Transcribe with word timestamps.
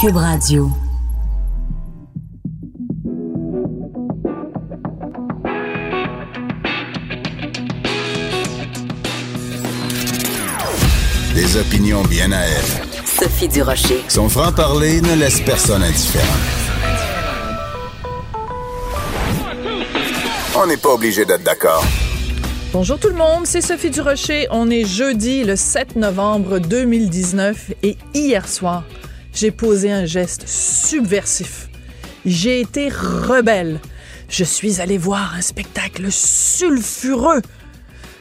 Cube 0.00 0.16
Radio. 0.16 0.70
Des 11.34 11.56
opinions 11.56 12.02
bien 12.02 12.32
à 12.32 12.40
elle. 12.40 13.04
Sophie 13.04 13.48
Durocher. 13.48 14.02
Son 14.08 14.28
franc-parler 14.28 15.00
ne 15.00 15.14
laisse 15.14 15.40
personne 15.40 15.82
indifférent. 15.82 16.24
On 20.56 20.66
n'est 20.66 20.76
pas 20.76 20.90
obligé 20.90 21.24
d'être 21.24 21.44
d'accord. 21.44 21.84
Bonjour 22.72 22.98
tout 22.98 23.08
le 23.08 23.14
monde, 23.14 23.46
c'est 23.46 23.60
Sophie 23.60 23.90
Durocher. 23.90 24.48
On 24.50 24.70
est 24.70 24.84
jeudi 24.84 25.44
le 25.44 25.54
7 25.56 25.96
novembre 25.96 26.58
2019 26.58 27.72
et 27.82 27.96
hier 28.14 28.48
soir, 28.48 28.84
j'ai 29.34 29.50
posé 29.50 29.90
un 29.90 30.04
geste 30.06 30.48
subversif. 30.48 31.68
J'ai 32.24 32.60
été 32.60 32.88
rebelle. 32.88 33.80
Je 34.28 34.44
suis 34.44 34.80
allée 34.80 34.98
voir 34.98 35.34
un 35.36 35.42
spectacle 35.42 36.10
sulfureux 36.10 37.42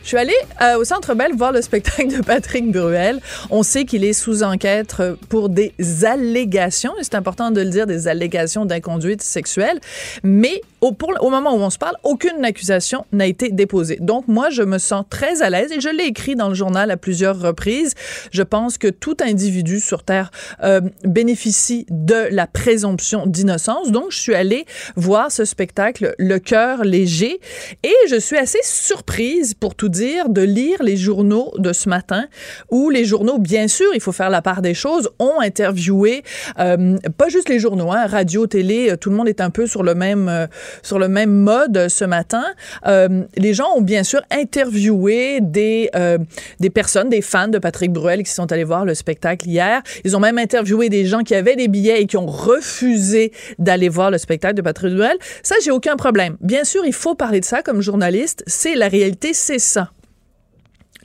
je 0.03 0.09
suis 0.09 0.17
allée 0.17 0.33
euh, 0.61 0.77
au 0.77 0.83
Centre 0.83 1.15
Bell 1.15 1.31
voir 1.33 1.53
le 1.53 1.61
spectacle 1.61 2.09
de 2.09 2.21
Patrick 2.21 2.69
Bruel. 2.69 3.21
On 3.49 3.63
sait 3.63 3.85
qu'il 3.85 4.03
est 4.03 4.13
sous 4.13 4.43
enquête 4.43 4.95
pour 5.29 5.47
des 5.47 5.73
allégations, 6.03 6.91
c'est 7.01 7.15
important 7.15 7.51
de 7.51 7.61
le 7.61 7.69
dire, 7.69 7.87
des 7.87 8.09
allégations 8.09 8.65
d'inconduite 8.65 9.21
sexuelle, 9.21 9.79
mais 10.21 10.61
au, 10.83 11.29
moment 11.29 11.53
où 11.55 11.59
on 11.59 11.69
se 11.69 11.77
parle, 11.77 11.95
aucune 12.03 12.43
accusation 12.43 13.05
n'a 13.11 13.25
été 13.25 13.49
déposée. 13.49 13.97
Donc 14.01 14.27
moi, 14.27 14.49
je 14.49 14.63
me 14.63 14.77
sens 14.77 15.05
très 15.09 15.41
à 15.41 15.49
l'aise 15.49 15.71
et 15.71 15.79
je 15.79 15.89
l'ai 15.89 16.05
écrit 16.05 16.35
dans 16.35 16.49
le 16.49 16.55
journal 16.55 16.91
à 16.91 16.97
plusieurs 16.97 17.39
reprises. 17.39 17.93
Je 18.31 18.43
pense 18.43 18.77
que 18.77 18.87
tout 18.89 19.15
individu 19.21 19.79
sur 19.79 20.03
Terre 20.03 20.31
euh, 20.63 20.81
bénéficie 21.05 21.85
de 21.89 22.27
la 22.31 22.47
présomption 22.47 23.25
d'innocence. 23.25 23.91
Donc 23.91 24.11
je 24.11 24.17
suis 24.17 24.35
allée 24.35 24.65
voir 24.95 25.31
ce 25.31 25.45
spectacle, 25.45 26.15
Le 26.17 26.37
cœur 26.39 26.83
léger, 26.83 27.39
et 27.83 27.95
je 28.09 28.19
suis 28.19 28.37
assez 28.37 28.59
surprise 28.63 29.53
pour 29.53 29.75
tout 29.75 29.89
dire 29.89 30.27
de 30.29 30.41
lire 30.41 30.83
les 30.83 30.97
journaux 30.97 31.53
de 31.57 31.71
ce 31.71 31.87
matin 31.87 32.25
où 32.69 32.89
les 32.89 33.05
journaux, 33.05 33.37
bien 33.37 33.67
sûr, 33.67 33.87
il 33.93 34.01
faut 34.01 34.11
faire 34.11 34.29
la 34.29 34.41
part 34.41 34.61
des 34.61 34.73
choses, 34.73 35.09
ont 35.19 35.39
interviewé, 35.39 36.23
euh, 36.59 36.97
pas 37.17 37.29
juste 37.29 37.49
les 37.49 37.59
journaux, 37.59 37.91
hein, 37.91 38.05
radio, 38.07 38.47
télé, 38.47 38.91
euh, 38.91 38.97
tout 38.97 39.09
le 39.09 39.15
monde 39.15 39.29
est 39.29 39.41
un 39.41 39.49
peu 39.49 39.65
sur 39.65 39.83
le 39.83 39.95
même, 39.95 40.47
sur 40.81 40.99
le 40.99 41.07
même 41.07 41.31
mode 41.31 41.87
ce 41.89 42.05
matin. 42.05 42.43
Euh, 42.85 43.23
les 43.35 43.53
gens 43.53 43.69
ont 43.75 43.81
bien 43.81 44.03
sûr 44.03 44.21
interviewé 44.31 45.39
des, 45.41 45.89
euh, 45.95 46.17
des 46.59 46.69
personnes, 46.69 47.09
des 47.09 47.21
fans 47.21 47.47
de 47.47 47.59
Patrick 47.59 47.91
Bruel 47.91 48.23
qui 48.23 48.31
sont 48.31 48.51
allés 48.51 48.63
voir 48.63 48.85
le 48.85 48.95
spectacle 48.95 49.47
hier. 49.47 49.81
Ils 50.03 50.15
ont 50.15 50.19
même 50.19 50.37
interviewé 50.37 50.89
des 50.89 51.05
gens 51.05 51.21
qui 51.21 51.35
avaient 51.35 51.55
des 51.55 51.67
billets 51.67 52.01
et 52.01 52.07
qui 52.07 52.17
ont 52.17 52.25
refusé 52.25 53.31
d'aller 53.59 53.89
voir 53.89 54.11
le 54.11 54.17
spectacle 54.17 54.55
de 54.55 54.61
Patrick 54.61 54.95
Bruel. 54.95 55.17
Ça, 55.43 55.55
j'ai 55.63 55.71
aucun 55.71 55.95
problème. 55.95 56.37
Bien 56.41 56.63
sûr, 56.63 56.85
il 56.85 56.93
faut 56.93 57.15
parler 57.15 57.39
de 57.39 57.45
ça 57.45 57.61
comme 57.61 57.81
journaliste. 57.81 58.43
C'est 58.47 58.75
la 58.75 58.87
réalité, 58.87 59.33
c'est 59.33 59.59
ça. 59.59 59.91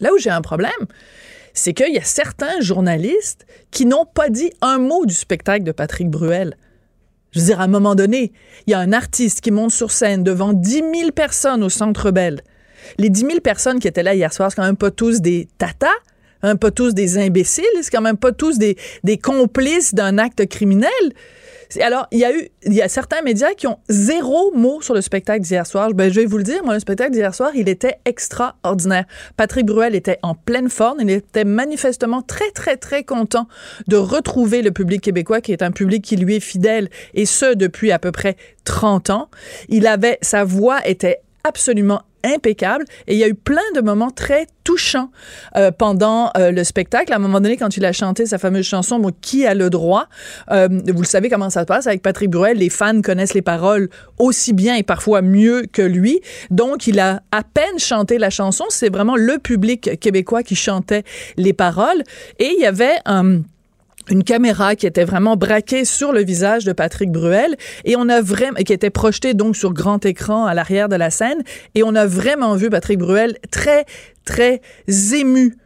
Là 0.01 0.11
où 0.15 0.19
j'ai 0.19 0.31
un 0.31 0.43
problème, 0.43 0.71
c'est 1.55 1.75
qu'il 1.75 1.93
y 1.93 1.99
a 1.99 2.05
certains 2.05 2.61
journalistes 2.61 3.47
qui 3.71 3.85
n'ont 3.85 4.07
pas 4.07 4.29
dit 4.29 4.51
un 4.61 4.79
mot 4.79 5.07
du 5.07 5.15
spectacle 5.15 5.65
de 5.65 5.73
Patrick 5.73 6.09
Bruel. 6.09 6.57
Je 7.33 7.41
veux 7.41 7.47
dire, 7.47 7.61
à 7.61 7.65
un 7.65 7.69
moment 7.69 7.95
donné, 7.95 8.33
il 8.67 8.71
y 8.71 8.75
a 8.75 8.79
un 8.79 8.93
artiste 8.93 9.41
qui 9.41 9.51
monte 9.51 9.71
sur 9.71 9.91
scène 9.91 10.25
devant 10.25 10.53
10 10.53 10.83
000 10.95 11.13
personnes 11.15 11.63
au 11.63 11.69
Centre 11.69 12.11
Bell. 12.11 12.41
Les 12.99 13.11
10 13.11 13.21
000 13.21 13.41
personnes 13.41 13.81
qui 13.81 13.89
étaient 13.89 14.03
là 14.03 14.15
hier 14.15 14.33
soir, 14.33 14.51
c'est 14.51 14.57
quand 14.57 14.65
même 14.65 14.77
pas 14.77 14.91
tous 14.91 15.21
des 15.21 15.49
tatas, 15.59 15.89
hein, 16.43 16.57
pas 16.57 16.71
tous 16.71 16.95
des 16.95 17.19
imbéciles, 17.19 17.65
c'est 17.83 17.91
quand 17.91 18.01
même 18.01 18.17
pas 18.17 18.33
tous 18.33 18.59
des, 18.59 18.77
des 19.05 19.19
complices 19.19 19.95
d'un 19.95 20.17
acte 20.17 20.47
criminel. 20.47 20.89
Alors, 21.81 22.07
il 22.13 22.19
y 22.19 22.25
a 22.25 22.35
eu, 22.35 22.49
il 22.65 22.73
y 22.73 22.81
a 22.81 22.89
certains 22.89 23.21
médias 23.23 23.53
qui 23.55 23.67
ont 23.67 23.79
zéro 23.89 24.53
mot 24.55 24.81
sur 24.81 24.95
le 24.95 25.01
spectacle 25.01 25.43
d'hier 25.43 25.67
soir. 25.67 25.93
Ben, 25.93 26.11
je 26.11 26.21
vais 26.21 26.27
vous 26.27 26.39
le 26.39 26.43
dire, 26.43 26.65
moi, 26.65 26.75
le 26.75 26.81
spectacle 26.81 27.13
d'hier 27.13 27.35
soir, 27.35 27.51
il 27.55 27.69
était 27.69 27.99
extraordinaire. 28.05 29.05
Patrick 29.37 29.67
Bruel 29.67 29.95
était 29.95 30.19
en 30.23 30.35
pleine 30.35 30.71
forme. 30.71 30.99
Il 31.01 31.11
était 31.11 31.45
manifestement 31.45 32.23
très, 32.23 32.51
très, 32.53 32.77
très 32.77 33.05
content 33.05 33.49
de 33.87 33.97
retrouver 33.97 34.63
le 34.63 34.71
public 34.71 35.03
québécois, 35.03 35.41
qui 35.41 35.53
est 35.53 35.63
un 35.63 35.71
public 35.71 36.03
qui 36.03 36.17
lui 36.17 36.37
est 36.37 36.41
fidèle, 36.41 36.89
et 37.15 37.27
ce, 37.27 37.55
depuis 37.55 37.93
à 37.93 37.99
peu 37.99 38.13
près 38.13 38.37
30 38.65 39.11
ans. 39.11 39.29
Il 39.69 39.87
avait, 39.87 40.19
sa 40.23 40.45
voix 40.45 40.87
était 40.87 41.21
absolument 41.45 42.03
impeccable 42.25 42.85
et 43.07 43.15
il 43.15 43.19
y 43.19 43.25
a 43.25 43.29
eu 43.29 43.35
plein 43.35 43.63
de 43.75 43.81
moments 43.81 44.11
très 44.11 44.47
touchants 44.65 45.11
euh, 45.57 45.71
pendant 45.71 46.31
euh, 46.37 46.51
le 46.51 46.63
spectacle. 46.63 47.13
À 47.13 47.17
un 47.17 47.19
moment 47.19 47.41
donné, 47.41 47.57
quand 47.57 47.79
il 47.79 47.85
a 47.87 47.93
chanté 47.93 48.27
sa 48.27 48.37
fameuse 48.37 48.67
chanson 48.67 49.01
Qui 49.23 49.47
a 49.47 49.55
le 49.55 49.71
droit 49.71 50.09
euh, 50.51 50.69
Vous 50.69 51.01
le 51.01 51.07
savez 51.07 51.31
comment 51.31 51.49
ça 51.49 51.63
se 51.63 51.67
passe 51.67 51.87
avec 51.87 52.03
Patrick 52.03 52.29
Bruel. 52.29 52.59
Les 52.59 52.69
fans 52.69 53.01
connaissent 53.01 53.33
les 53.33 53.43
paroles 53.43 53.89
aussi 54.19 54.53
bien 54.53 54.77
et 54.77 54.83
parfois 54.83 55.23
mieux 55.23 55.65
que 55.73 55.81
lui. 55.81 56.21
Donc, 56.51 56.87
il 56.87 57.01
a 57.01 57.23
à 57.33 57.43
peine 57.43 57.79
chanté 57.79 58.19
la 58.19 58.29
chanson. 58.29 58.65
C'est 58.69 58.93
vraiment 58.93 59.17
le 59.17 59.39
public 59.39 59.99
québécois 60.01 60.43
qui 60.43 60.55
chantait 60.55 61.05
les 61.39 61.55
paroles. 61.55 62.03
Et 62.39 62.53
il 62.55 62.61
y 62.61 62.67
avait 62.67 62.97
un 63.07 63.41
une 64.11 64.25
caméra 64.25 64.77
qui 64.77 64.87
était 64.87 65.05
vraiment 65.05 65.37
braquée 65.37 65.85
sur 65.85 66.13
le 66.13 66.23
visage 66.23 66.65
de 66.65 66.73
Patrick 66.73 67.11
Bruel 67.11 67.57
et 67.85 67.97
on 67.97 68.09
a 68.09 68.21
vraiment 68.21 68.59
qui 68.65 68.73
était 68.73 68.91
projetée 68.91 69.35
donc 69.35 69.57
sur 69.57 69.73
grand 69.73 70.05
écran 70.05 70.47
à 70.47 70.55
l'arrière 70.55 70.89
de 70.89 70.97
la 70.97 71.11
scène 71.11 71.43
et 71.75 71.83
on 71.83 71.95
a 71.95 72.07
vraiment 72.07 72.55
vu 72.55 72.71
Patrick 72.71 72.99
Bruel 72.99 73.37
très 73.51 73.85
très 74.25 74.61
ému 75.15 75.57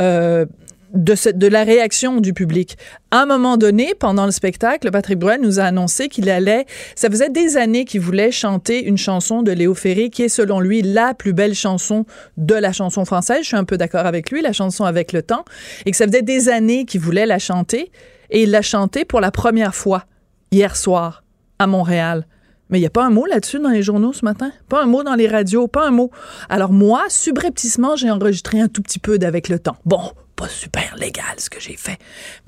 euh, 0.00 0.46
de, 0.94 1.14
cette, 1.14 1.38
de 1.38 1.46
la 1.46 1.64
réaction 1.64 2.20
du 2.20 2.32
public. 2.32 2.76
À 3.10 3.22
un 3.22 3.26
moment 3.26 3.56
donné, 3.56 3.94
pendant 3.98 4.24
le 4.24 4.30
spectacle, 4.30 4.90
Patrick 4.90 5.18
Bruel 5.18 5.40
nous 5.40 5.60
a 5.60 5.64
annoncé 5.64 6.08
qu'il 6.08 6.30
allait, 6.30 6.66
ça 6.94 7.10
faisait 7.10 7.28
des 7.28 7.56
années 7.56 7.84
qu'il 7.84 8.00
voulait 8.00 8.30
chanter 8.30 8.84
une 8.84 8.96
chanson 8.96 9.42
de 9.42 9.52
Léo 9.52 9.74
Ferré 9.74 10.10
qui 10.10 10.22
est 10.22 10.28
selon 10.28 10.60
lui 10.60 10.82
la 10.82 11.14
plus 11.14 11.32
belle 11.32 11.54
chanson 11.54 12.06
de 12.36 12.54
la 12.54 12.72
chanson 12.72 13.04
française. 13.04 13.38
Je 13.42 13.48
suis 13.48 13.56
un 13.56 13.64
peu 13.64 13.76
d'accord 13.76 14.06
avec 14.06 14.30
lui, 14.30 14.40
la 14.40 14.52
chanson 14.52 14.84
avec 14.84 15.12
le 15.12 15.22
temps, 15.22 15.44
et 15.84 15.90
que 15.90 15.96
ça 15.96 16.06
faisait 16.06 16.22
des 16.22 16.48
années 16.48 16.84
qu'il 16.84 17.00
voulait 17.00 17.26
la 17.26 17.38
chanter, 17.38 17.90
et 18.30 18.44
il 18.44 18.50
l'a 18.50 18.62
chantée 18.62 19.04
pour 19.04 19.20
la 19.20 19.30
première 19.30 19.74
fois 19.74 20.04
hier 20.50 20.76
soir 20.76 21.24
à 21.58 21.66
Montréal. 21.66 22.26
Mais 22.74 22.80
il 22.80 22.82
n'y 22.82 22.88
a 22.88 22.90
pas 22.90 23.04
un 23.04 23.10
mot 23.10 23.24
là-dessus 23.24 23.60
dans 23.60 23.68
les 23.68 23.84
journaux 23.84 24.12
ce 24.12 24.24
matin? 24.24 24.50
Pas 24.68 24.82
un 24.82 24.86
mot 24.86 25.04
dans 25.04 25.14
les 25.14 25.28
radios, 25.28 25.68
pas 25.68 25.86
un 25.86 25.92
mot. 25.92 26.10
Alors 26.48 26.72
moi, 26.72 27.04
subrepticement, 27.08 27.94
j'ai 27.94 28.10
enregistré 28.10 28.60
un 28.60 28.66
tout 28.66 28.82
petit 28.82 28.98
peu 28.98 29.16
d'avec 29.16 29.48
le 29.48 29.60
temps. 29.60 29.76
Bon, 29.84 30.00
pas 30.34 30.48
super 30.48 30.96
légal 30.98 31.36
ce 31.38 31.48
que 31.48 31.60
j'ai 31.60 31.76
fait. 31.76 31.98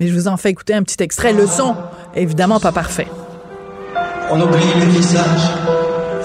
Mais 0.01 0.09
je 0.09 0.13
vous 0.13 0.27
en 0.27 0.35
fais 0.35 0.49
écouter 0.49 0.73
un 0.73 0.83
petit 0.83 1.01
extrait. 1.01 1.31
Le 1.31 1.47
son, 1.47 1.77
évidemment 2.13 2.59
pas 2.59 2.73
parfait. 2.73 3.07
On 4.29 4.41
oublie 4.41 4.65
les 4.81 4.87
visages 4.87 5.47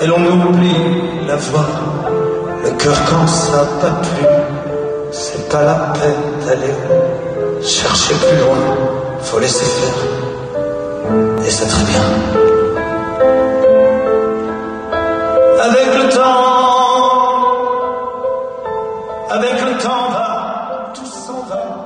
et 0.00 0.06
l'on 0.08 0.48
oublie 0.48 0.74
la 1.28 1.36
voix. 1.36 1.68
Le 2.64 2.72
cœur 2.72 2.98
quand 3.08 3.28
ça 3.28 3.68
bat 3.80 4.02
plus, 4.02 5.12
c'est 5.12 5.48
pas 5.48 5.62
la 5.62 5.92
peine 5.92 6.44
d'aller 6.44 6.74
chercher 7.62 8.14
plus 8.14 8.38
loin. 8.38 8.58
Faut 9.20 9.38
laisser 9.38 9.64
faire. 9.64 11.46
Et 11.46 11.50
c'est 11.50 11.66
très 11.66 11.84
bien. 11.84 12.51
Avec 15.62 15.86
le 15.94 16.08
temps, 16.12 17.42
avec 19.30 19.52
le 19.52 19.80
temps 19.80 20.10
va, 20.10 20.92
tout 20.92 21.06
s'en 21.06 21.42
va. 21.42 21.82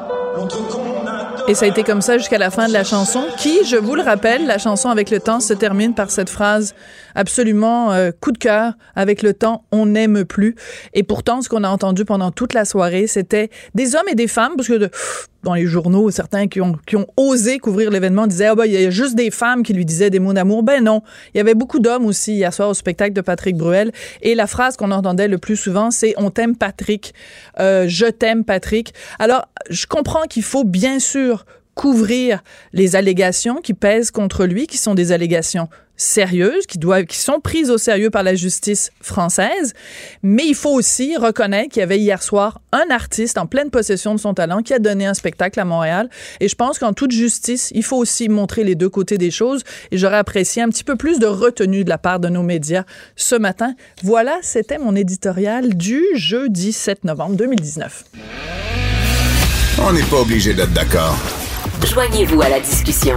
Et 1.49 1.55
ça 1.55 1.67
a 1.67 1.69
été 1.69 1.84
comme 1.84 2.00
ça 2.00 2.17
jusqu'à 2.17 2.38
la 2.38 2.50
fin 2.50 2.69
de 2.69 2.73
la 2.73 2.84
chanson, 2.84 3.25
qui, 3.37 3.64
je 3.67 3.76
vous 3.76 3.94
le 3.94 4.02
rappelle, 4.02 4.46
la 4.46 4.56
chanson 4.56 4.88
avec 4.88 5.11
le 5.11 5.20
temps 5.20 5.40
se 5.40 5.52
termine 5.52 5.93
par 5.93 6.11
cette 6.11 6.31
phrase 6.31 6.75
absolument 7.17 7.93
euh, 7.93 8.13
coup 8.13 8.31
de 8.31 8.39
cœur. 8.39 8.75
Avec 8.95 9.23
le 9.23 9.35
temps, 9.35 9.65
on 9.73 9.87
n'aime 9.87 10.25
plus. 10.25 10.55
Et 10.95 11.03
pourtant, 11.03 11.43
ce 11.43 11.49
qu'on 11.49 11.65
a 11.65 11.69
entendu 11.69 12.05
pendant 12.05 12.31
toute 12.31 12.55
la 12.55 12.65
soirée, 12.65 13.09
c'était 13.09 13.51
des 13.75 13.97
hommes 13.97 14.09
et 14.09 14.15
des 14.15 14.29
femmes, 14.29 14.53
parce 14.57 14.69
que 14.69 14.91
dans 15.43 15.55
les 15.55 15.67
journaux, 15.67 16.11
certains 16.11 16.49
qui 16.49 16.61
ont, 16.61 16.77
qui 16.87 16.97
ont 16.97 17.07
osé 17.17 17.59
couvrir 17.59 17.91
l'événement 17.91 18.27
disaient, 18.27 18.47
ah 18.47 18.55
ben, 18.55 18.65
il 18.65 18.73
y 18.73 18.85
a 18.85 18.91
juste 18.91 19.15
des 19.15 19.31
femmes 19.31 19.63
qui 19.63 19.73
lui 19.73 19.85
disaient 19.85 20.11
des 20.11 20.19
mots 20.19 20.33
d'amour. 20.33 20.63
Ben 20.63 20.83
non. 20.83 21.03
Il 21.35 21.39
y 21.39 21.41
avait 21.41 21.55
beaucoup 21.55 21.79
d'hommes 21.79 22.07
aussi 22.07 22.35
hier 22.35 22.53
soir 22.53 22.69
au 22.69 22.75
spectacle 22.75 23.13
de 23.13 23.21
Patrick 23.21 23.57
Bruel. 23.57 23.93
Et 24.23 24.35
la 24.35 24.47
phrase 24.47 24.77
qu'on 24.77 24.91
entendait 24.91 25.29
le 25.29 25.39
plus 25.39 25.57
souvent, 25.57 25.91
c'est 25.91 26.15
on 26.17 26.31
t'aime 26.31 26.57
Patrick, 26.57 27.15
euh, 27.61 27.87
je 27.89 28.07
t'aime 28.07 28.45
Patrick. 28.45 28.93
Alors, 29.19 29.49
je 29.71 29.87
comprends 29.87 30.25
qu'il 30.25 30.43
faut 30.43 30.65
bien 30.65 30.99
sûr 30.99 31.47
couvrir 31.75 32.43
les 32.73 32.97
allégations 32.97 33.57
qui 33.57 33.75
pèsent 33.75 34.11
contre 34.11 34.47
lui, 34.47 34.67
qui 34.67 34.79
sont 34.79 34.95
des 34.95 35.12
allégations 35.12 35.69
sérieuses, 35.97 36.67
qui 36.67 36.79
doivent, 36.79 37.05
qui 37.05 37.19
sont 37.19 37.41
prises 37.41 37.71
au 37.71 37.79
sérieux 37.79 38.11
par 38.11 38.23
la 38.23 38.35
justice 38.35 38.91
française. 39.01 39.73
Mais 40.23 40.45
il 40.47 40.55
faut 40.55 40.73
aussi 40.73 41.17
reconnaître 41.17 41.71
qu'il 41.71 41.81
y 41.81 41.83
avait 41.83 41.99
hier 41.99 42.23
soir 42.23 42.61
un 42.73 42.91
artiste 42.91 43.39
en 43.39 43.47
pleine 43.47 43.71
possession 43.71 44.15
de 44.15 44.21
son 44.21 44.35
talent 44.35 44.63
qui 44.63 44.75
a 44.75 44.79
donné 44.79 45.07
un 45.07 45.15
spectacle 45.15 45.59
à 45.61 45.65
Montréal. 45.65 46.09
Et 46.41 46.49
je 46.49 46.55
pense 46.55 46.79
qu'en 46.79 46.93
toute 46.93 47.13
justice, 47.13 47.71
il 47.75 47.83
faut 47.83 47.97
aussi 47.97 48.29
montrer 48.29 48.65
les 48.65 48.75
deux 48.75 48.89
côtés 48.89 49.19
des 49.19 49.31
choses. 49.31 49.63
Et 49.91 49.99
j'aurais 49.99 50.19
apprécié 50.19 50.63
un 50.63 50.69
petit 50.69 50.85
peu 50.85 50.97
plus 50.97 51.19
de 51.19 51.27
retenue 51.27 51.85
de 51.85 51.89
la 51.89 51.99
part 51.99 52.21
de 52.21 52.29
nos 52.29 52.43
médias 52.43 52.85
ce 53.17 53.35
matin. 53.35 53.75
Voilà, 54.03 54.39
c'était 54.43 54.79
mon 54.79 54.95
éditorial 54.95 55.77
du 55.77 56.03
jeudi 56.15 56.73
7 56.73 57.05
novembre 57.05 57.37
2019. 57.37 58.05
On 59.79 59.93
n'est 59.93 60.03
pas 60.05 60.21
obligé 60.21 60.55
d'être 60.55 60.73
d'accord. 60.73 61.17
Joignez-vous 61.85 62.41
à 62.41 62.49
la 62.49 62.61
discussion. 62.61 63.17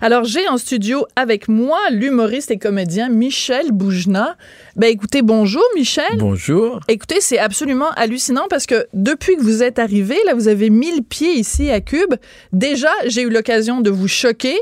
Alors, 0.00 0.24
j'ai 0.24 0.46
en 0.48 0.58
studio 0.58 1.06
avec 1.16 1.48
moi 1.48 1.78
l'humoriste 1.90 2.50
et 2.50 2.58
comédien 2.58 3.08
Michel 3.08 3.72
Boujna. 3.72 4.36
Ben, 4.76 4.88
écoutez, 4.88 5.22
bonjour 5.22 5.62
Michel. 5.74 6.04
Bonjour. 6.18 6.80
Écoutez, 6.88 7.20
c'est 7.20 7.38
absolument 7.38 7.90
hallucinant 7.96 8.46
parce 8.50 8.66
que 8.66 8.86
depuis 8.92 9.36
que 9.36 9.42
vous 9.42 9.62
êtes 9.62 9.78
arrivé, 9.78 10.16
là, 10.26 10.34
vous 10.34 10.48
avez 10.48 10.70
mis 10.70 10.94
le 10.94 11.02
pied 11.02 11.32
ici 11.32 11.70
à 11.70 11.80
Cube. 11.80 12.14
Déjà, 12.52 12.90
j'ai 13.06 13.22
eu 13.22 13.30
l'occasion 13.30 13.80
de 13.80 13.90
vous 13.90 14.08
choquer. 14.08 14.56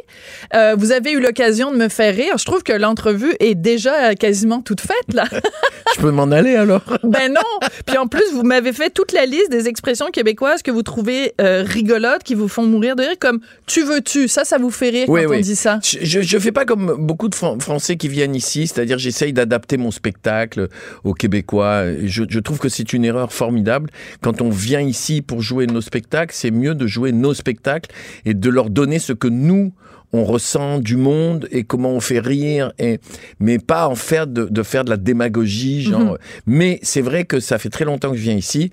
Euh, 0.55 0.77
vous 0.79 0.93
avez 0.93 1.13
eu 1.13 1.21
l'occasion 1.21 1.73
de 1.73 1.77
me 1.77 1.89
faire 1.89 2.15
rire. 2.15 2.39
Je 2.39 2.45
trouve 2.45 2.63
que 2.63 2.73
l'entrevue 2.73 3.35
est 3.41 3.55
déjà 3.55 4.15
quasiment 4.15 4.61
toute 4.61 4.81
faite, 4.81 5.15
là. 5.15 5.25
Je 5.97 6.01
peux 6.01 6.11
m'en 6.11 6.31
aller 6.31 6.57
alors? 6.57 6.83
ben 7.03 7.33
non. 7.33 7.69
Puis 7.87 7.99
en 7.99 8.07
plus, 8.07 8.25
vous 8.33 8.43
m'avez 8.43 8.73
fait 8.73 8.91
toute 8.91 9.13
la 9.13 9.27
liste 9.27 9.51
des 9.51 9.69
expressions 9.69 10.11
québécoises 10.11 10.63
que 10.63 10.71
vous 10.71 10.83
trouvez 10.83 11.35
euh, 11.41 11.63
rigolotes, 11.67 12.23
qui 12.25 12.35
vous 12.35 12.49
font 12.49 12.65
mourir 12.65 12.97
de 12.97 13.03
rire, 13.03 13.17
comme 13.21 13.41
tu 13.67 13.83
veux-tu. 13.83 14.29
Ça, 14.29 14.45
ça 14.45 14.59
vous 14.59 14.71
fait 14.71 14.91
rire 14.91 15.09
Oui, 15.09 15.14
quand 15.23 15.31
oui. 15.31 15.37
on 15.39 15.41
dit 15.41 15.57
ça? 15.57 15.81
Je, 15.83 16.21
je 16.21 16.39
fais 16.39 16.53
pas 16.53 16.65
comme 16.65 16.97
beaucoup 16.99 17.29
de 17.29 17.35
Fran- 17.35 17.59
Français 17.61 17.97
qui 17.97 18.09
viennent 18.09 18.35
ici, 18.35 18.67
c'est-à-dire 18.67 18.99
j'essaye 18.99 19.33
d'adapter 19.33 19.77
mon 19.77 19.91
spectacle 19.91 20.69
aux 21.05 21.15
Québécois. 21.15 21.85
Je, 22.05 22.25
je 22.29 22.41
trouve 22.41 22.59
que 22.59 22.69
c'est 22.69 22.93
une 22.93 23.05
erreur 23.05 23.33
formidable. 23.33 23.91
Quand 24.21 24.41
on 24.41 24.51
vient 24.51 24.81
ici 24.81 25.23
pour 25.23 25.41
jouer 25.41 25.67
nos 25.67 25.81
spectacles, 25.81 26.35
c'est 26.35 26.51
mieux 26.51 26.75
de 26.75 26.87
jouer 26.87 27.13
nos 27.13 27.35
spectacles 27.35 27.91
et 28.25 28.35
de 28.35 28.51
leur 28.51 28.71
donner 28.71 28.99
ce 28.99 29.13
que 29.13 29.29
nous, 29.29 29.73
on 30.13 30.25
ressent 30.25 30.79
du 30.79 30.97
monde 30.97 31.49
et 31.51 31.65
comment 31.65 31.91
on 31.91 32.01
fait 32.01 32.21
rire, 32.21 32.73
et, 32.79 33.01
mais 33.41 33.59
pas 33.59 33.89
en 33.89 33.97
faire 33.97 34.29
de, 34.29 34.45
de 34.45 34.63
faire 34.63 34.85
de 34.85 34.91
la 34.91 34.97
démagogie. 34.97 35.83
Genre. 35.83 36.19
Mais 36.47 36.79
c'est 36.83 37.01
vrai 37.01 37.25
que 37.25 37.41
ça 37.41 37.59
fait 37.59 37.69
très 37.69 37.85
longtemps 37.85 38.13
que 38.13 38.17
je 38.17 38.23
viens 38.23 38.37
ici 38.37 38.71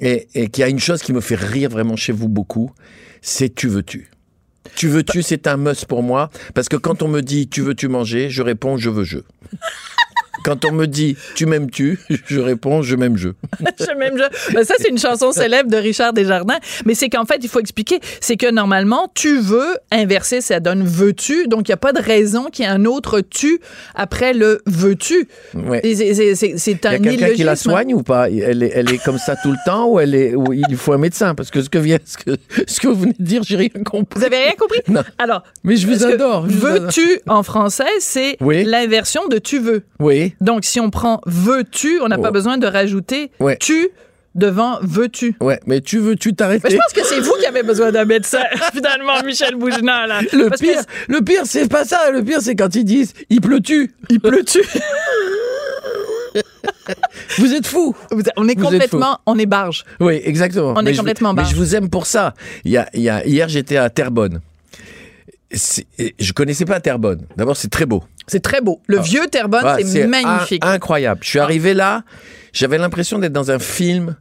et, 0.00 0.26
et 0.34 0.48
qu'il 0.48 0.62
y 0.62 0.64
a 0.64 0.68
une 0.68 0.80
chose 0.80 1.02
qui 1.02 1.12
me 1.12 1.20
fait 1.20 1.36
rire 1.36 1.70
vraiment 1.70 1.94
chez 1.94 2.12
vous 2.12 2.28
beaucoup, 2.28 2.72
c'est 3.22 3.54
tu 3.54 3.68
veux-tu? 3.68 4.08
Tu 4.10 4.19
veux-tu, 4.88 5.22
c'est 5.22 5.46
un 5.46 5.56
must 5.56 5.86
pour 5.86 6.02
moi, 6.02 6.30
parce 6.54 6.68
que 6.68 6.76
quand 6.76 7.02
on 7.02 7.08
me 7.08 7.20
dit 7.20 7.48
tu 7.48 7.62
veux-tu 7.62 7.88
manger, 7.88 8.30
je 8.30 8.42
réponds 8.42 8.76
je 8.76 8.90
veux 8.90 9.04
je. 9.04 9.18
Quand 10.44 10.64
on 10.64 10.72
me 10.72 10.86
dit 10.86 11.16
tu 11.34 11.46
m'aimes-tu, 11.46 11.98
je 12.26 12.40
réponds 12.40 12.82
je 12.82 12.96
m'aime 12.96 13.16
je. 13.16 13.28
Je 13.80 13.94
m'aime 13.96 14.16
je. 14.18 14.52
Ben, 14.54 14.64
ça, 14.64 14.74
c'est 14.78 14.88
une 14.88 14.98
chanson 14.98 15.32
célèbre 15.32 15.70
de 15.70 15.76
Richard 15.76 16.12
Desjardins. 16.12 16.58
Mais 16.84 16.94
c'est 16.94 17.08
qu'en 17.08 17.24
fait, 17.24 17.38
il 17.42 17.48
faut 17.48 17.60
expliquer, 17.60 18.00
c'est 18.20 18.36
que 18.36 18.50
normalement, 18.50 19.10
tu 19.14 19.38
veux 19.40 19.76
inverser, 19.90 20.40
ça 20.40 20.60
donne 20.60 20.82
veux-tu. 20.84 21.46
Donc, 21.48 21.68
il 21.68 21.70
n'y 21.70 21.74
a 21.74 21.78
pas 21.78 21.92
de 21.92 22.00
raison 22.00 22.46
qu'il 22.46 22.64
y 22.64 22.68
ait 22.68 22.70
un 22.70 22.84
autre 22.84 23.20
tu 23.20 23.60
après 23.94 24.32
le 24.34 24.60
veux-tu. 24.66 25.28
Ouais. 25.54 25.80
C'est- 25.82 26.34
c'est 26.34 26.70
Il 26.72 26.84
y 26.84 26.86
un 26.86 26.92
a 26.92 26.98
quelqu'un 26.98 27.30
qui 27.30 27.42
la 27.42 27.56
soigne 27.56 27.94
ou 27.94 28.02
pas? 28.02 28.28
Elle 28.30 28.62
est, 28.62 28.72
elle 28.74 28.92
est 28.92 29.02
comme 29.02 29.18
ça 29.18 29.36
tout 29.36 29.50
le 29.50 29.58
temps 29.64 29.86
ou, 29.88 30.00
elle 30.00 30.14
est, 30.14 30.34
ou 30.34 30.52
il 30.52 30.76
faut 30.76 30.92
un 30.92 30.98
médecin? 30.98 31.34
Parce 31.34 31.50
que 31.50 31.62
ce 31.62 31.68
que, 31.68 31.78
vient, 31.78 31.98
ce 32.04 32.16
que, 32.18 32.36
ce 32.66 32.80
que 32.80 32.88
vous 32.88 33.00
venez 33.00 33.14
de 33.18 33.24
dire, 33.24 33.42
j'ai 33.42 33.56
rien 33.56 33.68
compris. 33.84 34.18
Vous 34.20 34.24
avez 34.26 34.36
rien 34.36 34.52
compris? 34.58 34.80
Non. 34.88 35.02
Alors, 35.18 35.42
Mais 35.64 35.76
je 35.76 35.86
vous 35.86 36.04
adore. 36.04 36.48
je 36.48 36.54
vous 36.56 36.66
adore. 36.66 36.82
Veux-tu 36.86 37.20
en 37.28 37.42
français, 37.42 37.84
c'est 38.00 38.36
Oui. 38.40 38.64
l'inversion 38.64 39.26
de 39.28 39.38
tu 39.38 39.58
veux. 39.58 39.82
Oui. 39.98 40.29
Donc, 40.40 40.64
si 40.64 40.80
on 40.80 40.90
prend 40.90 41.20
veux-tu, 41.26 42.00
on 42.00 42.08
n'a 42.08 42.18
pas 42.18 42.30
besoin 42.30 42.58
de 42.58 42.66
rajouter 42.66 43.30
Ouais. 43.40 43.56
tu 43.58 43.88
devant 44.36 44.78
veux-tu. 44.82 45.34
Ouais, 45.40 45.58
mais 45.66 45.80
tu 45.80 45.98
veux-tu 45.98 46.28
Mais 46.30 46.34
t'arrêter 46.36 46.70
je 46.70 46.76
pense 46.76 46.92
que 46.94 47.04
c'est 47.04 47.18
vous 47.20 47.32
qui 47.40 47.46
avez 47.46 47.64
besoin 47.64 47.90
d'un 47.90 48.04
médecin, 48.04 48.38
finalement, 48.72 49.20
Michel 49.24 49.56
Bougena, 49.56 50.06
là. 50.06 50.20
Le 50.32 50.48
Parce 50.48 50.60
que 50.60 50.66
pire, 50.66 50.82
le 51.08 51.20
pire, 51.20 51.42
c'est 51.44 51.68
pas 51.68 51.84
ça. 51.84 52.10
Le 52.12 52.22
pire, 52.22 52.40
c'est 52.40 52.54
quand 52.54 52.72
ils 52.76 52.84
disent 52.84 53.12
il 53.28 53.40
pleut-tu. 53.40 53.92
il 54.08 54.20
pleut-tu? 54.20 54.60
Vous 57.38 57.52
êtes 57.54 57.66
fous. 57.66 57.94
On 58.36 58.48
est 58.48 58.54
complètement, 58.54 59.18
on 59.26 59.38
est 59.38 59.46
barge. 59.46 59.84
Oui, 60.00 60.20
exactement. 60.24 60.74
On 60.76 60.80
est 60.80 60.84
Mais 60.84 60.92
je- 60.94 60.98
complètement 60.98 61.32
Mais 61.32 61.42
barge. 61.42 61.50
je 61.50 61.56
vous 61.56 61.74
aime 61.74 61.88
pour 61.88 62.06
ça. 62.06 62.34
Il 62.64 62.70
y 62.72 62.76
a, 62.76 62.88
il 62.94 63.00
y 63.02 63.08
a- 63.08 63.24
hier, 63.26 63.48
j'étais 63.48 63.76
à 63.76 63.90
Terrebonne. 63.90 64.40
Je 65.52 66.32
connaissais 66.32 66.64
pas 66.64 66.80
Terrebonne. 66.80 67.26
D'abord, 67.36 67.56
c'est 67.56 67.70
très 67.70 67.86
beau. 67.86 68.04
C'est 68.26 68.40
très 68.40 68.60
beau. 68.60 68.80
Le 68.86 68.98
vieux 69.00 69.26
Terrebonne, 69.26 69.62
Ah, 69.64 69.76
c'est 69.84 70.06
magnifique. 70.06 70.64
in- 70.64 70.70
incroyable. 70.72 71.20
Je 71.24 71.28
suis 71.30 71.38
arrivé 71.40 71.74
là, 71.74 72.04
j'avais 72.52 72.78
l'impression 72.78 73.18
d'être 73.18 73.32
dans 73.32 73.50
un 73.50 73.58
film. 73.58 74.16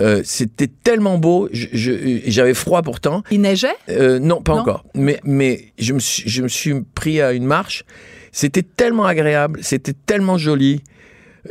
Euh, 0.00 0.22
C'était 0.24 0.66
tellement 0.66 1.18
beau. 1.18 1.48
J'avais 1.52 2.54
froid 2.54 2.82
pourtant. 2.82 3.22
Il 3.30 3.42
neigeait? 3.42 3.68
Euh, 3.90 4.18
non, 4.18 4.42
pas 4.42 4.54
Non? 4.54 4.60
encore. 4.62 4.84
Mais, 4.96 5.20
mais 5.22 5.66
je, 5.78 5.92
me 5.92 6.00
suis, 6.00 6.28
je 6.28 6.42
me 6.42 6.48
suis 6.48 6.74
pris 6.94 7.20
à 7.20 7.32
une 7.32 7.44
marche. 7.46 7.84
C'était 8.32 8.62
tellement 8.64 9.06
agréable, 9.06 9.60
c'était 9.62 9.92
tellement 9.92 10.36
joli. 10.38 10.82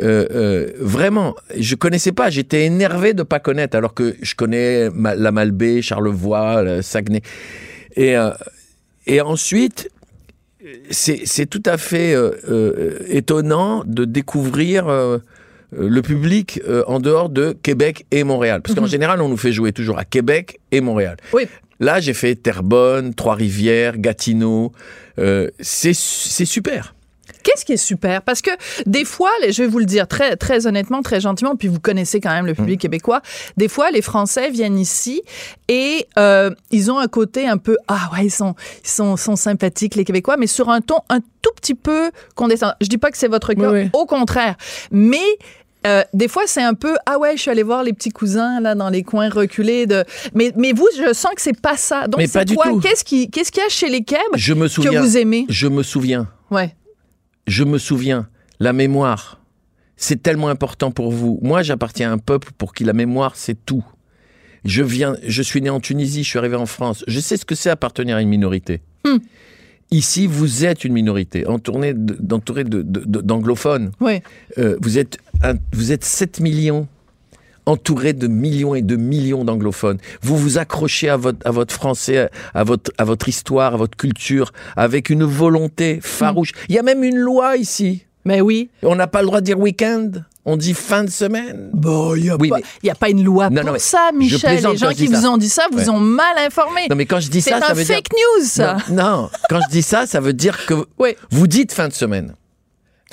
Euh, 0.02 0.28
euh, 0.32 0.72
vraiment, 0.82 1.36
je 1.58 1.76
connaissais 1.76 2.12
pas. 2.12 2.30
J'étais 2.30 2.66
énervé 2.66 3.14
de 3.14 3.24
pas 3.24 3.40
connaître, 3.40 3.78
alors 3.78 3.94
que 3.94 4.18
je 4.22 4.36
connais 4.36 4.90
la 4.94 5.32
Malbaie, 5.32 5.82
Charlevoix, 5.82 6.62
le 6.64 6.82
Saguenay. 6.82 7.22
Et, 7.96 8.18
euh, 8.18 8.32
et 9.06 9.22
ensuite, 9.22 9.90
c'est 10.90 11.46
tout 11.50 11.64
à 11.66 11.78
fait 11.78 12.14
euh, 12.14 12.32
euh, 12.50 13.00
étonnant 13.08 13.84
de 13.86 14.06
découvrir 14.06 14.88
euh, 14.88 15.18
le 15.78 16.02
public 16.02 16.62
euh, 16.68 16.84
en 16.88 17.00
dehors 17.00 17.30
de 17.30 17.56
Québec 17.64 18.06
et 18.12 18.24
Montréal. 18.24 18.62
Parce 18.62 18.78
qu'en 18.78 18.86
général, 18.86 19.22
on 19.22 19.30
nous 19.30 19.38
fait 19.38 19.52
jouer 19.52 19.74
toujours 19.74 19.98
à 20.00 20.06
Québec 20.06 20.60
et 20.72 20.82
Montréal. 20.82 21.18
Oui. 21.34 21.48
Là, 21.80 22.00
j'ai 22.00 22.14
fait 22.14 22.36
Terrebonne, 22.36 23.14
Trois-Rivières, 23.14 23.98
Gatineau. 23.98 24.72
Euh, 25.20 25.50
c'est 25.60 25.94
super. 25.94 26.96
Qu'est-ce 27.44 27.66
qui 27.66 27.74
est 27.74 27.78
super? 27.78 28.22
Parce 28.22 28.42
que 28.42 28.52
des 28.86 29.06
fois, 29.06 29.30
je 29.48 29.62
vais 29.64 29.68
vous 29.68 29.80
le 29.80 29.86
dire 29.86 30.08
très, 30.08 30.36
très 30.36 30.66
honnêtement, 30.68 31.02
très 31.02 31.20
gentiment, 31.22 31.56
puis 31.56 31.68
vous 31.68 31.80
connaissez 31.80 32.20
quand 32.20 32.32
même 32.32 32.46
le 32.46 32.54
Mm. 32.54 32.56
public 32.56 32.82
québécois, 32.82 33.22
des 33.58 33.68
fois, 33.68 33.92
les 33.92 34.02
Français 34.02 34.50
viennent 34.50 34.80
ici 34.80 35.22
et 35.68 36.08
euh, 36.18 36.50
ils 36.72 36.92
ont 36.92 36.98
un 37.00 37.08
côté 37.08 37.48
un 37.48 37.58
peu, 37.58 37.78
ah 37.88 38.10
ouais, 38.14 38.26
ils 38.26 38.32
sont, 38.32 38.56
ils 38.84 38.90
sont, 38.90 39.18
sont 39.18 39.36
sympathiques, 39.36 39.96
les 39.96 40.06
Québécois, 40.06 40.38
mais 40.38 40.48
sur 40.48 40.70
un 40.70 40.82
ton 40.82 41.00
un 41.10 41.20
tout 41.20 41.52
petit 41.56 41.76
peu 41.76 42.12
condescendant. 42.36 42.74
Je 42.82 42.88
dis 42.88 42.98
pas 42.98 43.12
que 43.12 43.18
c'est 43.18 43.28
votre 43.28 43.54
cas, 43.54 43.72
Oui, 43.72 43.82
oui. 43.84 43.90
au 43.94 44.06
contraire. 44.06 44.56
Mais 44.92 45.18
euh, 45.86 46.02
des 46.14 46.30
fois, 46.30 46.44
c'est 46.46 46.62
un 46.64 46.74
peu 46.76 46.96
ah 47.06 47.18
ouais, 47.20 47.36
je 47.36 47.42
suis 47.42 47.52
allé 47.52 47.64
voir 47.64 47.84
les 47.84 47.92
petits 47.92 48.12
cousins 48.12 48.62
là 48.62 48.74
dans 48.76 48.90
les 48.90 49.04
coins 49.04 49.28
reculés 49.30 49.86
de. 49.86 50.06
Mais 50.34 50.54
mais 50.56 50.72
vous, 50.72 50.88
je 50.98 51.12
sens 51.14 51.34
que 51.36 51.42
c'est 51.42 51.60
pas 51.60 51.76
ça. 51.76 52.08
Donc 52.08 52.20
Mais 52.22 52.28
c'est 52.28 52.54
quoi? 52.56 52.68
tout. 52.68 52.80
Qu'est-ce 52.80 53.04
qui 53.04 53.30
qu'est-ce 53.30 53.52
qu'il 53.52 53.62
y 53.62 53.66
a 53.66 53.70
chez 53.70 53.90
les 53.90 54.06
Je 54.36 54.54
me 54.54 54.68
que 54.70 54.98
vous 54.98 55.18
aimez? 55.18 55.46
Je 55.50 55.68
me 55.68 55.84
souviens. 55.84 56.28
Ouais. 56.52 56.74
Je 57.48 57.64
me 57.64 57.78
souviens, 57.78 58.28
la 58.60 58.74
mémoire, 58.74 59.40
c'est 59.98 60.22
tellement 60.22 60.48
important 60.50 60.92
pour 60.92 61.12
vous. 61.12 61.40
Moi, 61.42 61.64
j'appartiens 61.64 62.10
à 62.10 62.14
un 62.14 62.18
peuple 62.18 62.50
pour 62.58 62.74
qui 62.74 62.84
la 62.84 62.94
mémoire, 62.94 63.36
c'est 63.36 63.66
tout. 63.66 63.86
Je 64.66 64.82
viens, 64.82 65.16
je 65.28 65.42
suis 65.42 65.62
né 65.62 65.70
en 65.70 65.80
Tunisie, 65.80 66.24
je 66.24 66.30
suis 66.30 66.40
arrivé 66.40 66.56
en 66.56 66.66
France. 66.66 67.04
Je 67.08 67.20
sais 67.20 67.36
ce 67.38 67.46
que 67.46 67.56
c'est 67.56 67.70
appartenir 67.70 68.16
à 68.18 68.22
une 68.22 68.30
minorité. 68.30 68.82
Hmm. 69.06 69.18
Ici, 69.92 70.26
vous 70.26 70.66
êtes 70.66 70.86
une 70.86 70.94
minorité, 70.94 71.46
entouré 71.46 71.94
de- 71.94 72.16
d'entouré 72.20 72.64
de- 72.64 72.82
de- 72.82 73.04
de- 73.06 73.22
d'anglophones. 73.22 73.92
Euh, 74.58 74.78
vous, 74.82 74.98
êtes 74.98 75.18
un- 75.44 75.56
vous 75.74 75.92
êtes 75.92 76.04
7 76.06 76.40
millions, 76.40 76.88
entouré 77.66 78.14
de 78.14 78.28
millions 78.28 78.76
et 78.76 78.82
de 78.82 78.96
millions 78.96 79.44
d'anglophones. 79.46 79.98
Vous 80.22 80.38
vous 80.38 80.58
accrochez 80.58 81.10
à 81.10 81.18
votre, 81.18 81.40
à 81.46 81.52
votre 81.52 81.74
français, 81.74 82.30
à 82.54 82.64
votre, 82.64 82.92
à 82.98 83.04
votre 83.06 83.30
histoire, 83.30 83.74
à 83.76 83.78
votre 83.78 83.98
culture, 83.98 84.52
avec 84.76 85.10
une 85.10 85.24
volonté 85.24 86.00
farouche. 86.02 86.52
Il 86.70 86.76
y 86.76 86.80
a 86.80 86.84
même 86.84 87.04
une 87.04 87.18
loi 87.18 87.58
ici. 87.58 88.06
Mais 88.26 88.42
oui. 88.42 88.70
On 88.84 88.96
n'a 88.96 89.08
pas 89.08 89.22
le 89.22 89.28
droit 89.28 89.42
de 89.42 89.46
dire 89.46 89.60
week-end, 89.60 90.10
on 90.46 90.56
dit 90.56 90.74
fin 90.74 91.04
de 91.04 91.10
semaine. 91.10 91.70
Bon, 91.74 92.16
il 92.16 92.24
n'y 92.24 92.30
a, 92.30 92.38
Oui, 92.38 92.48
pas- 92.50 92.60
mais- 92.84 92.90
a 92.90 92.96
pas 92.96 93.10
une 93.10 93.24
loi 93.24 93.50
Non, 93.50 93.62
pour 93.64 93.72
non, 93.74 93.78
ça, 93.80 94.12
Michel. 94.16 94.56
Les 94.56 94.78
gens 94.78 94.90
qui 94.92 95.08
vous 95.08 95.22
ça. 95.22 95.30
ont 95.30 95.38
dit 95.38 95.50
ça 95.50 95.68
vous 95.72 95.80
Ouais. 95.80 95.90
ont 95.90 96.00
mal 96.00 96.38
informé. 96.46 96.82
Non, 96.90 96.96
mais 96.96 97.06
quand 97.06 97.20
je 97.20 97.30
dis 97.30 97.42
C'est 97.42 97.50
ça, 97.50 97.58
un 97.58 97.62
ça 97.62 97.74
veut 97.74 97.84
dire... 97.84 97.96
fake 97.96 98.12
news, 98.14 98.46
ça. 98.46 98.78
Non, 98.90 98.96
non, 99.04 99.30
quand 99.50 99.60
je 99.66 99.72
dis 99.72 99.82
ça, 99.82 100.06
ça 100.06 100.20
veut 100.22 100.34
dire 100.34 100.66
que 100.66 100.74
Oui. 101.00 101.16
vous 101.32 101.48
dites 101.48 101.74
fin 101.74 101.88
de 101.90 101.94
semaine. 101.94 102.34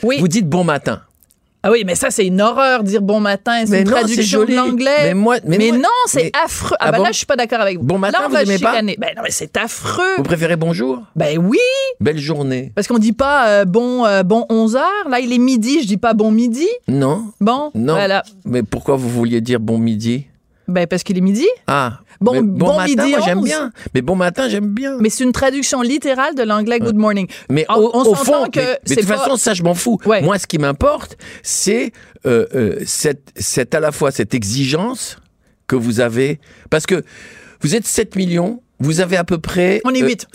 Oui. 0.04 0.18
Vous 0.20 0.28
dites 0.28 0.48
bon 0.48 0.62
matin. 0.64 1.02
Ah 1.62 1.70
oui, 1.70 1.82
mais 1.86 1.94
ça, 1.94 2.10
c'est 2.10 2.26
une 2.26 2.40
horreur, 2.40 2.82
dire 2.82 3.02
bon 3.02 3.20
matin. 3.20 3.64
C'est 3.66 3.82
une 3.82 3.84
non, 3.90 3.96
traduction 3.96 4.44
de 4.46 4.54
l'anglais. 4.54 4.90
Mais 5.08 5.14
moi- 5.14 5.36
mais 5.44 5.58
moi- 5.58 5.76
non, 5.78 5.88
c'est 6.06 6.24
mais- 6.24 6.32
affreux. 6.42 6.76
Ah, 6.80 6.86
Ah 6.88 6.92
ben 6.92 6.98
bon? 6.98 7.04
là, 7.04 7.12
je 7.12 7.18
suis 7.18 7.26
pas 7.26 7.36
d'accord 7.36 7.60
avec 7.60 7.76
vous. 7.78 7.84
Bon 7.84 7.98
matin, 7.98 8.18
là, 8.20 8.24
on 8.24 8.28
vous 8.28 8.34
va 8.34 8.42
aimez 8.44 8.58
pas? 8.58 8.80
Ben 8.80 8.86
non, 9.16 9.22
mais 9.22 9.30
c'est 9.30 9.54
affreux. 9.58 10.16
Vous 10.16 10.22
préférez 10.22 10.56
bonjour? 10.56 11.02
Ben 11.16 11.36
oui, 11.38 11.58
Belle 12.00 12.18
journée. 12.18 12.72
parce 12.74 12.86
qu'on 12.86 12.96
dit 12.98 13.12
pas 13.12 13.46
euh, 13.48 13.64
bon, 13.66 14.06
euh, 14.06 14.22
bon 14.22 14.46
11 14.48 14.74
heures. 14.76 15.08
Là, 15.10 15.20
il 15.20 15.32
est 15.34 15.38
midi, 15.38 15.82
je 15.82 15.86
dis 15.86 15.98
pas 15.98 16.14
bon 16.14 16.30
midi. 16.30 16.66
Non 16.88 17.24
Bon, 17.42 17.70
Non. 17.74 17.92
voilà. 17.94 18.22
Mais 18.46 18.62
pourquoi 18.62 18.96
vous 18.96 19.10
vouliez 19.10 19.42
dire 19.42 19.60
bon 19.60 19.76
midi? 19.78 20.26
Ben 20.70 20.86
parce 20.86 21.02
qu'il 21.02 21.18
est 21.18 21.22
midi. 21.22 21.46
Ah. 21.66 22.00
Bon- 22.20 22.32
mais 22.34 22.42
bon 22.42 22.76
matin, 22.76 22.84
midi, 23.04 23.10
moi 23.16 23.20
j'aime 23.24 23.38
11. 23.38 23.44
bien. 23.44 23.72
Mais 23.94 24.02
bon 24.02 24.14
matin, 24.16 24.48
j'aime 24.48 24.66
bien. 24.74 24.96
Mais 25.00 25.08
c'est 25.10 25.24
une 25.24 25.32
traduction 25.32 25.80
littérale 25.82 26.34
de 26.34 26.42
l'anglais 26.42 26.78
good 26.78 26.96
morning. 26.96 27.26
Mais 27.48 27.64
On- 27.68 27.74
au, 27.76 27.90
on 27.94 28.00
au 28.02 28.04
s'entend 28.16 28.44
fond, 28.44 28.50
que 28.50 28.60
mais, 28.60 28.78
mais 28.88 28.94
de 28.96 29.00
toute 29.00 29.08
pas- 29.08 29.16
façon, 29.18 29.36
ça, 29.36 29.54
je 29.54 29.62
m'en 29.62 29.74
fous. 29.74 29.98
Ouais. 30.06 30.22
Moi, 30.22 30.38
ce 30.38 30.46
qui 30.46 30.58
m'importe, 30.58 31.16
c'est 31.42 31.92
euh, 32.26 32.46
euh, 32.54 32.78
cette, 32.86 33.30
cette, 33.36 33.74
à 33.74 33.80
la 33.80 33.92
fois 33.92 34.10
cette 34.10 34.34
exigence 34.34 35.16
que 35.66 35.76
vous 35.76 36.00
avez. 36.00 36.40
Parce 36.68 36.86
que 36.86 37.02
vous 37.62 37.74
êtes 37.74 37.86
7 37.86 38.16
millions, 38.16 38.62
vous 38.78 39.00
avez 39.00 39.16
à 39.16 39.24
peu 39.24 39.38
près. 39.38 39.80
On 39.84 39.90
est 39.94 40.00
huit. 40.02 40.26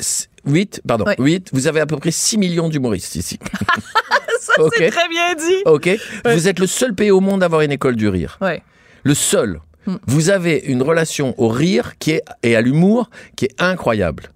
8, 0.47 0.81
pardon, 0.87 1.05
Ouais. 1.05 1.15
8. 1.19 1.49
Vous 1.53 1.67
avez 1.67 1.79
à 1.79 1.85
peu 1.85 1.97
près 1.97 2.11
6 2.11 2.37
millions 2.37 2.69
d'humoristes 2.69 3.15
ici. 3.15 3.39
Ça, 4.39 4.53
c'est 4.77 4.89
très 4.91 5.07
bien 5.09 5.33
dit. 5.35 5.61
OK 5.65 5.89
Vous 6.25 6.47
êtes 6.47 6.59
le 6.59 6.67
seul 6.67 6.93
pays 6.93 7.09
au 7.11 7.19
monde 7.19 7.41
à 7.41 7.47
avoir 7.47 7.61
une 7.61 7.71
école 7.71 7.95
du 7.95 8.07
rire. 8.07 8.37
Ouais. 8.41 8.61
Le 9.03 9.13
seul. 9.13 9.59
Hmm. 9.85 9.97
Vous 10.07 10.29
avez 10.29 10.63
une 10.65 10.81
relation 10.81 11.33
au 11.37 11.47
rire 11.47 11.97
qui 11.99 12.11
est, 12.11 12.23
et 12.43 12.55
à 12.55 12.61
l'humour 12.61 13.09
qui 13.35 13.45
est 13.45 13.61
incroyable. 13.61 14.31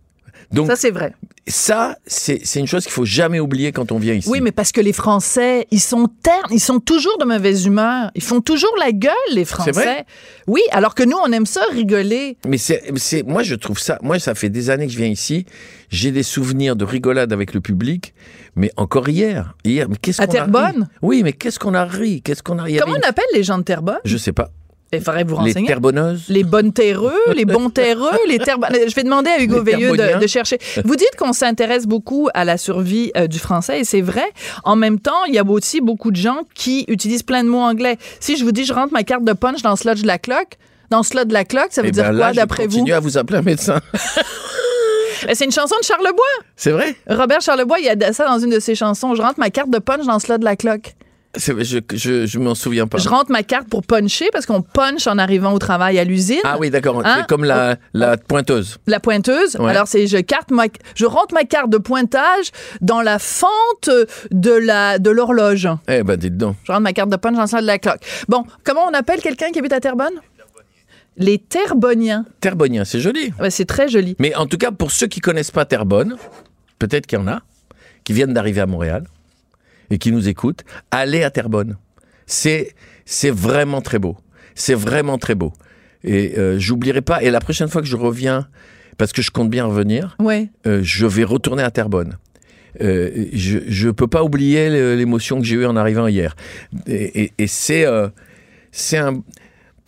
Donc, 0.52 0.66
Ça, 0.68 0.76
c'est 0.76 0.90
vrai. 0.90 1.14
ça, 1.48 1.96
c'est 2.08 2.42
une 2.56 2.66
chose 2.66 2.84
qu'il 2.84 2.92
faut 2.92 3.06
jamais 3.06 3.40
oublier 3.40 3.72
quand 3.72 3.92
on 3.92 4.00
vient 4.00 4.16
ici. 4.16 4.28
Oui, 4.28 4.42
mais 4.42 4.52
parce 4.52 4.72
que 4.72 4.82
les 4.82 4.94
Français, 4.94 5.68
ils 5.70 5.80
sont 5.80 6.08
ternes, 6.24 6.48
ils 6.52 6.60
sont 6.60 6.80
toujours 6.80 7.20
de 7.20 7.26
mauvaise 7.26 7.66
humeur. 7.68 8.10
Ils 8.16 8.24
font 8.24 8.42
toujours 8.42 8.74
la 8.80 8.92
gueule, 8.92 9.12
les 9.34 9.46
Français. 9.46 9.72
vrai? 9.72 10.06
Oui, 10.48 10.62
alors 10.72 10.96
que 10.96 11.04
nous, 11.04 11.18
on 11.24 11.32
aime 11.32 11.46
ça 11.46 11.62
rigoler. 11.72 12.38
Mais 12.48 12.58
c'est, 12.58 12.82
moi, 13.28 13.44
je 13.44 13.54
trouve 13.54 13.78
ça. 13.78 14.00
Moi, 14.02 14.18
ça 14.18 14.34
fait 14.34 14.50
des 14.50 14.72
années 14.72 14.88
que 14.88 14.92
je 14.94 14.98
viens 14.98 15.08
ici. 15.08 15.46
J'ai 15.90 16.12
des 16.12 16.24
souvenirs 16.24 16.76
de 16.76 16.84
rigolade 16.86 17.32
avec 17.32 17.54
le 17.54 17.62
public. 17.62 18.16
Mais 18.56 18.72
encore 18.76 19.08
hier, 19.08 19.56
hier, 19.64 19.88
mais 19.88 19.98
qu'est-ce 20.02 20.20
À 20.22 20.26
qu'on 20.26 20.34
a 20.36 20.44
ri? 20.46 20.52
Terrebonne? 20.52 20.90
Oui, 21.04 21.22
mais 21.24 21.34
qu'est-ce 21.34 21.60
qu'on 21.60 21.76
a 21.76 21.86
ri? 21.86 22.24
Qu'est-ce 22.24 22.42
qu'on 22.42 22.58
a 22.58 22.64
ri 22.64 22.78
Comment 22.78 22.96
on 23.04 23.08
appelle 23.08 23.24
les 23.36 23.44
gens 23.44 23.60
de 23.60 23.64
Terrebonne? 23.64 24.00
Je 24.04 24.18
sais 24.18 24.34
pas. 24.34 24.50
Il 24.92 25.02
faudrait 25.02 25.24
vous 25.24 25.36
Les 25.36 25.50
renseigner. 25.50 25.68
terrebonneuses. 25.68 26.24
Les 26.30 26.44
bonnes 26.44 26.74
terreux, 26.74 27.14
les 27.36 27.46
bons 27.46 27.70
terreux, 27.82 28.10
les 28.28 28.40
terres. 28.40 28.58
Je 28.72 28.96
vais 28.96 29.04
demander 29.04 29.30
à 29.30 29.40
Hugo 29.42 29.62
Les 29.64 29.74
Veilleux 29.74 29.96
de, 29.96 30.28
chercher. 30.28 30.58
Vous 30.84 30.96
dites 30.96 31.16
qu'on 31.18 31.34
s'intéresse 31.34 31.86
beaucoup 31.86 32.28
à 32.34 32.44
la 32.46 32.58
survie 32.58 33.12
euh, 33.16 33.28
du 33.28 33.38
français 33.40 33.82
et 33.82 33.84
c'est 33.84 34.02
vrai. 34.02 34.26
En 34.64 34.76
même 34.76 35.00
temps, 35.00 35.26
il 35.28 35.34
y 35.36 35.40
a 35.40 35.44
aussi 35.46 35.80
beaucoup 35.82 36.10
de 36.12 36.16
gens 36.16 36.40
qui 36.56 36.86
utilisent 36.88 37.24
plein 37.24 37.44
de 37.44 37.50
mots 37.50 37.60
anglais. 37.62 37.98
Si 38.20 38.36
je 38.38 38.44
vous 38.44 38.52
dis 38.52 38.66
je 38.66 38.74
rentre 38.74 38.92
ma 38.94 39.04
carte 39.04 39.24
de 39.24 39.34
punch 39.34 39.62
dans 39.62 39.72
le 39.72 39.76
slot 39.78 39.96
de 39.96 40.08
la 40.08 40.18
cloque, 40.18 40.58
dans 40.90 41.00
le 41.00 41.04
slot 41.04 41.26
de 41.26 41.34
la 41.34 41.46
cloque, 41.46 41.68
ça 41.70 41.82
veut 41.84 41.90
Eh 41.90 41.92
dire 41.92 42.04
ben 42.06 42.10
quoi 42.18 42.20
là, 42.28 42.32
je 42.32 42.38
d'après 42.38 42.64
vous? 42.66 42.78
continue 42.80 42.94
à 42.94 43.00
vous 43.00 43.18
appeler 43.18 43.38
un 43.40 43.44
médecin. 43.44 43.80
Euh, 45.26 45.32
C'est 45.34 45.44
une 45.44 45.52
chanson 45.52 45.76
de 45.82 45.86
Charlebois. 45.86 46.24
C'est 46.56 46.72
vrai? 46.72 46.96
Robert 47.10 47.42
Charlebois, 47.42 47.78
il 47.80 47.86
y 47.86 47.90
a 47.90 48.14
ça 48.14 48.26
dans 48.26 48.40
une 48.40 48.52
de 48.52 48.60
ses 48.62 48.74
chansons. 48.74 49.16
Je 49.16 49.22
rentre 49.22 49.38
ma 49.38 49.50
carte 49.50 49.70
de 49.70 49.80
punch 49.80 50.06
dans 50.06 50.14
le 50.14 50.20
slot 50.20 50.38
de 50.38 50.46
la 50.46 50.56
cloque. 50.56 50.96
Je, 51.40 51.80
je, 51.94 52.26
je 52.26 52.40
m'en 52.40 52.54
souviens 52.54 52.86
pas. 52.86 52.98
Je 52.98 53.08
rentre 53.08 53.32
ma 53.32 53.44
carte 53.44 53.70
pour 53.70 53.84
puncher 53.84 54.28
parce 54.32 54.46
qu'on 54.46 54.62
punch 54.62 55.08
en 55.08 55.18
arrivant 55.18 55.54
au 55.54 55.60
travail 55.60 55.98
à 55.98 56.04
l'usine. 56.04 56.42
Ah 56.44 56.58
oui, 56.60 56.70
d'accord. 56.70 57.02
Hein? 57.06 57.16
C'est 57.20 57.28
comme 57.28 57.44
la, 57.44 57.78
la 57.94 58.18
pointeuse. 58.18 58.78
La 58.88 59.00
pointeuse. 59.00 59.56
Ouais. 59.58 59.70
Alors 59.72 59.88
c'est 59.88 60.06
je 60.08 60.18
carte 60.18 60.52
ma, 60.52 60.66
je 60.96 61.06
rentre 61.06 61.34
ma 61.34 61.44
carte 61.44 61.70
de 61.70 61.78
pointage 61.78 62.52
dans 62.82 63.02
la 63.02 63.20
fente 63.20 63.90
de 64.32 64.52
la 64.52 65.00
de 65.00 65.10
l'horloge. 65.10 65.68
Eh 65.88 66.04
ben, 66.04 66.18
dites 66.18 66.38
donc. 66.38 66.58
Je 66.64 66.72
rentre 66.72 66.84
ma 66.84 66.94
carte 66.94 67.10
de 67.10 67.16
punch 67.16 67.36
dans 67.36 67.42
le 67.42 67.48
slot 67.48 67.62
de 67.62 67.66
la 67.68 67.80
cloque. 67.80 68.02
Bon, 68.28 68.44
comment 68.64 68.82
on 68.90 68.94
appelle 68.94 69.22
quelqu'un 69.22 69.52
qui 69.52 69.60
habite 69.60 69.74
à 69.74 69.80
Terrebonne? 69.80 70.20
Les 71.18 71.38
Terrebonniens. 71.38 72.26
Terbonien, 72.40 72.86
c'est 72.86 73.00
joli. 73.00 73.34
Ouais, 73.40 73.50
c'est 73.50 73.66
très 73.66 73.90
joli. 73.90 74.16
Mais 74.20 74.36
en 74.36 74.46
tout 74.46 74.58
cas, 74.58 74.72
pour 74.72 74.92
ceux 74.92 75.08
qui 75.08 75.20
connaissent 75.20 75.52
pas 75.52 75.66
Terrebonne, 75.66 76.16
peut-être 76.80 77.08
qu'il 77.08 77.20
y 77.20 77.22
en 77.22 77.28
a, 77.28 77.42
qui 78.04 78.14
viennent 78.14 78.34
d'arriver 78.34 78.62
à 78.62 78.66
Montréal 78.66 79.04
et 79.90 79.98
qui 79.98 80.12
nous 80.12 80.28
écoutent, 80.30 80.64
allez 80.92 81.24
à 81.24 81.30
Terrebonne. 81.32 81.78
C'est, 82.26 82.74
c'est 83.06 83.32
vraiment 83.32 83.82
très 83.82 84.00
beau. 84.00 84.18
C'est 84.56 84.74
vraiment 84.76 85.18
très 85.18 85.36
beau. 85.36 85.54
Et 86.04 86.38
euh, 86.38 86.60
j'oublierai 86.60 87.02
pas. 87.02 87.22
Et 87.24 87.32
la 87.32 87.40
prochaine 87.40 87.68
fois 87.68 87.82
que 87.82 87.88
je 87.88 87.96
reviens, 87.96 88.48
parce 88.98 89.12
que 89.14 89.22
je 89.22 89.32
compte 89.32 89.50
bien 89.50 89.66
revenir, 89.66 90.16
Ouais. 90.20 90.50
euh, 90.68 90.82
je 90.84 91.06
vais 91.06 91.24
retourner 91.24 91.64
à 91.64 91.72
Terrebonne. 91.72 92.18
Euh, 92.82 93.26
je 93.34 93.60
je 93.68 93.90
peux 93.90 94.08
pas 94.08 94.24
oublier 94.24 94.70
l'émotion 94.96 95.40
que 95.40 95.46
j'ai 95.46 95.56
eue 95.56 95.66
en 95.66 95.76
arrivant 95.76 96.06
hier. 96.08 96.36
Et, 96.86 97.24
et- 97.24 97.34
et 97.40 97.48
c'est 97.48 97.86
euh, 97.86 98.10
c'est 98.72 98.98
un. 98.98 99.24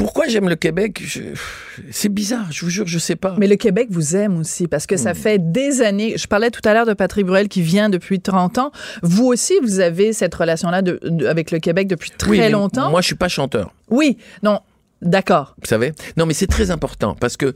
Pourquoi 0.02 0.28
j'aime 0.28 0.50
le 0.50 0.56
Québec? 0.56 1.00
Je- 1.06 1.22
C'est 1.92 2.10
bizarre, 2.10 2.48
je 2.52 2.66
vous 2.66 2.72
jure, 2.72 2.88
je 2.88 2.98
sais 2.98 3.16
pas. 3.16 3.36
Mais 3.38 3.46
le 3.46 3.56
Québec 3.56 3.88
vous 3.92 4.16
aime 4.16 4.40
aussi 4.40 4.68
parce 4.68 4.88
que 4.88 4.96
Hmm. 4.96 4.98
ça 4.98 5.14
fait 5.14 5.52
des 5.52 5.84
années. 5.84 6.18
Je 6.18 6.26
parlais 6.26 6.50
tout 6.50 6.62
à 6.68 6.74
l'heure 6.74 6.88
de 6.88 6.94
Patrick 6.94 7.24
Bruel 7.28 7.48
qui 7.48 7.62
vient 7.62 7.88
depuis 7.88 8.20
30 8.20 8.58
ans. 8.58 8.72
Vous 9.04 9.26
aussi, 9.28 9.54
vous 9.62 9.80
avez 9.80 10.12
cette 10.12 10.34
relation-là 10.34 10.82
de- 10.82 11.00
de- 11.04 11.28
avec 11.28 11.52
le 11.52 11.60
Québec 11.60 11.88
depuis 11.88 12.10
très 12.18 12.30
Oui, 12.32 12.50
longtemps. 12.50 12.90
Moi, 12.90 13.02
je 13.02 13.06
suis 13.06 13.16
pas 13.16 13.28
chanteur. 13.28 13.72
Oui, 13.92 14.18
non, 14.42 14.60
d'accord. 15.04 15.56
Vous 15.62 15.68
savez? 15.68 15.94
Non, 16.18 16.26
mais 16.26 16.34
c'est 16.34 16.48
très 16.48 16.72
important 16.72 17.16
parce 17.20 17.38
que, 17.38 17.54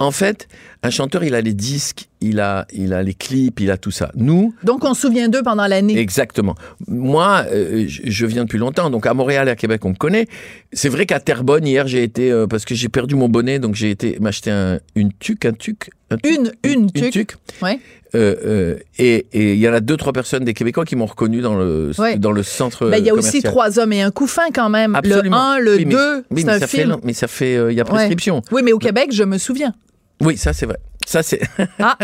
en 0.00 0.10
fait, 0.10 0.48
un 0.82 0.90
chanteur, 0.90 1.24
il 1.24 1.34
a 1.34 1.40
les 1.40 1.54
disques, 1.54 2.08
il 2.20 2.40
a, 2.40 2.66
il 2.72 2.92
a 2.92 3.02
les 3.02 3.14
clips, 3.14 3.60
il 3.60 3.70
a 3.70 3.76
tout 3.76 3.90
ça. 3.90 4.10
Nous, 4.14 4.54
Donc, 4.62 4.84
on 4.84 4.94
se 4.94 5.02
souvient 5.02 5.28
d'eux 5.28 5.42
pendant 5.42 5.66
l'année. 5.66 5.98
exactement. 5.98 6.54
Moi, 6.86 7.44
euh, 7.50 7.84
je 7.88 8.26
viens 8.26 8.44
depuis 8.44 8.58
longtemps, 8.58 8.90
donc 8.90 9.06
à 9.06 9.14
Montréal 9.14 9.48
et 9.48 9.50
à 9.50 9.56
Québec, 9.56 9.84
on 9.84 9.90
me 9.90 9.94
connaît. 9.94 10.26
C'est 10.72 10.88
vrai 10.88 11.06
qu'à 11.06 11.20
Terrebonne, 11.20 11.66
hier, 11.66 11.86
j'ai 11.88 12.02
été, 12.02 12.30
euh, 12.30 12.46
parce 12.46 12.64
que 12.64 12.74
j'ai 12.74 12.88
perdu 12.88 13.14
mon 13.16 13.28
bonnet, 13.28 13.58
donc 13.58 13.74
j'ai 13.74 13.90
été 13.90 14.18
m'acheter 14.20 14.50
un, 14.50 14.78
une 14.94 15.12
tuque, 15.12 15.44
un 15.46 15.52
tuque. 15.52 15.90
un 16.10 16.16
tuque, 16.16 16.26
Une, 16.64 16.90
une, 16.94 17.10
tuque. 17.10 17.36
Ouais. 17.62 17.80
Euh, 18.14 18.76
et 18.98 19.26
il 19.34 19.58
y 19.58 19.68
en 19.68 19.72
a 19.74 19.80
deux, 19.80 19.96
trois 19.98 20.12
personnes 20.14 20.42
des 20.44 20.54
Québécois 20.54 20.84
qui 20.86 20.96
m'ont 20.96 21.04
reconnu 21.06 21.40
dans 21.42 21.56
le, 21.58 21.90
Ouais. 21.98 22.16
dans 22.16 22.32
le 22.32 22.42
centre. 22.42 22.88
Ben, 22.88 22.96
il 22.98 23.04
y 23.04 23.10
a 23.10 23.14
aussi 23.14 23.42
trois 23.42 23.78
hommes 23.78 23.92
et 23.92 24.00
un 24.00 24.10
couffin 24.10 24.46
quand 24.54 24.70
même. 24.70 24.94
Absolument. 24.94 25.56
Le 25.58 25.60
1, 25.60 25.64
le 25.64 25.76
Oui, 25.76 25.84
mais- 25.84 25.92
2, 25.94 26.16
oui, 26.30 26.40
c'est 26.40 26.46
mais 26.46 26.52
un 26.52 26.58
ça 26.60 26.66
fait 26.66 26.76
film. 26.78 26.96
mais 27.04 27.12
ça 27.12 27.26
fait, 27.28 27.58
il 27.70 27.76
y 27.76 27.80
a 27.80 27.84
prescription. 27.84 28.40
Oui, 28.50 28.62
mais 28.64 28.72
au 28.72 28.78
Québec, 28.78 29.10
je 29.12 29.24
me 29.24 29.36
souviens. 29.36 29.74
Oui, 30.20 30.36
ça 30.36 30.52
c'est 30.52 30.66
vrai. 30.66 30.76
Ça 31.06 31.22
c'est. 31.22 31.40
Ah, 31.78 31.96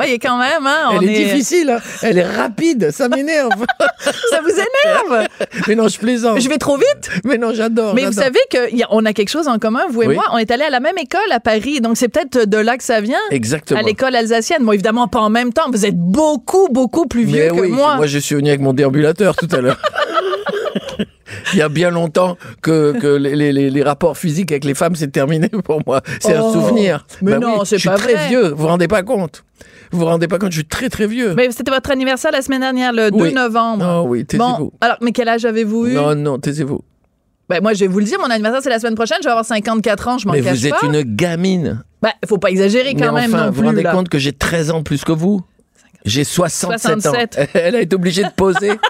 oui, 0.00 0.18
quand 0.18 0.36
même, 0.38 0.66
hein, 0.66 0.88
on 0.92 1.00
Elle 1.00 1.08
est, 1.10 1.24
difficile, 1.24 1.70
hein. 1.70 1.78
elle 2.02 2.18
est 2.18 2.26
rapide, 2.26 2.90
ça 2.90 3.08
m'énerve. 3.08 3.50
Ça 4.30 4.40
vous 4.42 4.50
énerve? 4.50 5.28
mais 5.68 5.74
non, 5.74 5.88
je 5.88 5.98
plaisante. 5.98 6.40
je 6.40 6.48
vais 6.48 6.56
trop 6.58 6.76
vite? 6.76 7.10
Mais 7.24 7.36
non, 7.38 7.52
j'adore. 7.52 7.94
Mais 7.94 8.06
vous 8.06 8.12
savez 8.12 8.38
qu'on 8.50 9.04
a 9.04 9.12
quelque 9.12 9.28
chose 9.28 9.46
en 9.48 9.58
commun, 9.58 9.82
vous 9.90 10.02
et 10.02 10.06
Oui. 10.08 10.14
moi. 10.14 10.24
On 10.32 10.38
est 10.38 10.50
allés 10.50 10.64
à 10.64 10.70
la 10.70 10.80
même 10.80 10.96
école 10.98 11.20
à 11.32 11.40
Paris, 11.40 11.80
donc 11.80 11.96
c'est 11.96 12.08
peut-être 12.08 12.48
de 12.48 12.56
là 12.56 12.76
que 12.78 12.84
ça 12.84 13.00
vient. 13.00 13.18
Exactement. 13.30 13.78
À 13.78 13.82
l'école 13.82 14.14
alsacienne. 14.16 14.62
Moi, 14.62 14.74
évidemment, 14.74 15.06
pas 15.08 15.20
en 15.20 15.30
même 15.30 15.52
temps. 15.52 15.70
Vous 15.70 15.84
êtes 15.86 15.96
beaucoup, 15.98 16.68
beaucoup 16.70 17.06
plus 17.06 17.24
vieux 17.24 17.50
Mais 17.52 17.56
que 17.56 17.62
oui, 17.62 17.68
moi. 17.70 17.96
moi 17.96 18.06
je 18.06 18.18
suis 18.18 18.34
venu 18.34 18.48
avec 18.48 18.60
mon 18.60 18.72
déambulateur 18.72 19.36
tout 19.36 19.48
à 19.52 19.60
l'heure. 19.60 19.80
Il 21.52 21.58
y 21.58 21.62
a 21.62 21.68
bien 21.68 21.90
longtemps 21.90 22.36
que, 22.62 22.92
que 22.98 23.06
les, 23.06 23.34
les- 23.36 23.52
les- 23.52 23.70
les 23.70 23.82
rapports 23.82 24.16
physiques 24.16 24.50
avec 24.52 24.64
les 24.64 24.74
femmes, 24.74 24.94
c'est 24.96 25.08
terminé 25.12 25.48
pour 25.48 25.80
moi. 25.86 26.00
C'est 26.20 26.36
Oh, 26.38 26.46
un 26.48 26.52
souvenir. 26.52 27.06
mais 27.22 27.32
Bah 27.32 27.38
non, 27.38 27.54
oui, 27.60 27.60
c'est 27.64 27.76
Je 27.76 27.80
suis 27.80 27.88
pas 27.88 27.96
très 27.96 28.14
vrai. 28.14 28.28
vieux, 28.28 28.48
vous 28.50 28.56
vous 28.56 28.66
rendez 28.66 28.88
pas 28.88 29.02
compte. 29.02 29.44
Vous 29.92 29.98
vous 30.00 30.04
rendez 30.06 30.28
pas 30.28 30.38
compte, 30.38 30.50
je 30.52 30.58
suis 30.58 30.66
très 30.66 30.88
très 30.88 31.06
vieux. 31.06 31.34
Mais 31.34 31.50
c'était 31.50 31.70
votre 31.70 31.90
anniversaire 31.90 32.30
la 32.32 32.42
semaine 32.42 32.60
dernière, 32.60 32.92
le 32.92 33.10
2 33.10 33.16
Oui. 33.16 33.32
novembre. 33.34 33.84
Oh 34.02 34.08
oui, 34.08 34.20
Bon, 34.20 34.26
taisez-vous. 34.26 34.72
alors, 34.80 34.96
mais 35.00 35.12
quel 35.12 35.28
âge 35.28 35.44
avez-vous 35.44 35.86
eu? 35.88 35.92
Non, 35.94 36.14
non, 36.14 36.38
taisez-vous. 36.38 36.80
Ben, 37.48 37.60
moi, 37.60 37.74
je 37.74 37.80
vais 37.80 37.86
vous 37.88 37.98
le 37.98 38.04
dire, 38.04 38.18
mon 38.20 38.30
anniversaire, 38.30 38.60
c'est 38.62 38.70
la 38.70 38.78
semaine 38.78 38.94
prochaine. 38.94 39.18
Je 39.20 39.24
vais 39.24 39.30
avoir 39.30 39.44
54 39.44 40.06
ans, 40.08 40.18
je 40.18 40.26
m'en 40.28 40.32
Mais 40.34 40.42
cache 40.42 40.58
vous 40.58 40.66
êtes 40.68 40.74
pas. 40.80 40.86
une 40.86 41.02
gamine. 41.02 41.82
Ben, 42.00 42.10
faut 42.28 42.38
pas 42.38 42.50
exagérer 42.50 42.94
quand 42.94 43.12
Mais 43.12 43.22
même 43.22 43.34
enfin, 43.34 43.46
non 43.46 43.46
vous 43.46 43.52
plus. 43.54 43.60
vous 43.62 43.66
rendez 43.66 43.82
là. 43.82 43.92
compte 43.92 44.08
que 44.08 44.18
j'ai 44.18 44.32
13 44.32 44.70
ans 44.70 44.82
plus 44.84 45.04
que 45.04 45.10
vous? 45.12 45.42
J'ai 46.04 46.22
67, 46.24 47.00
67. 47.02 47.38
ans. 47.38 47.42
Elle 47.54 47.74
a 47.76 47.80
été 47.80 47.94
obligée 47.96 48.22
de 48.22 48.30
poser. 48.34 48.70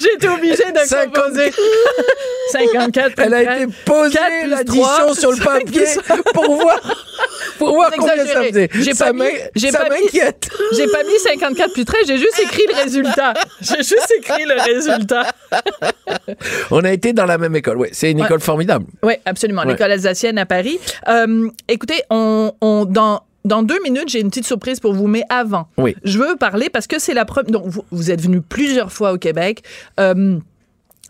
J'ai 0.00 0.12
été 0.14 0.28
obligée 0.28 0.72
de 0.72 0.78
50. 0.84 1.14
composer. 1.14 1.52
54 2.52 3.14
plus 3.14 3.24
Elle 3.24 3.34
a 3.34 3.44
13. 3.44 3.62
été 3.62 3.72
posée 3.84 4.12
Quatre 4.18 4.40
plus 4.42 4.50
l'addition 4.50 4.82
trois, 4.82 5.14
sur 5.14 5.30
le 5.32 5.36
papier 5.38 5.84
pour 6.34 6.56
voir, 6.56 6.80
pour 7.58 7.74
voir 7.74 7.90
combien 7.96 8.26
ça 8.26 8.42
faisait. 8.42 8.68
J'ai 8.74 8.92
ça 8.94 9.06
pas 9.06 9.12
mis- 9.12 9.18
m'in- 9.20 9.28
j'ai 9.54 9.70
ça 9.70 9.78
pas 9.84 9.94
mis- 9.94 10.02
m'inquiète. 10.04 10.48
J'ai 10.76 10.86
pas 10.88 11.02
mis 11.04 11.18
54 11.18 11.72
plus 11.72 11.84
13, 11.84 12.06
j'ai 12.06 12.18
juste 12.18 12.40
écrit 12.42 12.64
le 12.68 12.82
résultat. 12.82 13.34
J'ai 13.60 13.76
juste 13.78 14.12
écrit 14.18 14.44
le 14.44 14.60
résultat. 14.60 15.26
On 16.70 16.82
a 16.84 16.92
été 16.92 17.12
dans 17.12 17.26
la 17.26 17.38
même 17.38 17.54
école. 17.56 17.78
Ouais, 17.78 17.90
c'est 17.92 18.10
une 18.10 18.20
Ouais. 18.20 18.26
école 18.26 18.40
formidable. 18.40 18.86
Oui, 19.02 19.14
absolument. 19.24 19.62
Ouais. 19.62 19.68
L'école 19.72 19.92
alsacienne 19.92 20.38
à 20.38 20.46
Paris. 20.46 20.78
Euh, 21.08 21.48
écoutez, 21.68 22.02
on, 22.10 22.52
on- 22.60 22.84
dans, 22.84 23.22
dans 23.44 23.62
deux 23.62 23.80
minutes, 23.82 24.08
j'ai 24.08 24.20
une 24.20 24.28
petite 24.28 24.46
surprise 24.46 24.78
pour 24.80 24.92
vous, 24.94 25.06
mais 25.08 25.24
avant, 25.28 25.66
Oui. 25.78 25.96
je 26.04 26.18
veux 26.18 26.36
parler 26.36 26.68
parce 26.70 26.86
que 26.86 26.98
c'est 26.98 27.14
la 27.14 27.24
première. 27.24 27.50
Donc, 27.50 27.66
vous, 27.66 27.84
vous 27.90 28.10
êtes 28.10 28.20
venu 28.20 28.40
plusieurs 28.40 28.92
fois 28.92 29.12
au 29.12 29.18
Québec. 29.18 29.62
euh, 30.00 30.38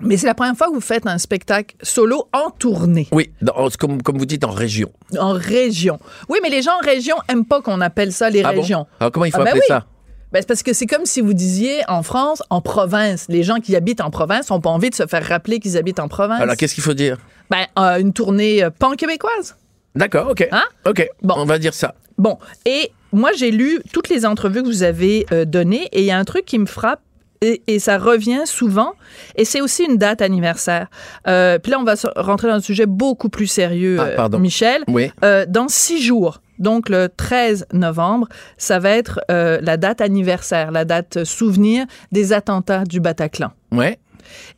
mais 0.00 0.16
c'est 0.16 0.26
la 0.26 0.34
première 0.34 0.56
fois 0.56 0.68
que 0.68 0.72
vous 0.72 0.80
faites 0.80 1.06
un 1.06 1.18
spectacle 1.18 1.76
solo 1.82 2.26
en 2.32 2.50
tournée, 2.50 3.06
Oui, 3.12 3.30
dans- 3.40 3.68
comme, 3.78 4.02
comme 4.02 4.18
vous 4.18 4.24
dites, 4.26 4.42
en 4.42 4.50
région. 4.50 4.90
en 5.18 5.32
région. 5.32 6.00
Oui, 6.28 6.38
mais 6.42 6.48
les 6.48 6.62
gens 6.62 6.72
en 6.82 6.84
région 6.84 7.14
aiment 7.28 7.44
pas 7.44 7.60
qu'on 7.60 7.80
appelle 7.80 8.10
ça 8.12 8.28
les 8.30 8.42
Ah 8.42 8.52
bon? 8.52 8.62
régions. 8.62 8.86
Alors 8.98 9.12
comment 9.12 9.26
il 9.26 9.30
faut 9.32 9.40
Ah 9.40 9.44
ben 9.44 9.50
appeler 9.50 9.60
oui. 9.62 9.68
ça? 9.68 9.86
Ben, 10.32 10.40
c'est 10.40 10.48
parce 10.48 10.62
que 10.62 10.72
c'est 10.72 10.86
comme 10.86 11.04
si 11.04 11.20
vous 11.20 11.34
disiez 11.34 11.82
en 11.88 12.02
France, 12.02 12.42
en 12.48 12.60
province. 12.62 13.26
Les 13.28 13.42
gens 13.44 13.56
qui 13.60 13.76
habitent 13.76 14.00
en 14.00 14.10
province 14.10 14.48
n'ont 14.50 14.60
pas 14.60 14.70
envie 14.70 14.88
de 14.90 14.94
se 14.94 15.06
faire 15.06 15.24
rappeler 15.28 15.60
qu'ils 15.60 15.76
habitent 15.76 16.00
en 16.00 16.08
province. 16.08 16.40
Alors, 16.40 16.56
qu'est-ce 16.56 16.74
qu'il 16.74 16.82
faut 16.82 16.94
dire? 16.94 17.18
Ben, 17.50 17.66
euh, 17.78 17.98
une 17.98 18.14
tournée 18.14 18.64
euh, 18.64 18.70
pan-québécoise. 18.70 19.56
D'accord, 19.94 20.30
ok. 20.30 20.48
Hein? 20.50 20.64
Ok, 20.86 21.06
Bon. 21.22 21.34
on 21.36 21.44
va 21.44 21.58
dire 21.58 21.74
ça. 21.74 21.94
Bon, 22.18 22.38
et 22.66 22.92
moi, 23.12 23.30
j'ai 23.36 23.50
lu 23.50 23.80
toutes 23.92 24.08
les 24.08 24.24
entrevues 24.24 24.62
que 24.62 24.68
vous 24.68 24.82
avez 24.82 25.26
euh, 25.32 25.44
données 25.44 25.88
et 25.92 26.00
il 26.00 26.04
y 26.06 26.10
a 26.10 26.18
un 26.18 26.24
truc 26.24 26.44
qui 26.44 26.58
me 26.58 26.66
frappe. 26.66 27.00
Et, 27.44 27.60
et 27.66 27.80
ça 27.80 27.98
revient 27.98 28.42
souvent, 28.44 28.92
et 29.34 29.44
c'est 29.44 29.60
aussi 29.60 29.82
une 29.82 29.96
date 29.96 30.22
anniversaire. 30.22 30.86
Euh, 31.26 31.58
puis 31.58 31.72
là, 31.72 31.80
on 31.80 31.82
va 31.82 31.94
rentrer 32.14 32.46
dans 32.46 32.54
un 32.54 32.60
sujet 32.60 32.86
beaucoup 32.86 33.30
plus 33.30 33.48
sérieux, 33.48 33.98
Ah, 33.98 34.28
euh. 34.32 34.38
Michel. 34.38 34.84
Oui. 34.86 35.10
Euh, 35.24 35.44
dans 35.48 35.66
six 35.66 36.00
jours, 36.00 36.40
donc 36.60 36.88
le 36.88 37.08
13 37.08 37.66
novembre, 37.72 38.28
ça 38.58 38.78
va 38.78 38.90
être 38.90 39.20
la 39.28 39.76
date 39.76 40.00
anniversaire, 40.00 40.70
la 40.70 40.84
date 40.84 41.24
souvenir 41.24 41.84
des 42.12 42.32
attentats 42.32 42.84
du 42.84 43.00
Bataclan. 43.00 43.50
Ouais. 43.72 43.98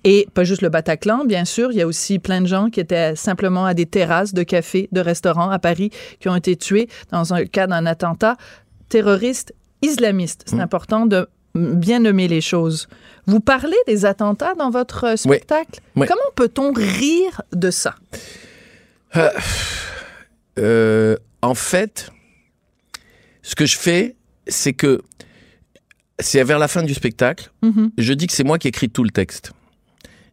Et 0.05 0.27
pas 0.35 0.45
juste 0.45 0.63
le 0.63 0.69
Bataclan, 0.69 1.25
bien 1.25 1.45
sûr, 1.45 1.73
il 1.73 1.79
y 1.79 1.83
a 1.83 1.87
aussi 1.87 2.19
plein 2.19 2.41
de 2.41 2.47
gens 2.47 2.71
qui 2.71 2.81
étaient 2.81 3.15
simplement 3.17 3.65
à 3.67 3.75
des 3.75 3.87
terrasses 3.87 4.35
de 4.35 4.43
cafés, 4.43 4.89
de 4.93 5.01
restaurants 5.01 5.51
à 5.51 5.59
Paris, 5.59 5.91
qui 6.21 6.29
ont 6.29 6.37
été 6.37 6.57
tués 6.57 6.89
dans 7.11 7.35
un 7.35 7.45
cas 7.47 7.67
d'un 7.67 7.87
attentat 7.87 8.37
terroriste 8.89 9.55
islamiste. 9.83 10.45
C'est 10.47 10.61
important 10.61 11.07
de 11.07 11.29
bien 11.55 12.01
nommer 12.01 12.27
les 12.27 12.41
choses. 12.41 12.89
Vous 13.27 13.41
parlez 13.41 13.77
des 13.87 14.05
attentats 14.05 14.55
dans 14.55 14.71
votre 14.71 15.05
euh, 15.05 15.17
spectacle. 15.17 15.81
Oui. 15.97 16.07
Comment 16.09 16.21
peut-on 16.35 16.73
rire 16.73 17.43
de 17.53 17.71
ça? 17.71 17.95
Euh, 20.59 21.17
en 21.43 21.55
fait, 21.55 22.11
ce 23.43 23.55
que 23.55 23.67
je 23.67 23.77
fais, 23.79 24.17
c'est 24.47 24.73
que 24.73 25.03
c'est 26.19 26.43
vers 26.45 26.59
la 26.59 26.69
fin 26.69 26.83
du 26.83 26.95
spectacle, 26.95 27.51
Mhm. 27.63 27.91
je 27.99 28.13
dis 28.13 28.27
que 28.27 28.33
c'est 28.33 28.45
moi 28.45 28.59
qui 28.59 28.69
écris 28.69 28.89
tout 28.89 29.05
le 29.05 29.11
texte. 29.11 29.53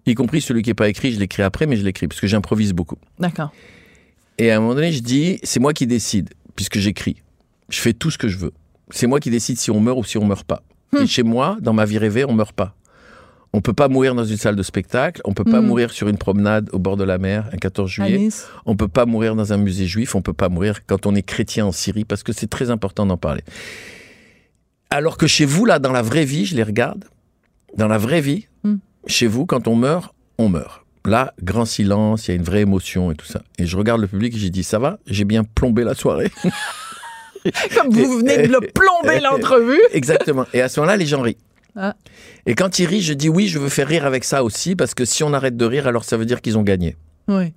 Y 0.06 0.16
compris 0.16 0.42
celui 0.42 0.62
qui 0.64 0.70
n'est 0.70 0.76
pas 0.76 0.90
écrit, 0.90 1.12
je 1.14 1.20
l'écris 1.20 1.44
après, 1.44 1.68
mais 1.68 1.76
je 1.78 1.84
l'écris 1.84 2.08
parce 2.08 2.20
que 2.20 2.28
j'improvise 2.28 2.74
beaucoup. 2.74 2.98
D'accord. 3.20 3.52
Et 4.38 4.50
à 4.52 4.58
un 4.58 4.60
moment 4.60 4.74
donné, 4.76 4.92
je 4.92 5.02
dis, 5.02 5.40
c'est 5.44 5.60
moi 5.60 5.74
qui 5.74 5.86
décide, 5.86 6.30
puisque 6.56 6.80
j'écris. 6.80 7.18
Je 7.70 7.80
fais 7.80 7.94
tout 7.94 8.10
ce 8.10 8.18
que 8.18 8.28
je 8.28 8.38
veux. 8.38 8.52
C'est 8.90 9.06
moi 9.08 9.20
qui 9.20 9.30
décide 9.30 9.58
si 9.60 9.70
on 9.72 9.80
meurt 9.80 9.98
ou 10.00 10.04
si 10.04 10.18
on 10.18 10.26
meurt 10.26 10.44
pas. 10.46 10.64
Et 11.00 11.06
chez 11.08 11.24
moi, 11.24 11.58
dans 11.62 11.74
ma 11.74 11.86
vie 11.86 11.98
rêvée, 12.00 12.26
on 12.26 12.34
meurt 12.34 12.52
pas. 12.54 12.76
On 13.54 13.62
peut 13.62 13.74
pas 13.74 13.88
mourir 13.90 14.16
dans 14.16 14.24
une 14.26 14.38
salle 14.38 14.56
de 14.56 14.64
spectacle, 14.64 15.22
on 15.26 15.34
peut 15.34 15.44
pas 15.44 15.62
Hmm. 15.62 15.66
mourir 15.68 15.92
sur 15.92 16.08
une 16.08 16.18
promenade 16.18 16.70
au 16.74 16.80
bord 16.80 16.96
de 16.98 17.04
la 17.04 17.18
mer 17.18 17.50
un 17.54 17.58
14 17.58 17.90
À 17.90 17.94
juillet. 17.94 18.18
Nice. 18.18 18.48
On 18.66 18.76
peut 18.78 18.88
pas 18.88 19.06
mourir 19.06 19.36
dans 19.36 19.52
un 19.54 19.58
musée 19.58 19.88
juif, 19.88 20.16
on 20.16 20.22
peut 20.22 20.34
pas 20.34 20.48
mourir 20.50 20.86
quand 20.86 21.06
on 21.06 21.14
est 21.16 21.22
chrétien 21.22 21.66
en 21.66 21.72
Syrie, 21.74 22.06
parce 22.06 22.24
que 22.24 22.32
c'est 22.34 22.48
très 22.48 22.72
important 22.72 23.06
d'en 23.06 23.18
parler. 23.18 23.44
Alors 24.90 25.18
que 25.18 25.28
chez 25.28 25.46
vous, 25.46 25.66
là, 25.66 25.80
dans 25.80 25.92
la 25.92 26.02
vraie 26.02 26.26
vie, 26.26 26.46
je 26.46 26.56
les 26.56 26.64
regarde, 26.64 27.06
dans 27.78 27.88
la 27.88 27.98
vraie 27.98 28.22
vie, 28.22 28.46
Hmm. 28.46 28.51
Chez 29.08 29.28
vous, 29.28 29.46
quand 29.46 29.68
on 29.68 29.76
meurt, 29.76 30.14
on 30.38 30.50
meurt. 30.50 30.86
Là, 31.06 31.34
grand 31.42 31.66
silence, 31.66 32.28
il 32.28 32.32
y 32.32 32.34
a 32.34 32.36
une 32.36 32.44
vraie 32.44 32.62
émotion 32.62 33.12
et 33.12 33.16
tout 33.16 33.26
ça. 33.26 33.42
Et 33.58 33.66
je 33.66 33.76
regarde 33.76 34.02
le 34.02 34.08
public 34.08 34.36
et 34.36 34.38
j'ai 34.38 34.50
dit, 34.52 34.64
ça 34.64 34.78
va 34.78 35.00
J'ai 35.08 35.26
bien 35.26 35.44
plombé 35.44 35.84
la 35.84 35.96
soirée. 35.96 36.32
Comme 37.76 37.90
vous 37.90 38.20
venez 38.20 38.48
de 38.48 38.52
le 38.52 38.60
plomber 38.60 39.20
l'entrevue. 39.20 39.82
Exactement. 39.94 40.46
Et 40.54 40.62
à 40.62 40.70
ce 40.70 40.80
moment-là, 40.80 40.98
les 40.98 41.08
gens 41.08 41.22
rient. 41.22 41.38
Ah. 41.76 41.96
Et 42.46 42.54
quand 42.54 42.78
ils 42.78 42.86
rient, 42.86 43.02
je 43.02 43.14
dis 43.14 43.30
oui, 43.30 43.48
je 43.48 43.58
veux 43.58 43.70
faire 43.70 43.88
rire 43.88 44.06
avec 44.06 44.24
ça 44.24 44.44
aussi, 44.44 44.76
parce 44.76 44.94
que 44.94 45.06
si 45.06 45.24
on 45.24 45.34
arrête 45.34 45.58
de 45.58 45.66
rire, 45.66 45.88
alors 45.88 46.04
ça 46.04 46.18
veut 46.18 46.26
dire 46.26 46.42
qu'ils 46.42 46.58
ont 46.58 46.64
gagné. 46.64 46.98
Oui. 47.28 47.54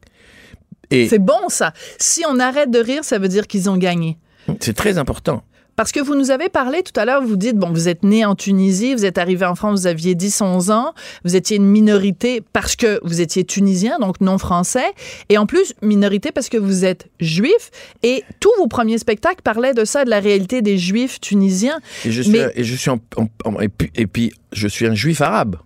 Et 0.90 1.08
C'est 1.08 1.18
bon, 1.18 1.48
ça. 1.48 1.72
Si 1.98 2.22
on 2.28 2.38
arrête 2.38 2.70
de 2.70 2.78
rire, 2.78 3.04
ça 3.04 3.18
veut 3.18 3.28
dire 3.28 3.46
qu'ils 3.46 3.68
ont 3.68 3.76
gagné. 3.76 4.16
c'est 4.60 4.76
très 4.76 4.96
important. 4.96 5.42
Parce 5.76 5.90
que 5.92 6.00
vous 6.00 6.14
nous 6.14 6.30
avez 6.30 6.48
parlé 6.48 6.82
tout 6.82 6.98
à 6.98 7.04
l'heure, 7.04 7.22
vous 7.22 7.36
dites, 7.36 7.56
bon, 7.56 7.70
vous 7.70 7.88
êtes 7.88 8.02
né 8.04 8.24
en 8.24 8.34
Tunisie, 8.34 8.94
vous 8.94 9.04
êtes 9.04 9.18
arrivé 9.18 9.44
en 9.44 9.54
France, 9.54 9.80
vous 9.80 9.86
aviez 9.86 10.14
10, 10.14 10.40
11 10.40 10.70
ans, 10.70 10.94
vous 11.24 11.34
étiez 11.36 11.56
une 11.56 11.66
minorité 11.66 12.42
parce 12.52 12.76
que 12.76 13.00
vous 13.02 13.20
étiez 13.20 13.44
tunisien, 13.44 13.98
donc 13.98 14.20
non 14.20 14.38
français, 14.38 14.86
et 15.28 15.38
en 15.38 15.46
plus, 15.46 15.74
minorité 15.82 16.30
parce 16.32 16.48
que 16.48 16.56
vous 16.56 16.84
êtes 16.84 17.08
juif, 17.20 17.70
et 18.02 18.22
tous 18.40 18.52
vos 18.58 18.68
premiers 18.68 18.98
spectacles 18.98 19.42
parlaient 19.42 19.74
de 19.74 19.84
ça, 19.84 20.04
de 20.04 20.10
la 20.10 20.20
réalité 20.20 20.62
des 20.62 20.78
juifs 20.78 21.20
tunisiens. 21.20 21.80
Et 22.04 22.12
je 22.12 22.22
suis, 22.22 22.30
Mais- 22.32 22.52
et 22.54 22.64
je 22.64 22.74
suis 22.76 22.90
en- 22.90 23.00
en- 23.16 23.28
en- 23.44 23.60
et, 23.60 23.68
puis, 23.68 23.90
et 23.96 24.06
puis, 24.06 24.32
je 24.52 24.68
suis 24.68 24.86
un 24.86 24.94
juif 24.94 25.20
arabe. 25.20 25.56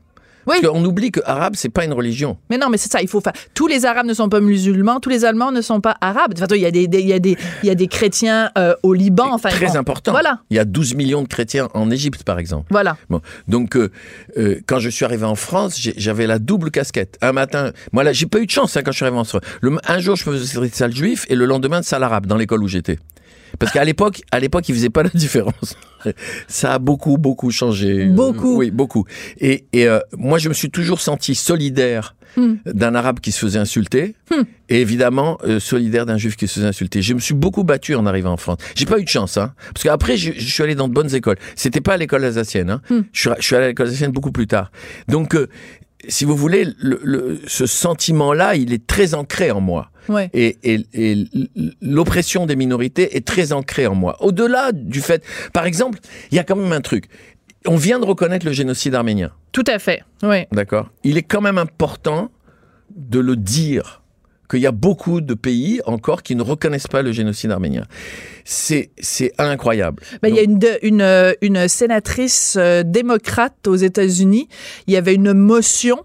Oui. 0.49 0.57
Parce 0.63 0.73
qu'on 0.73 0.85
oublie 0.85 1.11
que 1.11 1.21
arabe, 1.25 1.55
c'est 1.57 1.69
pas 1.69 1.85
une 1.85 1.93
religion. 1.93 2.39
Mais 2.51 2.59
non, 2.59 2.69
mais 2.71 2.79
c'est 2.79 2.91
ça, 2.91 3.01
il 3.03 3.09
faut 3.09 3.21
faire. 3.21 3.33
Tous 3.55 3.67
les 3.67 3.85
Arabes 3.85 4.07
ne 4.07 4.15
sont 4.15 4.29
pas 4.29 4.41
musulmans, 4.41 4.99
tous 5.01 5.11
les 5.11 5.25
Allemands 5.25 5.53
ne 5.53 5.61
sont 5.61 5.81
pas 5.81 5.97
arabes. 6.01 6.37
Façon, 6.39 6.55
il 6.55 6.63
y 6.63 6.67
a 6.67 6.71
des, 6.71 6.89
des- 6.89 7.01
il 7.01 7.07
y 7.09 7.13
a 7.13 7.19
des, 7.19 7.37
il 7.63 7.67
y 7.67 7.71
a 7.71 7.75
des 7.75 7.87
chrétiens 7.89 8.51
euh, 8.57 8.75
au 8.83 8.95
Liban, 8.95 9.29
enfin. 9.33 9.51
très 9.51 9.67
bon, 9.67 9.77
important. 9.77 10.11
Voilà, 10.13 10.41
Il 10.51 10.57
y 10.57 10.61
a 10.61 10.65
12 10.65 10.95
millions 10.95 11.23
de 11.23 11.29
chrétiens 11.29 11.69
en 11.75 11.91
Égypte, 11.91 12.23
par 12.25 12.39
exemple. 12.39 12.67
voilà. 12.71 12.97
Bon, 13.11 13.21
donc 13.47 13.77
euh, 13.77 13.91
euh, 14.39 14.59
quand 14.67 14.79
je 14.79 14.89
suis 14.89 15.05
arrivé 15.05 15.25
en 15.25 15.35
France, 15.35 15.79
j'avais 15.97 16.27
la 16.27 16.39
double 16.39 16.71
casquette. 16.71 17.19
Un 17.21 17.33
matin, 17.33 17.73
moi 17.93 18.03
là, 18.05 18.13
j'ai 18.13 18.27
pas 18.27 18.39
eu 18.41 18.47
de 18.47 18.51
chance 18.51 18.77
hein, 18.77 18.83
quand 18.85 18.93
je 18.93 18.97
suis 18.97 19.05
arrivé 19.05 19.19
en 19.19 19.25
France. 19.25 19.43
Le, 19.61 19.77
un 19.87 19.99
jour, 19.99 20.17
je 20.17 20.23
faisais 20.25 20.69
de 20.69 20.75
salle 20.75 20.95
juif 20.95 21.27
et 21.29 21.35
le 21.35 21.45
lendemain 21.45 21.81
de 21.81 21.85
salle 21.85 22.03
arabe 22.03 22.27
dans 22.27 22.37
l'école 22.37 22.63
où 22.63 22.69
j'étais. 22.69 22.99
Parce 23.59 23.73
qu'à 23.73 23.85
l'époque, 23.85 24.23
à 24.31 24.41
l'époque, 24.41 24.69
ils 24.69 24.75
faisaient 24.75 24.91
pas 24.91 25.03
la 25.03 25.11
différence. 25.15 25.77
Ça 26.47 26.75
a 26.75 26.79
beaucoup, 26.79 27.19
beaucoup 27.19 27.51
changé. 27.51 28.07
Beaucoup. 28.07 28.57
Oui, 28.57 28.71
beaucoup. 28.71 29.05
Et, 29.39 29.67
et 29.73 29.89
euh, 29.89 30.01
moi, 30.17 30.39
je 30.39 30.49
me 30.49 30.55
suis 30.55 30.71
toujours 30.71 31.01
senti 31.01 31.35
solidaire 31.35 32.15
Hmm. 32.37 32.57
d'un 32.67 32.95
arabe 32.95 33.21
qui 33.21 33.33
se 33.33 33.39
faisait 33.41 33.59
insulter 33.59 34.15
et 34.69 34.81
évidemment 34.83 35.39
euh, 35.45 35.59
solidaire 35.59 36.05
d'un 36.05 36.19
juif 36.19 36.37
qui 36.37 36.47
se 36.47 36.55
faisait 36.55 36.67
insulter. 36.67 37.01
Je 37.01 37.15
me 37.15 37.21
suis 37.21 37.33
beaucoup 37.35 37.65
battu 37.65 37.95
en 37.95 38.05
arrivant 38.05 38.33
en 38.33 38.37
France. 38.37 38.59
J'ai 38.75 38.85
pas 38.85 38.99
eu 38.99 39.05
de 39.05 39.09
chance, 39.09 39.39
hein, 39.39 39.55
parce 39.73 39.83
qu'après 39.83 40.19
je, 40.19 40.33
je 40.37 40.53
suis 40.53 40.63
allé 40.63 40.75
dans 40.75 40.89
de 40.89 40.93
bonnes 40.93 41.13
écoles. 41.15 41.39
C'était 41.57 41.81
pas 41.81 41.95
à 41.95 41.97
l'école 41.97 42.25
alsacienne. 42.25 42.69
Hein. 42.69 42.83
Je, 43.13 43.21
suis, 43.21 43.31
je 43.39 43.45
suis 43.45 43.57
allé 43.57 43.65
à 43.65 43.69
l'école 43.69 43.87
alsacienne 43.87 44.13
beaucoup 44.13 44.31
plus 44.31 44.47
tard. 44.47 44.71
Donc, 45.09 45.35
euh, 45.35 45.49
si 46.07 46.25
vous 46.25 46.37
voulez, 46.37 46.69
le, 46.79 47.01
le- 47.03 47.41
ce 47.47 47.67
sentiment-là, 47.67 48.55
il 48.55 48.73
est 48.73 48.87
très 48.87 49.15
ancré 49.15 49.51
en 49.51 49.61
moi. 49.61 49.91
Ouais. 50.09 50.31
Et, 50.33 50.57
et- 50.63 51.27
l'oppression 51.83 52.47
des 52.47 52.57
minorités 52.57 53.17
est 53.17 53.27
très 53.27 53.53
ancrée 53.53 53.87
en 53.87 53.95
moi. 53.95 54.17
Au-delà 54.23 54.73
du 54.73 55.01
fait, 55.01 55.25
par 55.53 55.67
exemple, 55.67 55.99
il 56.31 56.37
y 56.37 56.39
a 56.39 56.45
quand 56.45 56.57
même 56.57 56.73
un 56.73 56.81
truc. 56.81 57.07
On 57.67 57.77
vient 57.77 57.99
de 57.99 58.05
reconnaître 58.05 58.47
le 58.47 58.53
génocide 58.53 58.95
arménien. 58.95 59.33
Tout 59.53 59.65
à 59.67 59.79
fait. 59.79 60.03
Oui. 60.23 60.45
D'accord? 60.53 60.89
Il 61.05 61.17
est 61.19 61.23
quand 61.23 61.41
même 61.41 61.59
important 61.59 62.31
de 62.97 63.19
le 63.19 63.37
dire 63.37 63.98
qu'il 64.49 64.61
y 64.61 64.67
a 64.67 64.73
beaucoup 64.73 65.21
de 65.21 65.35
pays 65.35 65.81
encore 65.87 66.23
qui 66.23 66.35
ne 66.35 66.43
reconnaissent 66.43 66.87
pas 66.87 67.03
le 67.03 67.13
génocide 67.13 67.51
arménien. 67.51 67.85
C'est 68.45 68.91
incroyable. 69.39 70.03
Ben, 70.23 70.29
il 70.29 70.35
y 70.35 70.39
a 70.39 70.43
une, 70.43 70.59
une, 70.83 71.03
euh, 71.03 71.33
une 71.43 71.69
sénatrice 71.69 72.57
euh, 72.59 72.83
démocrate 72.85 73.67
aux 73.67 73.77
États-Unis. 73.77 74.49
Il 74.87 74.95
y 74.95 74.97
avait 74.97 75.15
une 75.15 75.35
motion 75.35 75.99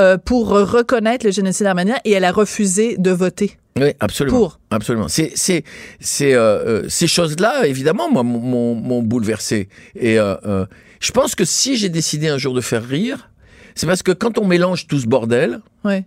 euh, 0.00 0.18
pour 0.18 0.48
reconnaître 0.50 1.24
le 1.24 1.32
génocide 1.32 1.66
arménien 1.66 1.96
et 2.04 2.12
elle 2.12 2.24
a 2.24 2.32
refusé 2.32 2.96
de 2.98 3.10
voter. 3.10 3.56
Oui, 3.78 3.92
absolument. 4.00 4.38
Pour. 4.38 4.60
Absolument. 4.70 5.08
C'est, 5.08 5.32
c'est, 5.34 5.64
c'est, 6.00 6.34
euh, 6.34 6.38
euh, 6.84 6.88
ces 6.88 7.06
choses-là, 7.06 7.66
évidemment, 7.66 8.10
moi, 8.10 8.22
m'ont- 8.22 9.02
bouleversé. 9.02 9.68
Et 9.98 10.16
je 10.16 11.12
pense 11.12 11.34
que 11.34 11.44
si 11.44 11.76
j'ai 11.76 11.88
décidé 11.88 12.28
un 12.28 12.38
jour 12.38 12.54
de 12.54 12.60
faire 12.60 12.84
rire, 12.84 13.30
c'est 13.74 13.86
parce 13.86 14.02
que 14.02 14.12
quand 14.12 14.38
on 14.38 14.46
mélange 14.46 14.86
tout 14.86 14.98
ce 14.98 15.06
bordel, 15.06 15.60
Ouais. 15.84 16.04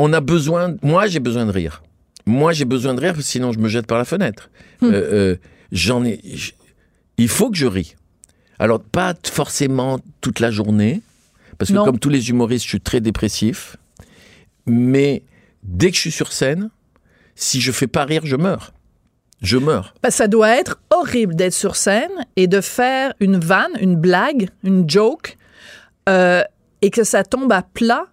On 0.00 0.12
a 0.12 0.20
besoin. 0.20 0.76
Moi, 0.82 1.06
j'ai 1.06 1.20
besoin 1.20 1.46
de 1.46 1.52
rire. 1.52 1.82
Moi, 2.26 2.52
j'ai 2.52 2.64
besoin 2.64 2.94
de 2.94 3.00
rire, 3.00 3.14
sinon 3.20 3.52
je 3.52 3.58
me 3.58 3.68
jette 3.68 3.86
par 3.86 3.98
la 3.98 4.04
fenêtre. 4.04 4.50
Hmm. 4.80 4.86
Euh, 4.86 4.92
euh, 4.92 5.36
j'en 5.72 6.04
ai. 6.04 6.20
il 7.18 7.28
faut 7.28 7.50
que 7.50 7.56
je 7.56 7.66
rie. 7.66 7.94
Alors, 8.58 8.80
pas 8.80 9.14
forcément 9.24 10.00
toute 10.20 10.40
la 10.40 10.50
journée, 10.50 11.02
parce 11.58 11.70
que 11.70 11.76
Non. 11.76 11.84
comme 11.84 11.98
tous 11.98 12.08
les 12.08 12.30
humoristes, 12.30 12.64
je 12.64 12.70
suis 12.70 12.80
très 12.80 13.00
dépressif. 13.00 13.76
Mais 14.66 15.22
dès 15.62 15.90
que 15.90 15.96
je 15.96 16.00
suis 16.00 16.10
sur 16.10 16.32
scène, 16.32 16.70
si 17.34 17.60
je 17.60 17.72
fais 17.72 17.86
pas 17.86 18.04
rire, 18.04 18.22
je 18.24 18.36
meurs. 18.36 18.72
Je 19.42 19.56
meurs. 19.56 19.94
Ben, 20.02 20.10
ça 20.10 20.28
doit 20.28 20.50
être 20.58 20.80
horrible 20.90 21.34
d'être 21.34 21.54
sur 21.54 21.76
scène 21.76 22.10
et 22.36 22.46
de 22.46 22.60
faire 22.60 23.14
une 23.20 23.38
vanne, 23.38 23.72
une 23.80 23.96
blague, 23.96 24.50
une 24.62 24.88
joke, 24.88 25.38
euh, 26.08 26.42
et 26.82 26.90
que 26.90 27.04
ça 27.04 27.24
tombe 27.24 27.50
à 27.52 27.62
plat 27.62 28.06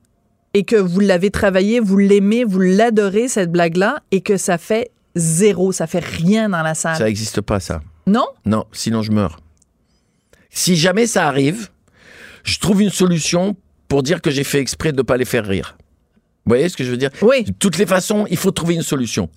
et 0.53 0.63
que 0.63 0.75
vous 0.75 0.99
l'avez 0.99 1.29
travaillé, 1.31 1.79
vous 1.79 1.97
l'aimez, 1.97 2.43
vous 2.43 2.59
l'adorez, 2.59 3.27
cette 3.27 3.51
blague-là, 3.51 4.01
et 4.11 4.21
que 4.21 4.37
ça 4.37 4.57
fait 4.57 4.91
zéro, 5.15 5.71
ça 5.71 5.87
fait 5.87 6.03
rien 6.03 6.49
dans 6.49 6.61
la 6.63 6.73
salle. 6.73 6.95
Ça 6.97 7.05
n'existe 7.05 7.41
pas, 7.41 7.59
ça. 7.59 7.81
Non? 8.05 8.25
Non, 8.45 8.65
sinon 8.71 9.01
je 9.01 9.11
meurs. 9.11 9.39
Si 10.49 10.75
jamais 10.75 11.07
ça 11.07 11.27
arrive, 11.27 11.69
je 12.43 12.57
trouve 12.59 12.81
une 12.81 12.89
solution 12.89 13.55
pour 13.87 14.03
dire 14.03 14.21
que 14.21 14.31
j'ai 14.31 14.43
fait 14.43 14.59
exprès 14.59 14.91
de 14.91 14.97
ne 14.97 15.01
pas 15.01 15.17
les 15.17 15.25
faire 15.25 15.45
rire. 15.45 15.77
Vous 16.45 16.51
voyez 16.51 16.69
ce 16.69 16.77
que 16.77 16.83
je 16.85 16.89
veux 16.91 16.97
dire? 16.97 17.09
Oui. 17.21 17.43
De 17.43 17.51
toutes 17.51 17.77
les 17.77 17.85
façons, 17.85 18.25
il 18.29 18.37
faut 18.37 18.51
trouver 18.51 18.75
une 18.75 18.81
solution. 18.81 19.29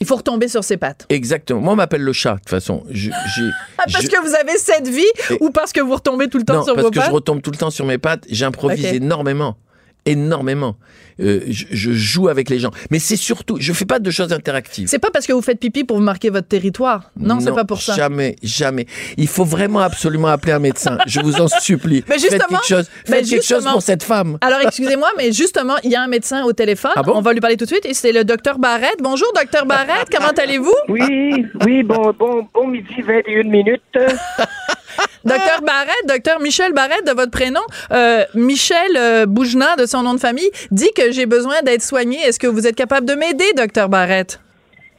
Il 0.00 0.06
faut 0.06 0.16
retomber 0.16 0.48
sur 0.48 0.64
ses 0.64 0.78
pattes. 0.78 1.04
Exactement. 1.10 1.60
Moi, 1.60 1.74
on 1.74 1.76
m'appelle 1.76 2.00
le 2.00 2.12
chat, 2.14 2.34
de 2.36 2.38
toute 2.38 2.48
façon. 2.48 2.84
Je- 2.90 3.10
parce 3.76 4.02
je- 4.02 4.08
que 4.08 4.26
vous 4.26 4.34
avez 4.34 4.56
cette 4.56 4.88
vie 4.88 5.02
Et- 5.30 5.36
ou 5.42 5.50
parce 5.50 5.74
que 5.74 5.82
vous 5.82 5.94
retombez 5.94 6.28
tout 6.28 6.38
le 6.38 6.44
temps 6.44 6.54
Non, 6.54 6.64
sur 6.64 6.74
parce 6.74 6.86
vos 6.86 6.90
que 6.90 6.96
pattes? 7.00 7.06
je 7.08 7.12
retombe 7.12 7.42
tout 7.42 7.50
le 7.50 7.58
temps 7.58 7.68
sur 7.70 7.84
mes 7.84 7.98
pattes. 7.98 8.24
J'improvise 8.30 8.86
énormément. 8.86 9.58
Énormément. 10.06 10.76
Euh, 11.20 11.40
je, 11.48 11.66
je 11.70 11.92
joue 11.92 12.28
avec 12.28 12.50
les 12.50 12.58
gens. 12.58 12.70
Mais 12.90 12.98
c'est 12.98 13.16
surtout, 13.16 13.56
je 13.60 13.72
fais 13.72 13.84
pas 13.84 14.00
de 14.00 14.10
choses 14.10 14.32
interactives. 14.32 14.88
C'est 14.88 14.98
pas 14.98 15.10
parce 15.12 15.26
que 15.26 15.32
vous 15.32 15.42
faites 15.42 15.60
pipi 15.60 15.84
pour 15.84 15.96
vous 15.96 16.02
marquer 16.02 16.28
votre 16.30 16.48
territoire. 16.48 17.12
Non, 17.16 17.38
c'est 17.40 17.52
pas 17.52 17.64
pour 17.64 17.80
ça. 17.80 17.94
Jamais, 17.94 18.34
jamais. 18.42 18.86
Il 19.16 19.28
faut 19.28 19.44
vraiment 19.44 19.78
absolument 19.80 20.28
appeler 20.28 20.52
un 20.52 20.58
médecin. 20.58 20.98
Je 21.06 21.20
vous 21.20 21.40
en 21.40 21.46
supplie. 21.48 22.02
Mais 22.08 22.18
faites 22.18 22.32
justement- 22.32 22.46
quelque 22.58 22.66
chose, 22.66 22.90
faites 23.04 23.28
quelque 23.28 23.44
chose 23.44 23.64
pour 23.64 23.82
cette 23.82 24.02
femme. 24.02 24.38
Alors, 24.40 24.58
excusez-moi, 24.66 25.08
mais 25.16 25.32
justement, 25.32 25.74
il 25.84 25.90
y 25.90 25.94
a 25.96 26.02
un 26.02 26.08
médecin 26.08 26.44
au 26.44 26.52
téléphone. 26.52 26.92
Ah 26.96 27.02
bon? 27.02 27.12
On 27.14 27.20
va 27.20 27.32
lui 27.32 27.40
parler 27.40 27.56
tout 27.56 27.64
de 27.64 27.70
suite. 27.70 27.86
Et 27.86 27.94
c'est 27.94 28.12
le 28.12 28.24
docteur 28.24 28.58
Barrette. 28.58 28.98
Bonjour, 29.00 29.28
docteur 29.34 29.66
Barrette. 29.66 30.08
Comment 30.10 30.32
allez-vous? 30.36 30.74
Oui, 30.88 31.46
oui, 31.64 31.82
bon, 31.82 32.12
bon, 32.18 32.46
bon 32.52 32.66
midi, 32.66 33.02
21 33.02 33.44
minutes. 33.44 33.82
Docteur 35.24 35.62
Barrette, 35.62 36.06
docteur 36.08 36.40
Michel 36.40 36.72
Barrette 36.72 37.06
de 37.06 37.12
votre 37.12 37.30
prénom. 37.30 37.60
Euh, 37.92 38.24
Michel 38.34 38.96
euh, 38.96 39.26
Bougena, 39.26 39.76
de 39.76 39.86
son 39.86 40.02
nom 40.02 40.14
de 40.14 40.20
famille, 40.20 40.50
dit 40.70 40.90
que 40.96 41.12
j'ai 41.12 41.26
besoin 41.26 41.62
d'être 41.62 41.82
soigné. 41.82 42.18
Est-ce 42.18 42.38
que 42.38 42.46
vous 42.46 42.66
êtes 42.66 42.76
capable 42.76 43.06
de 43.06 43.14
m'aider, 43.14 43.52
docteur 43.56 43.88
Barrette? 43.88 44.40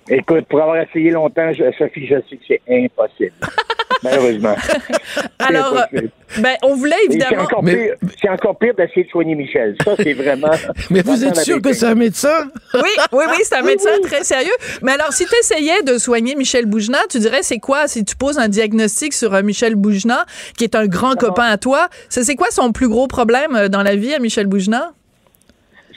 Écoute, 0.09 0.45
pour 0.49 0.61
avoir 0.61 0.77
essayé 0.77 1.11
longtemps, 1.11 1.51
je- 1.53 1.63
Sophie, 1.77 2.07
je 2.07 2.15
sais 2.29 2.37
que 2.37 2.43
c'est 2.47 2.61
impossible. 2.69 3.33
Malheureusement. 4.05 4.55
Alors, 5.39 5.77
euh, 5.93 6.01
ben, 6.39 6.55
on 6.63 6.75
voulait 6.75 6.95
C'est 7.07 7.13
évidemment. 7.15 7.43
encore, 7.43 7.63
Mais- 7.63 7.75
pire, 7.75 7.95
c'est 8.21 8.29
encore 8.29 8.57
pire 8.57 8.73
d'essayer 8.75 9.03
de 9.05 9.09
soigner 9.09 9.35
Michel. 9.35 9.75
Ça, 9.83 9.95
c'est 10.01 10.13
vraiment. 10.13 10.51
Mais 10.89 11.01
vous 11.01 11.23
êtes 11.25 11.37
sûr 11.37 11.61
que 11.61 11.73
c'est 11.73 11.85
un 11.85 11.95
médecin? 11.95 12.49
Oui, 12.73 12.89
oui, 13.13 13.23
oui, 13.29 13.37
c'est 13.43 13.55
un 13.55 13.61
médecin 13.61 13.89
très 14.03 14.23
sérieux. 14.23 14.51
Mais 14.81 14.91
alors, 14.93 15.13
si 15.13 15.25
tu 15.25 15.33
essayais 15.39 15.81
de 15.83 15.97
soigner 15.97 16.35
Michel 16.35 16.65
Bougena, 16.65 16.97
tu 17.09 17.19
dirais 17.19 17.39
c'est 17.41 17.59
quoi 17.59 17.87
si 17.87 18.03
tu 18.03 18.15
poses 18.15 18.37
un 18.37 18.49
diagnostic 18.49 19.13
sur 19.13 19.33
euh, 19.33 19.41
Michel 19.43 19.75
Bougena, 19.75 20.25
qui 20.57 20.65
est 20.65 20.75
un 20.75 20.85
grand 20.87 21.15
copain 21.15 21.45
à 21.45 21.57
toi, 21.57 21.87
c'est 22.09 22.23
c'est 22.23 22.35
quoi 22.35 22.47
son 22.51 22.71
plus 22.71 22.89
gros 22.89 23.07
problème 23.07 23.55
euh, 23.55 23.69
dans 23.69 23.81
la 23.83 23.95
vie 23.95 24.13
à 24.13 24.19
Michel 24.19 24.47
Bougena? 24.47 24.91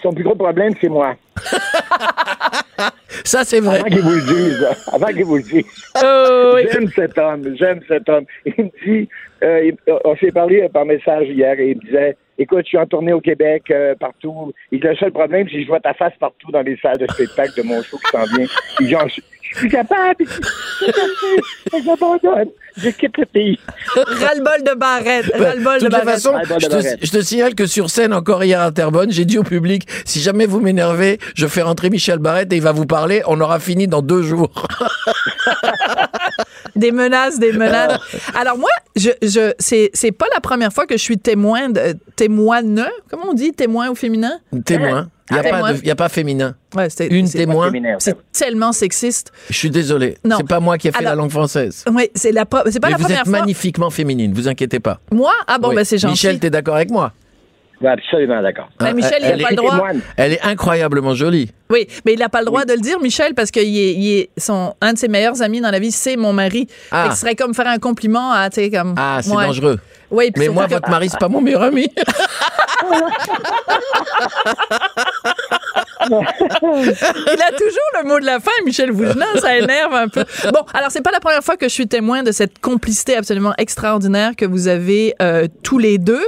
Son 0.02 0.12
plus 0.12 0.24
gros 0.24 0.34
problème, 0.34 0.74
c'est 0.80 0.88
moi. 0.88 1.14
Ça, 3.24 3.44
c'est 3.44 3.61
vrai. 3.61 3.80
Avant 3.80 3.88
qu'il 3.88 4.00
vous 4.00 4.14
le 4.14 4.22
dise. 4.22 4.66
Avant 4.92 5.06
qu'il 5.08 5.24
vous 5.24 5.37
le 5.37 5.42
dise. 5.42 5.64
Oh, 6.02 6.52
oui. 6.54 6.66
J'aime 6.72 6.88
cet 6.94 7.18
homme, 7.18 7.56
j'aime 7.58 7.80
cet 7.88 8.08
homme. 8.08 8.24
Il 8.46 8.52
me 8.64 8.70
dit, 9.02 9.08
euh, 9.42 9.64
il- 9.64 9.76
on 10.04 10.16
s'est 10.16 10.30
parlé 10.30 10.62
euh, 10.62 10.68
par 10.68 10.84
message 10.84 11.26
hier 11.28 11.58
et 11.58 11.70
il 11.70 11.76
me 11.76 11.82
disait, 11.82 12.16
écoute, 12.38 12.61
je 12.64 12.68
suis 12.68 12.78
en 12.78 12.87
tournée 12.87 13.12
au 13.12 13.20
Québec, 13.20 13.64
euh, 13.70 13.94
partout. 13.96 14.52
Il 14.70 14.80
dit, 14.80 14.87
le 14.87 14.94
seul 14.96 15.11
problème, 15.11 15.46
c'est 15.50 15.56
que 15.56 15.62
je 15.62 15.66
vois 15.66 15.80
ta 15.80 15.94
face 15.94 16.12
partout 16.20 16.52
dans 16.52 16.62
les 16.62 16.76
salles 16.78 16.98
de 16.98 17.06
spectacle 17.11 17.52
de 17.56 17.62
mon 17.66 17.82
show 17.82 17.98
qui 17.98 18.11
s'en 18.12 18.24
vient. 18.37 18.46
Il 18.80 18.87
dit, 18.87 18.92
genre, 18.92 19.08
je 19.50 19.54
je 19.54 19.58
suis 19.61 19.68
capable. 19.70 20.24
J'abandonne. 21.72 22.48
Je 22.76 22.90
quitte 22.90 23.16
le 23.18 23.26
pays. 23.26 23.58
Ras-le-bol 23.96 24.62
de 24.64 24.78
Barrette. 24.78 25.32
Ras-le-bol 25.34 25.74
De 25.74 25.78
de 25.78 25.84
toute 25.84 25.90
Barrette. 25.90 26.08
façon, 26.11 26.32
Ah, 26.37 26.42
je 26.58 26.68
de 26.68 26.80
te, 26.80 27.06
je 27.16 27.20
signale 27.22 27.54
que 27.54 27.66
sur 27.66 27.90
scène, 27.90 28.12
encore 28.14 28.44
hier 28.44 28.61
à 28.61 28.70
Terrebonne, 28.70 29.11
j'ai 29.11 29.24
dit 29.24 29.37
au 29.38 29.42
public, 29.42 29.88
si 30.04 30.20
jamais 30.20 30.46
vous 30.46 30.61
m'énervez, 30.61 31.18
je 31.34 31.46
fais 31.46 31.62
rentrer 31.62 31.90
Michel 31.90 32.18
Barrette 32.18 32.52
et 32.52 32.56
il 32.56 32.62
va 32.62 32.72
vous 32.72 32.87
parler, 32.87 33.22
on 33.26 33.40
aura 33.40 33.58
fini 33.58 33.88
dans 33.88 34.02
deux 34.02 34.22
jours. 34.22 34.66
Des 36.76 36.92
menaces, 36.92 37.40
des 37.40 37.50
menaces. 37.52 37.98
Alors 38.37 38.56
moi, 38.56 38.70
je, 38.94 39.11
je, 39.20 39.52
c'est, 39.58 39.90
c'est 39.94 40.12
pas 40.12 40.26
la 40.32 40.40
première 40.40 40.72
fois 40.72 40.87
que 40.87 40.96
je 40.96 41.02
suis 41.02 41.18
témoin 41.18 41.70
de 41.70 41.94
témoine. 42.14 42.87
Comment 43.11 43.30
on 43.30 43.34
dit? 43.34 43.52
Témoin 43.52 43.88
au 43.88 43.96
féminin? 43.96 44.38
Témoin. 44.64 45.08
Il 45.30 45.34
n'y 45.34 45.90
a, 45.90 45.92
a 45.92 45.96
pas 45.96 46.08
féminin. 46.08 46.54
Ouais, 46.74 46.88
c'est, 46.90 47.06
Une 47.08 47.26
c'est, 47.26 47.38
témoin. 47.38 47.70
C'est 47.98 48.16
tellement 48.32 48.72
sexiste. 48.72 49.32
Je 49.50 49.54
suis 49.56 49.70
désolé. 49.70 50.16
Non. 50.24 50.36
C'est 50.38 50.48
pas 50.48 50.60
moi 50.60 50.78
qui 50.78 50.88
ai 50.88 50.92
fait 50.92 50.98
Alors- 50.98 51.10
la 51.12 51.16
langue 51.16 51.30
française. 51.30 51.84
Oui, 51.92 52.08
c'est 52.14 52.32
la 52.32 52.46
pas 52.46 52.62
Mais 52.64 52.70
la 52.90 52.96
vous 52.96 53.02
première 53.04 53.18
êtes 53.20 53.28
fois. 53.28 53.38
magnifiquement 53.40 53.90
féminine, 53.90 54.32
vous 54.32 54.48
inquiétez 54.48 54.80
pas. 54.80 55.00
Moi, 55.12 55.32
ah 55.46 55.58
bon, 55.58 55.68
Oui. 55.70 55.76
ben 55.76 55.84
c'est 55.84 55.98
gentil. 55.98 56.12
Michel, 56.12 56.38
t'es 56.38 56.50
d'accord 56.50 56.76
avec 56.76 56.90
moi? 56.90 57.12
Absolument 57.86 58.42
d'accord. 58.42 58.68
Michel, 58.92 59.18
il 59.20 59.24
elle, 59.26 59.38
n'a 59.38 59.44
pas 59.44 59.48
est, 59.48 59.50
le 59.50 59.56
droit. 59.56 59.88
Elle 60.16 60.32
est 60.32 60.42
incroyablement 60.42 61.14
jolie. 61.14 61.52
Oui, 61.70 61.86
mais 62.04 62.14
il 62.14 62.18
n'a 62.18 62.28
pas 62.28 62.40
le 62.40 62.46
droit 62.46 62.64
de 62.64 62.72
le 62.72 62.80
dire, 62.80 62.98
Michel, 63.00 63.34
parce 63.34 63.52
que 63.52 63.60
il 63.60 63.78
est, 63.78 63.94
il 63.94 64.18
est 64.18 64.30
son, 64.36 64.74
un 64.80 64.94
de 64.94 64.98
ses 64.98 65.06
meilleurs 65.06 65.40
amis 65.42 65.60
dans 65.60 65.70
la 65.70 65.78
vie, 65.78 65.92
c'est 65.92 66.16
mon 66.16 66.32
mari. 66.32 66.66
Ah. 66.90 67.10
Ce 67.12 67.20
serait 67.20 67.36
comme 67.36 67.54
faire 67.54 67.68
un 67.68 67.78
compliment 67.78 68.32
à, 68.32 68.50
tu 68.50 68.56
sais, 68.62 68.70
comme. 68.70 68.94
Ah, 68.96 69.20
c'est 69.22 69.30
Ouais. 69.30 69.46
dangereux. 69.46 69.78
Oui, 70.10 70.30
Mais 70.36 70.48
moi, 70.48 70.66
que- 70.66 70.74
votre 70.74 70.88
mari, 70.88 71.08
c'est 71.10 71.18
pas 71.18 71.28
mon 71.28 71.40
meilleur 71.40 71.62
ami. 71.62 71.88
Il 76.10 77.42
a 77.42 77.50
toujours 77.52 77.90
le 78.02 78.08
mot 78.08 78.18
de 78.20 78.24
la 78.24 78.40
fin, 78.40 78.50
Michel 78.64 78.92
Bougena, 78.92 79.26
ça 79.40 79.56
énerve 79.56 79.94
un 79.94 80.08
peu. 80.08 80.24
Bon, 80.52 80.60
alors 80.72 80.90
c'est 80.90 81.02
pas 81.02 81.10
la 81.10 81.20
première 81.20 81.42
fois 81.42 81.56
que 81.56 81.68
je 81.68 81.72
suis 81.74 81.86
témoin 81.88 82.22
de 82.22 82.32
cette 82.32 82.58
complicité 82.60 83.16
absolument 83.16 83.52
extraordinaire 83.58 84.32
que 84.36 84.44
vous 84.46 84.68
avez 84.68 85.14
euh, 85.20 85.46
tous 85.62 85.78
les 85.78 85.98
deux, 85.98 86.26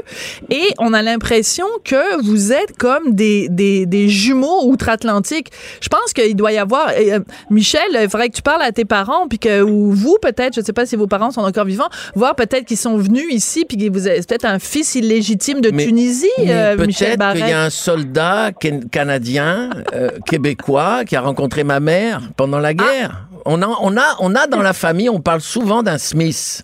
et 0.51 0.67
on 0.79 0.93
a 0.93 1.03
l'impression 1.03 1.67
que 1.85 2.23
vous 2.23 2.53
êtes 2.53 2.77
comme 2.79 3.15
des, 3.15 3.49
des, 3.49 3.87
des 3.87 4.09
jumeaux 4.09 4.65
outre-Atlantique. 4.67 5.51
Je 5.81 5.89
pense 5.89 6.13
qu'il 6.13 6.37
doit 6.37 6.53
y 6.53 6.59
avoir, 6.59 6.91
euh, 6.99 7.21
Michel, 7.51 7.81
il 7.93 8.11
faudrait 8.11 8.29
que 8.29 8.37
tu 8.37 8.43
parles 8.43 8.63
à 8.63 8.73
tes 8.73 8.85
parents, 8.85 9.29
puis 9.29 9.39
que 9.39 9.63
ou 9.63 9.93
vous 9.93 10.19
peut-être, 10.21 10.55
je 10.55 10.61
sais 10.61 10.73
pas 10.73 10.87
si 10.87 10.97
vos 10.97 11.07
parents 11.07 11.31
sont 11.31 11.43
encore 11.43 11.65
vivants, 11.65 11.89
voir 12.15 12.35
peut-être 12.35 12.65
qu'ils 12.67 12.77
sont 12.77 12.97
venus 12.99 13.27
ici, 13.33 13.65
puis 13.77 13.89
vous 13.89 14.09
êtes 14.09 14.27
peut-être 14.27 14.45
un 14.45 14.59
fils 14.59 14.95
illégitime 14.95 15.61
de 15.61 15.71
Mais- 15.71 15.85
Tunisie, 15.87 16.27
Mais 16.39 16.53
euh, 16.53 16.77
Michel 16.87 17.09
Peut-être 17.09 17.19
Barrette. 17.19 17.39
qu'il 17.43 17.49
y 17.51 17.53
a 17.53 17.63
un 17.63 17.71
soldat 17.71 18.51
canadien, 18.91 19.71
euh, 19.95 20.11
québécois, 20.27 21.05
qui 21.05 21.17
a 21.17 21.21
rencontré 21.21 21.65
ma 21.65 21.81
mère 21.81 22.21
pendant 22.37 22.59
la 22.59 22.75
guerre. 22.75 23.27
On, 23.45 23.63
a, 23.63 23.67
on, 23.81 23.97
a, 23.97 24.17
on 24.21 24.35
a 24.35 24.47
dans 24.47 24.63
la 24.63 24.73
famille, 24.73 25.09
on 25.09 25.21
parle 25.21 25.41
souvent 25.41 25.83
d'un 25.83 25.99
Smith. 25.99 26.63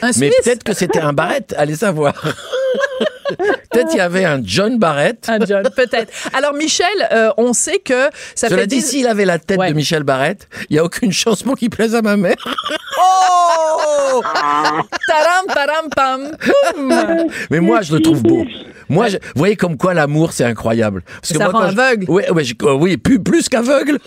Un 0.00 0.06
Mais 0.06 0.12
Suisse? 0.12 0.34
peut-être 0.44 0.62
que 0.64 0.72
c'était 0.72 1.00
un 1.00 1.12
Barrett, 1.12 1.54
allez 1.58 1.76
savoir. 1.76 2.14
peut-être 3.72 3.88
qu'il 3.88 3.98
y 3.98 4.00
avait 4.00 4.24
un 4.24 4.40
John 4.44 4.78
Barrett. 4.78 5.26
Un 5.28 5.44
John, 5.44 5.62
peut-être. 5.74 6.12
Alors, 6.34 6.54
Michel, 6.54 6.86
euh, 7.12 7.30
on 7.36 7.52
sait 7.52 7.78
que 7.78 8.08
ça 8.34 8.48
Cela 8.48 8.62
fait 8.62 8.66
dit, 8.66 8.80
s'il 8.80 9.06
avait 9.06 9.24
la 9.24 9.38
tête 9.38 9.58
Ouais. 9.58 9.68
de 9.70 9.74
Michel 9.74 10.02
Barrett, 10.02 10.48
il 10.70 10.74
n'y 10.74 10.78
a 10.78 10.84
aucune 10.84 11.12
chance 11.12 11.42
pour 11.42 11.56
qu'il 11.56 11.70
plaise 11.70 11.94
à 11.94 12.02
ma 12.02 12.16
mère. 12.16 12.36
Oh! 12.98 14.22
Taram, 15.06 15.46
taram, 15.48 15.88
pam! 15.94 16.30
Mais 17.50 17.60
moi, 17.60 17.82
je 17.82 17.94
le 17.94 18.00
trouve 18.02 18.22
beau. 18.22 18.44
Moi, 18.88 19.08
je- 19.08 19.16
vous 19.16 19.22
voyez 19.36 19.56
comme 19.56 19.76
quoi 19.78 19.94
l'amour, 19.94 20.32
c'est 20.32 20.44
incroyable. 20.44 21.02
Parce 21.20 21.28
Ça 21.32 21.38
moi, 21.38 21.46
rend 21.46 21.52
quand 21.52 21.70
je- 21.70 21.78
aveugle. 21.78 22.04
Oui, 22.08 22.22
ouais, 22.30 22.44
je- 22.44 22.54
euh, 22.62 22.74
oui 22.74 22.96
plus, 22.98 23.20
plus 23.22 23.48
qu'aveugle. 23.48 23.98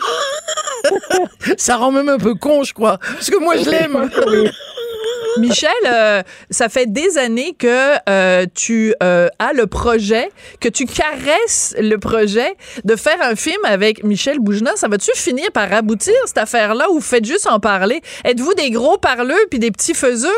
ça 1.58 1.78
rend 1.78 1.92
même 1.92 2.10
un 2.10 2.18
peu 2.18 2.36
con, 2.36 2.64
je 2.64 2.74
crois. 2.74 3.00
Parce 3.00 3.30
que 3.30 3.38
moi, 3.40 3.56
je 3.58 3.70
l'aime. 3.70 4.10
Michel, 5.40 5.70
euh, 5.88 6.22
ça 6.50 6.70
fait 6.70 6.92
des 6.92 7.18
années 7.18 7.54
que 7.58 7.96
euh, 8.10 8.46
tu 8.56 8.94
euh, 9.04 9.28
as 9.40 9.54
le 9.54 9.68
projet, 9.68 10.30
que 10.62 10.70
tu 10.70 10.86
caresses 10.86 11.76
le 11.80 11.98
projet 11.98 12.56
de 12.84 12.96
faire 12.96 13.22
un 13.22 13.36
film 13.36 13.60
avec 13.66 14.04
Michel 14.04 14.40
Bougena. 14.40 14.72
Ça 14.76 14.88
va-tu 14.88 15.12
finir 15.16 15.52
par 15.54 15.72
aboutir, 15.74 16.14
cette 16.26 16.38
affaire-là, 16.38 16.90
ou 16.90 16.96
vous 16.96 17.02
faites 17.02 17.26
juste 17.26 17.48
en 17.52 17.60
parler? 17.60 18.02
Êtes-vous 18.24 18.54
des 18.54 18.72
gros 18.72 18.98
parleux 18.98 19.44
puis 19.50 19.60
des 19.60 19.72
petits 19.72 19.94
faiseux? 19.94 20.30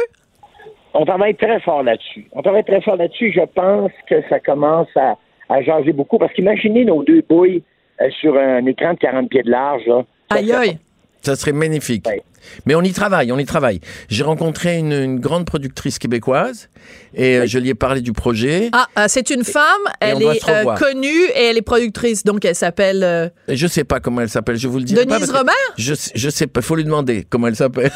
On 0.93 1.05
travaille 1.05 1.35
très 1.35 1.59
fort 1.61 1.83
là-dessus. 1.83 2.27
On 2.31 2.41
travaille 2.41 2.63
très 2.63 2.81
fort 2.81 2.95
là-dessus. 2.95 3.31
Je 3.31 3.45
pense 3.53 3.91
que 4.09 4.15
ça 4.29 4.39
commence 4.39 4.87
à, 4.95 5.15
à 5.49 5.61
jaser 5.61 5.93
beaucoup. 5.93 6.17
Parce 6.17 6.33
qu'imaginez 6.33 6.85
nos 6.85 7.03
deux 7.03 7.23
bouilles 7.29 7.61
sur 8.19 8.35
un 8.35 8.65
écran 8.65 8.93
de 8.93 8.99
40 8.99 9.29
pieds 9.29 9.43
de 9.43 9.51
large. 9.51 9.85
Là. 9.85 10.03
Aïe, 10.29 10.51
aïe. 10.51 10.77
Ça 11.27 11.35
serait 11.35 11.51
magnifique. 11.51 12.07
Ouais. 12.07 12.23
Mais 12.65 12.75
on 12.75 12.81
y 12.81 12.93
travaille, 12.93 13.31
on 13.33 13.37
y 13.37 13.43
travaille. 13.45 13.81
J'ai 14.07 14.23
rencontré 14.23 14.77
une, 14.77 14.93
une 14.93 15.19
grande 15.19 15.45
productrice 15.45 15.99
québécoise 15.99 16.69
et 17.13 17.37
euh, 17.39 17.45
je 17.45 17.59
lui 17.59 17.67
ai 17.69 17.73
parlé 17.75 17.99
du 17.99 18.13
projet. 18.13 18.69
Ah, 18.71 18.87
euh, 18.97 19.05
c'est 19.09 19.29
une 19.29 19.43
femme, 19.43 19.63
elle 19.99 20.21
est 20.23 20.41
revoir. 20.43 20.79
connue 20.79 21.25
et 21.35 21.43
elle 21.49 21.57
est 21.57 21.61
productrice, 21.61 22.23
donc 22.23 22.45
elle 22.45 22.55
s'appelle 22.55 23.03
euh, 23.03 23.27
Je 23.49 23.67
sais 23.67 23.83
pas 23.83 23.99
comment 23.99 24.21
elle 24.21 24.29
s'appelle, 24.29 24.55
je 24.55 24.69
vous 24.69 24.77
le 24.77 24.85
dis. 24.85 24.95
pas 24.95 25.03
Denise 25.03 25.29
Robert? 25.31 25.53
Je, 25.77 25.93
sais- 25.93 26.11
je 26.15 26.29
sais 26.29 26.47
pas, 26.47 26.61
faut 26.61 26.75
lui 26.75 26.85
demander 26.85 27.25
comment 27.29 27.47
elle 27.47 27.57
s'appelle. 27.57 27.91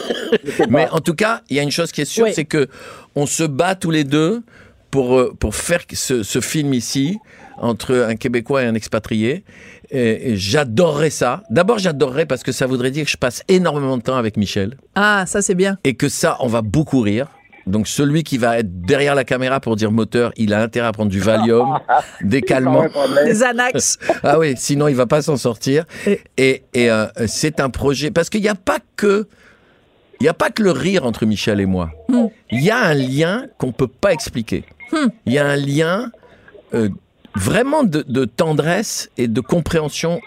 Mais 0.70 0.88
en 0.90 1.00
tout 1.00 1.14
cas, 1.14 1.42
il 1.50 1.56
y 1.56 1.60
a 1.60 1.62
une 1.62 1.70
chose 1.72 1.90
qui 1.92 2.00
est 2.02 2.04
sûre, 2.04 2.26
Oui. 2.26 2.32
c'est 2.34 2.44
que 2.44 2.68
on 3.16 3.26
se 3.26 3.42
bat 3.42 3.74
tous 3.74 3.90
les 3.90 4.04
deux 4.04 4.42
pour, 4.90 5.18
euh, 5.18 5.34
pour 5.38 5.54
faire 5.56 5.80
ce, 5.92 6.22
ce 6.22 6.40
film 6.40 6.74
ici 6.74 7.18
entre 7.60 7.94
un 8.08 8.16
Québécois 8.16 8.62
et 8.62 8.66
un 8.66 8.74
expatrié. 8.74 9.44
Et, 9.90 10.32
et 10.32 10.36
j'adorerais 10.36 11.10
ça. 11.10 11.42
D'abord, 11.50 11.78
j'adorerais 11.78 12.26
parce 12.26 12.42
que 12.42 12.52
ça 12.52 12.66
voudrait 12.66 12.90
dire 12.90 13.04
que 13.04 13.10
je 13.10 13.16
passe 13.16 13.42
énormément 13.48 13.96
de 13.96 14.02
temps 14.02 14.16
avec 14.16 14.36
Michel 14.36 14.76
Ah, 14.94 15.24
ça 15.26 15.42
c'est 15.42 15.54
bien. 15.54 15.78
et 15.84 15.94
que 15.94 16.08
ça, 16.08 16.36
on 16.40 16.46
va 16.48 16.62
beaucoup 16.62 17.00
rire. 17.00 17.26
Donc 17.66 17.86
celui 17.88 18.24
qui 18.24 18.38
va 18.38 18.58
être 18.58 18.80
derrière 18.86 19.14
la 19.14 19.22
caméra 19.24 19.60
pour 19.60 19.76
dire 19.76 19.92
moteur, 19.92 20.32
il 20.36 20.54
a 20.54 20.62
intérêt 20.62 20.86
à 20.88 20.92
prendre 20.92 21.10
du 21.10 21.20
Valium, 21.20 21.78
des 22.22 22.40
calmants. 22.40 22.86
Des 23.24 23.42
Anax. 23.42 23.98
Ah 24.22 24.38
oui, 24.38 24.54
sinon 24.56 24.88
il 24.88 24.96
va 24.96 25.06
pas 25.06 25.20
s'en 25.22 25.36
sortir. 25.36 25.84
Et- 26.38 26.62
euh, 26.76 27.06
c'est 27.26 27.60
un 27.60 27.68
projet 27.70 28.10
parce 28.10 28.30
qu'il 28.30 28.40
n'y 28.40 28.48
a 28.48 28.54
pas 28.54 28.78
que 28.96 29.28
il 30.20 30.24
y 30.24 30.28
a 30.28 30.34
pas 30.34 30.50
que 30.50 30.62
le 30.62 30.70
rire 30.70 31.04
entre 31.06 31.24
Michel 31.26 31.60
et 31.60 31.66
moi. 31.66 31.90
Hmm. 32.08 32.26
Il 32.50 32.62
y 32.62 32.70
a 32.70 32.78
un 32.78 32.94
lien 32.94 33.46
qu'on 33.58 33.72
peut 33.72 33.88
pas 33.88 34.12
expliquer. 34.12 34.64
Il 35.26 35.32
y 35.32 35.38
a 35.38 35.46
un 35.46 35.56
lien 35.56 36.10
euh, 36.74 36.88
vraiment 37.34 37.82
de, 37.84 38.04
de 38.06 38.24
tendresse 38.24 39.10
et 39.16 39.28
de 39.28 39.40
compréhension 39.40 40.20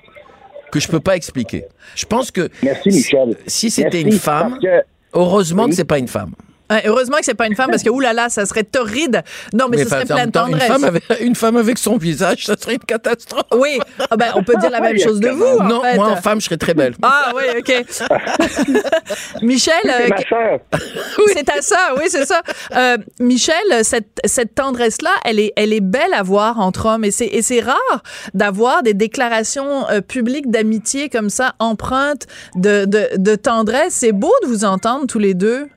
que 0.71 0.79
je 0.79 0.87
peux 0.87 0.99
pas 0.99 1.15
expliquer. 1.15 1.65
Je 1.95 2.05
pense 2.05 2.31
que 2.31 2.49
Merci, 2.63 2.89
Michel. 2.89 3.37
si 3.45 3.69
c'était 3.69 4.01
une 4.01 4.11
femme, 4.13 4.57
que- 4.61 4.81
heureusement 5.13 5.63
Oui. 5.63 5.69
que 5.69 5.75
c'est 5.75 5.83
pas 5.83 5.99
une 5.99 6.07
femme. 6.07 6.33
Ouais, 6.71 6.82
heureusement 6.86 7.17
que 7.17 7.26
c'est 7.26 7.34
pas 7.34 7.47
une 7.47 7.56
femme 7.56 7.69
parce 7.69 7.84
que 7.84 7.89
oulala, 7.89 8.30
ça 8.30 8.45
serait 8.45 8.63
torride. 8.63 9.21
Non, 9.54 9.65
mais, 9.69 9.78
ce 9.80 9.88
enfin, 9.88 9.97
serait 9.97 10.06
plein 10.06 10.17
de 10.17 10.26
une 10.26 10.32
tendresse. 10.32 10.67
femme, 10.67 10.84
avec, 10.86 11.04
une 11.19 11.36
femme 11.36 11.58
avec 11.58 11.78
son 11.78 11.97
visage, 11.97 12.45
ça 12.45 12.56
serait 12.60 12.73
une 12.76 12.80
catastrophe. 12.80 13.43
Oui, 13.54 13.80
Ah 14.10 14.15
ben, 14.17 14.32
on 14.36 14.43
peut 14.43 14.56
dire 14.60 14.69
la 14.69 14.80
même 14.80 14.97
chose 14.97 15.19
de 15.19 15.30
vous. 15.30 15.43
en 15.45 15.63
non, 15.65 15.82
fait. 15.82 15.95
moi 15.95 16.08
en 16.10 16.15
femme, 16.15 16.39
je 16.39 16.45
serais 16.45 16.58
très 16.58 16.73
belle. 16.73 16.95
Ah 17.02 17.32
oui, 17.36 17.43
ok. 17.60 17.86
Michel, 19.41 19.73
C'est 19.84 20.04
euh, 20.06 20.08
ma 20.10 20.17
sœur. 20.17 20.60
c'est 21.34 21.49
à 21.49 21.62
ça, 21.62 21.93
oui, 21.97 22.06
c'est 22.08 22.26
ça. 22.26 22.41
Euh, 22.76 22.97
Michel, 23.19 23.56
cette, 23.84 24.19
cette 24.26 24.56
tendresse-là, 24.56 25.12
elle 25.26 25.39
est, 25.39 25.54
elle 25.56 25.73
est 25.73 25.82
belle 25.82 26.13
à 26.13 26.23
voir 26.23 26.60
entre 26.60 26.86
hommes 26.88 27.04
et 27.04 27.12
c'est, 27.12 27.28
et 27.28 27.41
c'est 27.41 27.62
rare 27.62 28.04
d'avoir 28.34 28.84
des 28.84 28.93
déclarations 28.93 29.88
euh, 29.89 30.02
publiques 30.02 30.49
d'amitié 30.49 31.10
comme 31.10 31.30
ça, 31.30 31.54
empreintes 31.60 32.26
de, 32.56 32.86
de, 32.86 33.10
de 33.17 33.36
tendresse. 33.36 33.93
C'est 33.93 34.12
beau 34.12 34.34
de 34.43 34.47
vous 34.47 34.65
entendre 34.65 35.08
tous 35.08 35.19
les 35.19 35.34
deux. 35.34 35.67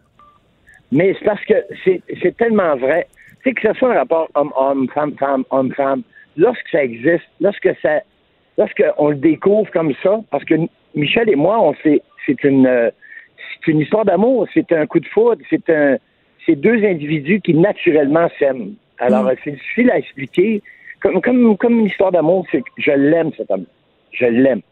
Mais 0.93 1.15
c'est 1.19 1.25
parce 1.25 1.45
que 1.45 1.55
c'est 1.85 2.37
tellement 2.37 2.77
vrai. 2.77 3.07
Tu 3.43 3.51
sais, 3.51 3.55
que 3.55 3.69
ce 3.69 3.79
soit 3.79 3.93
un 3.93 3.99
rapport 3.99 4.29
homme-homme, 4.35 4.89
femme-femme, 4.95 5.45
homme-femme, 5.51 6.03
lorsque 6.37 6.69
ça 6.71 6.83
existe, 6.83 7.25
lorsque 7.41 7.69
ça, 7.83 8.01
lorsque 8.59 8.85
on 8.99 9.11
le 9.11 9.17
découvre 9.17 9.71
comme 9.73 9.93
ça, 10.03 10.21
parce 10.31 10.45
que 10.45 10.55
Michel 10.95 11.29
et 11.29 11.37
moi, 11.37 11.61
on 11.61 11.75
sait, 11.83 12.03
c'est 12.25 12.43
une, 12.45 12.67
euh, 12.67 12.91
c'est 13.65 13.73
une 13.73 13.81
histoire 13.81 14.05
d'amour, 14.05 14.47
c'est 14.55 14.71
un 14.73 14.87
coup 14.87 15.01
de 15.01 15.07
foudre, 15.07 15.43
c'est 15.51 15.69
un, 15.71 15.97
c'est 16.45 16.57
deux 16.57 16.85
individus 16.85 17.41
qui 17.41 17.55
naturellement 17.55 18.29
s'aiment. 18.39 18.75
Alors, 18.99 19.27
euh, 19.27 19.35
c'est 19.45 19.53
difficile 19.53 19.91
à 19.91 19.99
expliquer. 19.99 20.63
Comme, 21.01 21.21
comme, 21.21 21.57
comme 21.57 21.81
une 21.81 21.87
histoire 21.87 22.13
d'amour, 22.13 22.47
c'est 22.51 22.61
que 22.63 22.71
je 22.79 22.93
l'aime, 22.93 23.31
cet 23.37 23.51
homme. 23.51 23.67
Je 24.13 24.27
l'aime. 24.27 24.63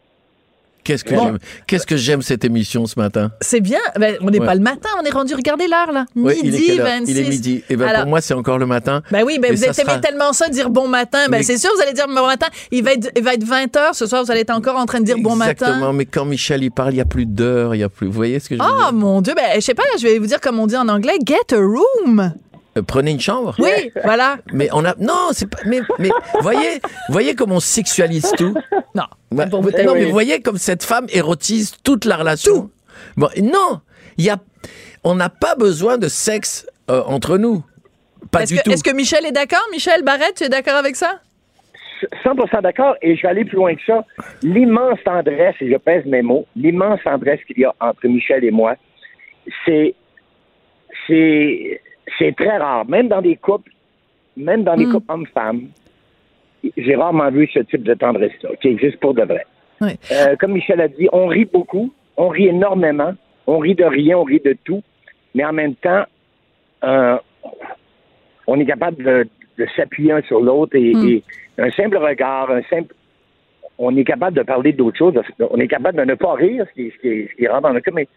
Qu'est-ce 0.85 1.03
que 1.03 1.13
Bon. 1.15 1.25
j'aime 1.25 1.39
Qu'est-ce 1.67 1.85
que 1.85 1.97
j'aime 1.97 2.21
cette 2.21 2.45
émission 2.45 2.85
ce 2.85 2.97
matin 2.97 3.31
C'est 3.41 3.59
bien. 3.59 3.79
Ben, 3.99 4.15
on 4.21 4.29
n'est 4.29 4.39
Ouais. 4.39 4.45
pas 4.45 4.55
le 4.55 4.61
matin, 4.61 4.87
on 5.01 5.03
est 5.03 5.09
rendu, 5.09 5.33
regardez 5.35 5.67
l'heure, 5.67 5.91
là. 5.91 6.05
Midi 6.15 6.39
il 6.43 6.55
est 6.55 6.59
quelle 6.61 6.79
heure? 6.81 6.85
26. 6.87 7.11
Il 7.11 7.17
est 7.19 7.29
midi. 7.29 7.63
Et 7.69 7.75
ben 7.75 7.87
Alors- 7.87 8.01
pour 8.03 8.09
moi, 8.11 8.21
c'est 8.21 8.33
encore 8.35 8.57
le 8.59 8.65
matin. 8.67 9.01
Ben 9.11 9.23
oui, 9.25 9.37
ben 9.41 9.53
vous 9.53 9.63
aimé 9.63 9.73
sera- 9.73 9.97
tellement 9.97 10.31
ça, 10.31 10.47
dire 10.47 10.69
bon 10.69 10.87
matin. 10.87 11.25
Ben 11.25 11.37
Mais- 11.39 11.43
c'est 11.43 11.57
sûr, 11.57 11.71
vous 11.75 11.81
allez 11.81 11.93
dire 11.93 12.07
bon 12.07 12.25
matin. 12.25 12.47
Il 12.71 12.83
va 12.83 12.93
être, 12.93 13.09
il 13.17 13.23
va 13.23 13.33
être 13.33 13.43
20 13.43 13.75
heures 13.75 13.95
ce 13.95 14.05
soir, 14.05 14.23
vous 14.23 14.31
allez 14.31 14.41
être 14.41 14.51
encore 14.55 14.77
en 14.77 14.85
train 14.85 14.99
de 14.99 15.05
dire 15.05 15.17
bon 15.17 15.33
Exactement, 15.35 15.71
matin. 15.79 15.93
mais 15.93 16.05
quand 16.05 16.23
Michel 16.25 16.63
il 16.63 16.69
parle, 16.71 16.93
il 16.93 16.97
y 16.97 17.01
a 17.01 17.05
plus 17.05 17.25
d'heures, 17.25 17.73
il 17.75 17.79
y 17.79 17.83
a 17.83 17.89
plus. 17.89 18.05
Vous 18.07 18.13
voyez 18.13 18.39
ce 18.39 18.47
que 18.49 18.55
je 18.55 18.61
veux 18.61 18.67
Ah 18.69 18.91
dire? 18.91 18.93
mon 18.93 19.21
Dieu, 19.21 19.33
ben 19.35 19.43
je 19.55 19.61
sais 19.61 19.73
pas, 19.73 19.83
je 19.99 20.03
vais 20.03 20.19
vous 20.19 20.27
dire 20.27 20.39
comme 20.39 20.59
on 20.59 20.67
dit 20.67 20.77
en 20.77 20.87
anglais, 20.87 21.15
get 21.25 21.53
a 21.53 21.57
room. 21.57 22.31
Euh, 22.77 22.81
Prenez 22.81 23.11
une 23.11 23.19
chambre. 23.19 23.55
Oui, 23.59 23.91
voilà. 24.03 24.37
Mais 24.53 24.69
on 24.73 24.83
a 24.85 24.95
non, 24.99 25.29
c'est 25.31 25.49
pas. 25.49 25.59
Mais 25.65 25.79
mais 25.99 26.09
voyez, 26.41 26.81
voyez 27.09 27.35
comment 27.35 27.55
on 27.55 27.59
sexualise 27.59 28.31
tout. 28.37 28.53
Non, 28.93 29.03
vous 29.31 29.37
non, 29.37 29.93
mais 29.93 30.05
voyez 30.05 30.41
comme 30.41 30.57
cette 30.57 30.83
femme 30.83 31.07
érotise 31.11 31.75
toute 31.83 32.05
la 32.05 32.17
relation. 32.17 32.69
Bon, 33.17 33.29
non, 33.41 33.81
il 34.17 34.25
y 34.25 34.29
a, 34.29 34.37
on 35.03 35.15
n'a 35.15 35.29
pas 35.29 35.55
besoin 35.55 35.97
de 35.97 36.07
sexe 36.07 36.67
euh, 36.89 37.01
entre 37.05 37.37
nous. 37.37 37.63
Pas 38.31 38.43
Est-ce 38.43 38.53
du 38.53 38.59
que, 38.59 38.63
tout. 38.63 38.71
est-ce 38.71 38.83
que 38.83 38.93
Michel 38.93 39.25
est 39.25 39.31
d'accord? 39.31 39.65
Michel 39.71 40.03
Barrette, 40.03 40.35
tu 40.37 40.43
es 40.45 40.49
d'accord 40.49 40.75
avec 40.75 40.95
ça? 40.95 41.19
100% 42.23 42.61
d'accord, 42.61 42.95
et 43.01 43.15
je 43.15 43.21
vais 43.21 43.29
aller 43.29 43.45
plus 43.45 43.55
loin 43.55 43.73
que 43.75 43.81
ça. 43.85 44.03
L'immense 44.43 44.99
tendresse, 45.05 45.55
et 45.61 45.71
je 45.71 45.77
pèse 45.77 46.05
mes 46.05 46.21
mots, 46.21 46.45
l'immense 46.55 46.99
tendresse 47.03 47.39
qu'il 47.47 47.59
y 47.59 47.65
a 47.65 47.73
entre 47.79 48.07
Michel 48.07 48.43
et 48.43 48.51
moi, 48.51 48.75
c'est, 49.65 49.95
c'est, 51.07 51.81
c'est 52.17 52.35
très 52.35 52.57
rare. 52.57 52.85
Même 52.87 53.07
dans 53.07 53.21
des 53.21 53.35
couples, 53.35 53.71
même 54.37 54.63
dans 54.63 54.75
des 54.75 54.85
couples 54.85 55.11
hommes-femmes, 55.11 55.67
j'ai 56.75 56.95
rarement 56.95 57.29
vu 57.29 57.47
ce 57.53 57.59
type 57.59 57.83
de 57.83 57.93
tendresse-là, 57.93 58.49
qui 58.61 58.69
existe 58.69 58.99
pour 58.99 59.13
de 59.13 59.23
vrai. 59.23 59.45
Oui. 59.81 59.91
Euh, 60.11 60.35
comme 60.37 60.53
Michel 60.53 60.81
a 60.81 60.87
dit, 60.87 61.07
on 61.11 61.27
rit 61.27 61.45
beaucoup, 61.45 61.93
on 62.17 62.29
rit 62.29 62.47
énormément, 62.47 63.13
on 63.45 63.59
rit 63.59 63.75
de 63.75 63.83
rien, 63.83 64.17
on 64.17 64.23
rit 64.23 64.41
de 64.43 64.57
tout, 64.63 64.81
mais 65.33 65.45
en 65.45 65.53
même 65.53 65.75
temps, 65.75 66.05
euh, 66.83 67.17
on 68.47 68.59
est 68.59 68.65
capable 68.65 69.03
de, 69.03 69.27
de 69.57 69.67
s'appuyer 69.75 70.11
un 70.11 70.21
sur 70.23 70.39
l'autre 70.39 70.75
et, 70.75 70.91
et 70.91 71.23
un 71.57 71.71
simple 71.71 71.97
regard, 71.97 72.49
un 72.51 72.63
simple. 72.63 72.93
On 73.77 73.95
est 73.97 74.05
capable 74.05 74.37
de 74.37 74.43
parler 74.43 74.71
d'autres 74.71 74.97
choses. 74.97 75.13
On 75.39 75.59
est 75.59 75.67
capable 75.67 75.97
de 75.97 76.05
ne 76.05 76.15
pas 76.15 76.33
rire, 76.33 76.65
ce 76.69 76.73
qui, 76.73 76.91
ce 76.91 77.01
qui, 77.01 77.27
ce 77.37 77.61
dans 77.61 77.73
le 77.73 77.81
cas, 77.81 77.91
mais 77.93 78.07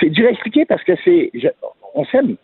c'est 0.00 0.10
dur 0.10 0.26
à 0.28 0.30
expliquer 0.30 0.64
parce 0.66 0.82
que 0.84 0.92
c'est. 1.04 1.30
On 1.94 2.04
s'aime. 2.06 2.36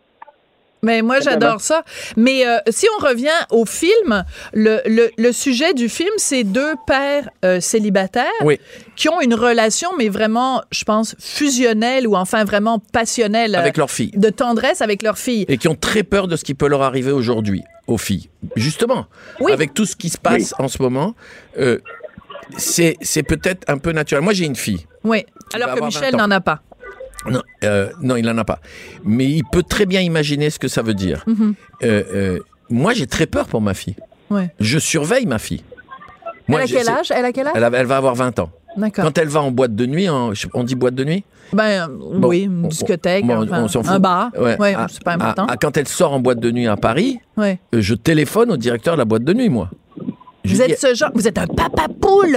Mais 0.84 1.00
moi, 1.00 1.20
j'adore 1.20 1.60
ça. 1.60 1.84
Mais 2.16 2.44
euh, 2.44 2.56
si 2.68 2.86
on 2.98 3.06
revient 3.06 3.28
au 3.50 3.64
film, 3.64 4.24
le, 4.52 4.80
le, 4.84 5.10
le 5.16 5.30
sujet 5.32 5.74
du 5.74 5.88
film, 5.88 6.10
c'est 6.16 6.42
deux 6.42 6.74
pères 6.88 7.28
euh, 7.44 7.60
célibataires 7.60 8.24
Oui. 8.42 8.58
qui 8.96 9.08
ont 9.08 9.20
une 9.20 9.34
relation, 9.34 9.90
mais 9.96 10.08
vraiment, 10.08 10.62
je 10.72 10.82
pense, 10.82 11.14
fusionnelle 11.20 12.08
ou 12.08 12.16
enfin 12.16 12.42
vraiment 12.44 12.80
passionnelle. 12.80 13.54
Avec 13.54 13.78
euh, 13.78 13.82
leur 13.82 13.92
fille. 13.92 14.10
De 14.16 14.28
tendresse 14.28 14.82
avec 14.82 15.02
leur 15.02 15.18
fille. 15.18 15.44
et 15.46 15.56
qui 15.56 15.68
ont 15.68 15.76
très 15.76 16.02
peur 16.02 16.26
de 16.26 16.34
ce 16.34 16.42
qui 16.42 16.54
peut 16.54 16.66
leur 16.68 16.82
arriver 16.82 17.12
aujourd'hui 17.12 17.62
aux 17.86 17.98
filles. 17.98 18.28
Justement, 18.56 19.06
Oui. 19.38 19.52
avec 19.52 19.74
tout 19.74 19.84
ce 19.86 19.94
qui 19.94 20.08
se 20.08 20.18
passe 20.18 20.52
en 20.58 20.66
ce 20.66 20.82
moment, 20.82 21.14
euh, 21.58 21.78
c'est 22.56 22.96
c'est 23.02 23.22
peut-être 23.22 23.62
un 23.70 23.78
peu 23.78 23.92
naturel. 23.92 24.24
Moi, 24.24 24.32
j'ai 24.32 24.46
une 24.46 24.56
fille. 24.56 24.84
Oui. 25.04 25.24
Alors 25.54 25.76
que 25.76 25.84
Michel 25.84 26.10
20 26.12 26.14
ans. 26.14 26.26
n'en 26.26 26.30
a 26.32 26.40
pas. 26.40 26.60
Non, 27.30 27.42
euh, 27.64 27.90
non, 28.00 28.16
il 28.16 28.24
n'en 28.24 28.36
a 28.38 28.44
pas. 28.44 28.58
Mais 29.04 29.26
il 29.26 29.42
peut 29.44 29.62
très 29.62 29.86
bien 29.86 30.00
imaginer 30.00 30.50
ce 30.50 30.58
que 30.58 30.68
ça 30.68 30.82
veut 30.82 30.94
dire. 30.94 31.24
Mm-hmm. 31.28 31.54
Euh, 31.84 32.02
euh, 32.14 32.38
moi, 32.70 32.92
j'ai 32.94 33.06
très 33.06 33.26
peur 33.26 33.46
pour 33.46 33.60
ma 33.60 33.74
fille. 33.74 33.96
Ouais. 34.30 34.50
Je 34.60 34.78
surveille 34.78 35.26
ma 35.26 35.38
fille. 35.38 35.62
elle 36.48 36.56
a 36.56 36.66
quel 36.66 36.88
âge? 36.88 37.12
Elle 37.14 37.24
a 37.24 37.32
quel 37.32 37.46
âge? 37.46 37.52
elle, 37.54 37.64
a- 37.64 37.70
elle 37.74 37.86
va 37.86 37.96
avoir 37.96 38.14
20 38.14 38.38
ans. 38.38 38.50
Quand 38.94 39.18
elle 39.18 39.28
va 39.28 39.42
en 39.42 39.50
boîte 39.50 39.74
de 39.74 39.86
nuit, 39.86 40.08
on 40.08 40.64
dit 40.64 40.74
boîte 40.74 40.94
de 40.94 41.04
nuit? 41.04 41.24
Ben, 41.52 41.88
Bon, 41.88 42.28
oui, 42.28 42.42
une 42.44 42.68
discothèque, 42.68 43.24
enfin, 43.28 43.66
on 43.74 43.88
un 43.88 43.98
bar. 43.98 44.30
Ouais. 44.38 44.58
Ouais, 44.58 44.74
Ah, 44.76 44.86
c'est 44.90 45.04
pas 45.04 45.16
ah, 45.20 45.34
ah, 45.36 45.56
quand 45.60 45.76
elle 45.76 45.88
sort 45.88 46.12
en 46.12 46.20
boîte 46.20 46.40
de 46.40 46.50
nuit 46.50 46.66
à 46.66 46.76
Paris, 46.76 47.20
Ouais. 47.36 47.58
je 47.72 47.94
téléphone 47.94 48.50
au 48.50 48.56
directeur 48.56 48.94
de 48.94 48.98
la 48.98 49.04
boîte 49.04 49.24
de 49.24 49.34
nuit, 49.34 49.48
moi. 49.50 49.70
Vous 50.44 50.60
êtes 50.60 50.78
ce 50.80 50.94
genre, 50.94 51.10
vous 51.14 51.28
êtes 51.28 51.38
un 51.38 51.46
papa 51.46 51.86
poule. 52.00 52.36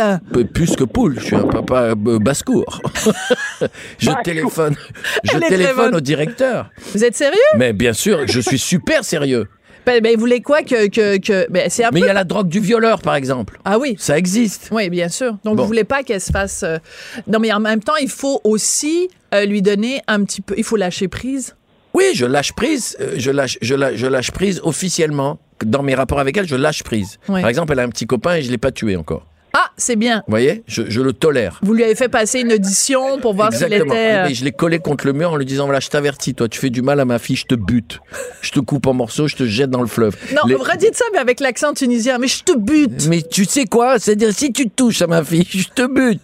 plus 0.54 0.76
que 0.76 0.84
poule, 0.84 1.16
je 1.20 1.26
suis 1.26 1.36
un 1.36 1.48
papa 1.48 1.94
euh, 2.08 2.20
basse-cour. 2.20 2.82
je 3.98 4.12
téléphone, 4.24 4.76
je 5.24 5.38
téléphone 5.40 5.96
au 5.96 6.00
directeur. 6.02 6.70
Vous 6.94 7.04
êtes 7.04 7.16
sérieux? 7.16 7.38
Mais 7.58 7.74
bien 7.74 7.94
sûr, 7.94 8.28
je 8.28 8.40
suis 8.40 8.60
super 8.60 9.04
sérieux. 9.04 9.48
Ben, 9.86 10.02
ben, 10.02 10.16
vous 10.16 10.20
voulez 10.22 10.42
quoi 10.42 10.64
que, 10.64 10.88
que, 10.88 11.18
que, 11.20 11.46
ben, 11.52 11.70
c'est 11.70 11.84
un 11.84 11.92
Mais 11.94 12.00
il 12.00 12.02
peu. 12.02 12.08
y 12.08 12.10
a 12.10 12.14
la 12.16 12.24
drogue 12.24 12.48
du 12.48 12.60
violeur, 12.60 13.04
par 13.04 13.14
exemple. 13.14 13.60
Ah 13.66 13.78
oui. 13.78 13.96
Ça 14.00 14.18
existe. 14.18 14.70
Oui, 14.72 14.90
bien 14.90 15.10
sûr. 15.10 15.38
Donc, 15.44 15.58
Bon. 15.58 15.62
vous 15.62 15.68
voulez 15.68 15.84
pas 15.84 16.02
qu'elle 16.02 16.22
se 16.22 16.32
fasse. 16.32 16.64
euh, 16.64 16.80
Non, 17.28 17.38
mais 17.38 17.54
en 17.54 17.60
même 17.60 17.84
temps, 17.84 17.96
il 18.02 18.10
faut 18.10 18.42
aussi 18.44 19.10
euh, 19.36 19.46
lui 19.46 19.62
donner 19.62 20.02
un 20.08 20.24
petit 20.24 20.42
peu. 20.42 20.56
Il 20.58 20.64
faut 20.64 20.76
lâcher 20.76 21.08
prise. 21.08 21.56
Oui, 21.94 22.06
je 22.16 22.26
lâche 22.26 22.54
prise. 22.54 22.98
euh, 23.00 23.14
Je 23.18 23.30
lâche, 23.30 23.60
je 23.62 23.76
lâche, 23.76 23.94
je 23.98 24.08
lâche 24.08 24.32
prise 24.32 24.60
officiellement. 24.64 25.38
Dans 25.64 25.84
mes 25.84 25.96
rapports 25.96 26.20
avec 26.20 26.36
elle, 26.38 26.48
je 26.48 26.56
lâche 26.56 26.84
prise. 26.84 27.18
Par 27.42 27.48
exemple, 27.50 27.72
elle 27.74 27.80
a 27.80 27.84
un 27.84 27.90
petit 27.90 28.06
copain 28.08 28.36
et 28.36 28.42
je 28.42 28.52
l'ai 28.52 28.58
pas 28.58 28.72
tué 28.72 28.96
encore. 28.98 29.26
Ah, 29.58 29.72
c'est 29.78 29.96
bien. 29.96 30.18
Vous 30.28 30.32
voyez 30.32 30.64
je, 30.68 30.84
je 30.90 31.00
le 31.02 31.14
tolère. 31.14 31.60
Vous 31.64 31.74
lui 31.74 31.84
avez 31.84 31.96
fait 31.96 32.10
passer 32.10 32.42
une 32.42 32.52
audition 32.52 33.20
pour 33.20 33.34
voir 33.34 33.54
s'il 33.54 33.64
Exactement. 33.64 33.94
était. 33.94 34.16
euh, 34.16 34.26
Et 34.28 34.34
je 34.34 34.44
l'ai 34.44 34.52
collé 34.52 34.80
contre 34.80 35.06
le 35.08 35.14
mur 35.14 35.32
en 35.32 35.38
lui 35.38 35.46
disant 35.46 35.64
voilà, 35.66 35.80
je 35.80 35.88
t'avertis, 35.88 36.34
toi, 36.36 36.50
tu 36.50 36.60
fais 36.60 36.70
du 36.70 36.82
mal 36.82 37.00
à 37.00 37.06
ma 37.06 37.20
fille, 37.20 37.38
je 37.38 37.46
te 37.46 37.56
bute, 37.56 38.00
je 38.42 38.52
te 38.52 38.60
coupe 38.60 38.86
en 38.88 38.94
morceaux, 38.94 39.28
je 39.30 39.36
te 39.38 39.46
jette 39.46 39.70
dans 39.70 39.82
le 39.82 39.88
fleuve. 39.88 40.16
Non, 40.34 40.42
Les- 40.48 40.56
redites 40.56 40.96
ça, 40.96 41.06
mais 41.14 41.20
avec 41.20 41.40
l'accent 41.40 41.74
tunisien. 41.74 42.18
Mais 42.18 42.28
je 42.28 42.44
te 42.44 42.58
bute. 42.58 43.08
Mais 43.08 43.22
tu 43.22 43.46
sais 43.46 43.66
quoi? 43.66 43.98
C'est-à-dire, 44.00 44.34
si 44.34 44.52
tu 44.52 44.70
touches 44.70 45.02
à 45.02 45.08
ma 45.08 45.24
fille, 45.24 45.48
je 45.50 45.68
te 45.74 45.88
bute. 45.88 46.22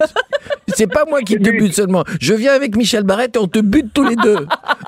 C'est 0.75 0.87
pas 0.87 1.05
moi 1.05 1.21
qui 1.21 1.35
te 1.37 1.49
bute 1.49 1.73
seulement. 1.73 2.03
Je 2.19 2.33
viens 2.33 2.53
avec 2.53 2.75
Michel 2.75 3.03
Barrette 3.03 3.35
et 3.35 3.39
on 3.39 3.47
te 3.47 3.59
bute 3.59 3.93
tous 3.93 4.03
les 4.07 4.15
deux. 4.15 4.45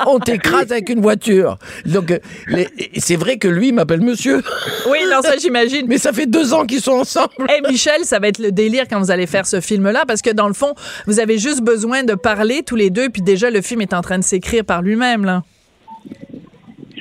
On 0.07 0.19
t'écrase 0.19 0.71
avec 0.71 0.89
une 0.89 1.01
voiture. 1.01 1.57
Donc, 1.85 2.11
euh, 2.11 2.19
les- 2.47 2.69
c'est 2.97 3.15
vrai 3.15 3.37
que 3.37 3.47
lui 3.47 3.71
m'appelle 3.71 4.01
monsieur. 4.01 4.41
Oui, 4.89 4.99
non, 5.09 5.21
ça, 5.21 5.37
j'imagine. 5.37 5.85
Mais 5.87 5.97
ça 5.97 6.11
fait 6.13 6.25
deux 6.25 6.53
ans 6.53 6.65
qu'ils 6.65 6.81
sont 6.81 6.91
ensemble. 6.93 7.29
Hey 7.49 7.61
Michel, 7.69 8.03
ça 8.05 8.19
va 8.19 8.27
être 8.29 8.32
le 8.41 8.51
délire 8.51 8.85
quand 8.89 8.99
vous 8.99 9.11
allez 9.11 9.27
faire 9.27 9.45
ce 9.45 9.59
film-là, 9.61 10.03
parce 10.07 10.21
que 10.21 10.31
dans 10.31 10.47
le 10.47 10.53
fond, 10.53 10.73
vous 11.07 11.19
avez 11.19 11.37
juste 11.37 11.63
besoin 11.63 12.03
de 12.03 12.15
parler 12.15 12.63
tous 12.65 12.75
les 12.75 12.89
deux, 12.89 13.09
puis 13.09 13.21
déjà 13.21 13.49
le 13.49 13.61
film 13.61 13.81
est 13.81 13.93
en 13.93 14.01
train 14.01 14.17
de 14.17 14.23
s'écrire 14.23 14.65
par 14.65 14.81
lui-même 14.81 15.25
là. 15.25 15.43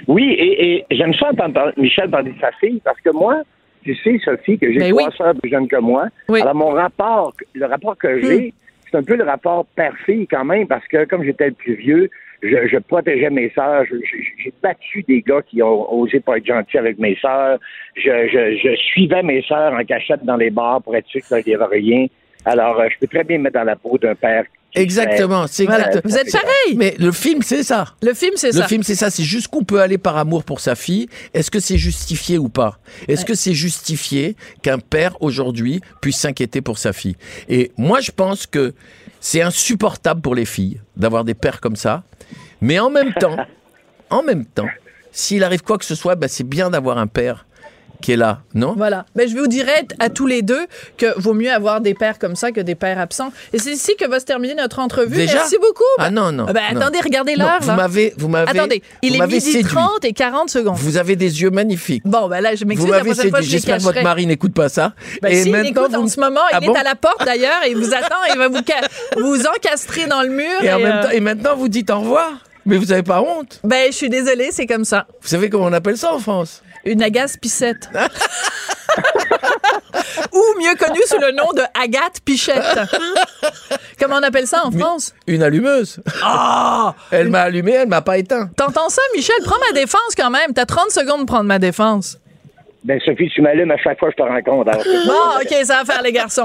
Oui, 0.08 0.30
et, 0.32 0.84
et 0.90 0.96
j'aime 0.96 1.14
ça 1.14 1.28
entendre 1.30 1.72
Michel 1.76 2.10
parler 2.10 2.32
de 2.32 2.40
sa 2.40 2.50
fille 2.60 2.80
parce 2.84 3.00
que 3.00 3.10
moi, 3.10 3.42
tu 3.84 3.94
sais, 3.96 4.18
Sophie, 4.24 4.58
que 4.58 4.72
j'ai 4.72 4.78
Ben 4.78 4.90
trois 4.90 5.08
oui. 5.08 5.14
sœurs 5.16 5.34
plus 5.34 5.50
jeunes 5.50 5.68
que 5.68 5.76
moi. 5.76 6.06
Oui. 6.28 6.40
Hmm. 6.40 6.42
Alors, 6.42 6.54
mon 6.54 6.70
rapport, 6.70 7.32
le 7.54 7.66
rapport 7.66 7.96
que 7.96 8.20
j'ai, 8.20 8.52
c'est 8.90 8.96
un 8.96 9.02
peu 9.02 9.16
le 9.16 9.24
rapport 9.24 9.66
père-fille 9.74 10.26
quand 10.26 10.44
même 10.44 10.66
parce 10.66 10.86
que 10.86 11.04
comme 11.04 11.24
j'étais 11.24 11.46
le 11.48 11.54
plus 11.54 11.74
vieux, 11.74 12.10
je, 12.42 12.68
je 12.70 12.78
protégeais 12.78 13.31
mes 13.31 13.50
sœurs. 13.55 13.85
J'ai 14.42 14.52
battu 14.62 15.02
des 15.09 15.22
gars 15.22 15.42
qui 15.42 15.62
ont 15.62 15.92
osé 15.92 16.20
pas 16.20 16.38
être 16.38 16.46
gentils 16.46 16.78
avec 16.78 16.98
mes 16.98 17.16
sœurs. 17.20 17.59
Je, 17.96 18.02
je, 18.33 18.57
je 18.62 18.76
suivais 18.76 19.22
mes 19.22 19.42
sœurs 19.42 19.72
en 19.74 19.85
cachette 19.85 20.24
dans 20.24 20.37
les 20.37 20.50
bars 20.50 20.83
pour 20.83 20.96
être 20.96 21.07
sûr 21.07 21.20
qu'il 21.26 21.42
n'y 21.46 21.55
avait 21.55 21.76
rien. 21.78 22.07
Alors, 22.44 22.81
euh, 22.81 22.88
je 22.92 22.98
peux 22.98 23.07
très 23.07 23.22
bien 23.24 23.38
me 23.38 23.44
mettre 23.44 23.55
dans 23.59 23.64
la 23.64 23.76
peau 23.76 23.96
d'un 23.98 24.16
père. 24.16 24.44
qui 24.72 24.81
Exactement, 24.81 25.46
c'est 25.46 25.64
Voilà. 25.64 25.87
exact. 25.88 26.05
Vous 26.05 26.16
êtes 26.16 26.33
pareil. 26.33 26.76
Mais 26.76 26.94
le 26.98 27.12
film, 27.12 27.40
c'est 27.42 27.62
ça. 27.62 27.85
Le 28.02 28.14
film, 28.14 28.33
c'est 28.35 28.48
Le 28.48 28.52
ça. 28.62 28.66
film, 28.66 28.83
c'est 28.83 28.96
ça. 28.96 29.11
C'est 29.11 29.22
jusqu'où 29.22 29.62
peut 29.62 29.81
aller 29.81 29.98
par 29.98 30.16
amour 30.16 30.42
pour 30.42 30.59
sa 30.59 30.74
fille. 30.74 31.07
Est-ce 31.35 31.52
que 31.52 31.61
c'est 31.61 31.76
justifié 31.78 32.38
ou 32.38 32.48
pas? 32.48 32.78
Est-ce 33.07 33.24
que 33.24 33.35
c'est 33.35 33.52
justifié 33.55 34.35
qu'un 34.62 34.78
père 34.81 35.16
aujourd'hui 35.22 35.81
puisse 36.00 36.16
s'inquiéter 36.16 36.62
pour 36.62 36.78
sa 36.78 36.92
fille? 36.92 37.14
Et 37.48 37.70
moi, 37.78 38.00
je 38.00 38.11
pense 38.11 38.46
que 38.48 38.72
c'est 39.20 39.42
insupportable 39.42 40.20
pour 40.20 40.35
les 40.35 40.44
filles 40.46 40.81
d'avoir 40.96 41.22
des 41.24 41.35
pères 41.35 41.61
comme 41.61 41.76
ça. 41.76 42.02
Mais 42.60 42.78
en 42.78 42.90
même 42.90 43.12
temps, 43.14 43.36
en 44.10 44.22
même 44.22 44.44
temps, 44.44 44.68
s'il 45.10 45.44
arrive 45.44 45.62
quoi 45.62 45.78
que 45.78 45.84
ce 45.84 45.94
soit, 45.94 46.16
ben, 46.16 46.28
c'est 46.28 46.48
bien 46.48 46.70
d'avoir 46.70 46.98
un 46.98 47.06
père 47.06 47.46
qui 48.02 48.12
est 48.12 48.16
là, 48.16 48.40
non? 48.54 48.74
Voilà. 48.76 49.06
Ben, 49.16 49.26
je 49.28 49.34
vous 49.36 49.46
dirais 49.46 49.86
à 49.98 50.10
tous 50.10 50.26
les 50.26 50.42
deux 50.42 50.66
que 50.98 51.18
vaut 51.18 51.32
mieux 51.32 51.50
avoir 51.50 51.80
des 51.80 51.94
pères 51.94 52.18
comme 52.18 52.36
ça 52.36 52.52
que 52.52 52.60
des 52.60 52.74
pères 52.74 52.98
absents. 52.98 53.32
Et 53.54 53.58
c'est 53.58 53.70
ici 53.72 53.92
que 53.98 54.06
va 54.06 54.20
se 54.20 54.24
terminer 54.26 54.54
notre 54.54 54.78
entrevue. 54.80 55.16
Déjà? 55.16 55.34
Merci 55.34 55.56
beaucoup. 55.60 55.82
Ah 55.98 56.10
non, 56.10 56.32
non. 56.32 56.44
Ben, 56.46 56.60
non. 56.74 56.80
attendez, 56.82 56.98
regardez 57.02 57.36
l'heure. 57.36 57.58
Vous 57.60 57.72
m'avez, 57.72 58.12
vous 58.18 58.28
m'avez, 58.28 58.50
Attendez, 58.50 58.82
il 59.02 59.16
vous 59.16 59.22
est 59.22 59.26
midi 59.26 59.40
séduit. 59.40 59.64
30 59.72 60.04
et 60.04 60.12
40 60.12 60.50
secondes. 60.50 60.76
Vous 60.76 60.96
avez 60.98 61.16
des 61.16 61.40
yeux 61.40 61.50
magnifiques. 61.50 62.02
Bon, 62.04 62.28
ben 62.28 62.40
là, 62.40 62.54
je 62.54 62.62
Vous 62.64 62.68
m'excuse. 62.68 62.90
La 62.90 62.98
m'avez 62.98 63.14
séduit. 63.14 63.42
J'espère 63.44 63.78
que 63.78 63.82
votre 63.82 64.02
mari 64.02 64.26
n'écoute 64.26 64.52
pas 64.52 64.68
ça. 64.68 64.92
Ben, 65.22 65.32
si, 65.34 65.48
il 65.48 65.54
écoute 65.66 65.94
en 65.94 66.02
vous- 66.02 66.08
ce 66.08 66.20
moment, 66.20 66.40
il 66.52 66.58
Ah 66.60 66.64
est 66.64 66.76
à 66.76 66.82
la 66.82 66.94
porte 66.96 67.24
d'ailleurs 67.24 67.62
et 67.66 67.70
il 67.70 67.76
vous 67.76 67.94
attend, 67.94 68.16
il 68.32 68.36
va 68.38 68.48
vous, 68.48 68.60
ca- 68.66 68.88
vous 69.16 69.44
encastrer 69.46 70.06
dans 70.06 70.22
le 70.22 70.28
mur. 70.28 70.46
Et, 70.62 70.72
en 70.72 70.78
et, 70.78 70.82
même 70.82 70.96
euh, 70.96 71.02
temps, 71.04 71.10
et 71.10 71.20
maintenant, 71.20 71.56
vous 71.56 71.68
dites 71.68 71.90
au 71.90 72.00
revoir. 72.00 72.30
Mais 72.64 72.76
vous 72.76 72.86
n'avez 72.86 73.02
pas 73.02 73.20
honte. 73.22 73.58
Ben, 73.64 73.86
je 73.90 73.96
suis 73.96 74.08
désolée, 74.08 74.50
c'est 74.52 74.66
comme 74.66 74.84
ça. 74.84 75.06
Vous 75.20 75.28
savez 75.28 75.50
comment 75.50 75.64
on 75.64 75.72
appelle 75.72 75.96
ça 75.98 76.12
en 76.14 76.20
France? 76.20 76.62
Une 76.84 77.02
agace 77.02 77.36
pissette. 77.36 77.88
Ou 80.32 80.42
mieux 80.60 80.74
connue 80.76 81.02
sous 81.06 81.18
le 81.18 81.32
nom 81.32 81.52
de 81.54 81.62
Agathe 81.80 82.20
Pichette. 82.24 82.78
Comment 83.98 84.16
on 84.16 84.22
appelle 84.22 84.46
ça 84.46 84.64
en 84.64 84.70
France? 84.70 85.14
Une 85.26 85.42
allumeuse. 85.42 86.00
Ah! 86.22 86.94
Elle 87.10 87.28
m'a 87.28 87.42
allumé, 87.42 87.72
elle 87.72 87.88
m'a 87.88 88.02
pas 88.02 88.18
éteint. 88.18 88.50
T'entends 88.56 88.88
ça, 88.88 89.02
Michel? 89.14 89.36
Prends 89.44 89.58
ma 89.70 89.72
défense 89.80 90.14
quand 90.16 90.30
même. 90.30 90.52
T'as 90.54 90.66
30 90.66 90.90
secondes 90.90 91.18
pour 91.20 91.36
prendre 91.36 91.44
ma 91.48 91.58
défense. 91.58 92.18
Ben, 92.84 92.98
Sophie, 93.04 93.28
tu 93.28 93.42
m'allumes 93.42 93.70
à 93.70 93.76
chaque 93.76 93.98
fois 94.00 94.10
que 94.10 94.16
je 94.18 94.24
te 94.24 94.28
rencontre. 94.28 94.70
alors 94.70 94.84
Bon, 95.06 95.40
OK, 95.40 95.64
ça 95.64 95.82
va 95.82 95.84
faire 95.84 96.02
les 96.02 96.10
garçons. 96.10 96.44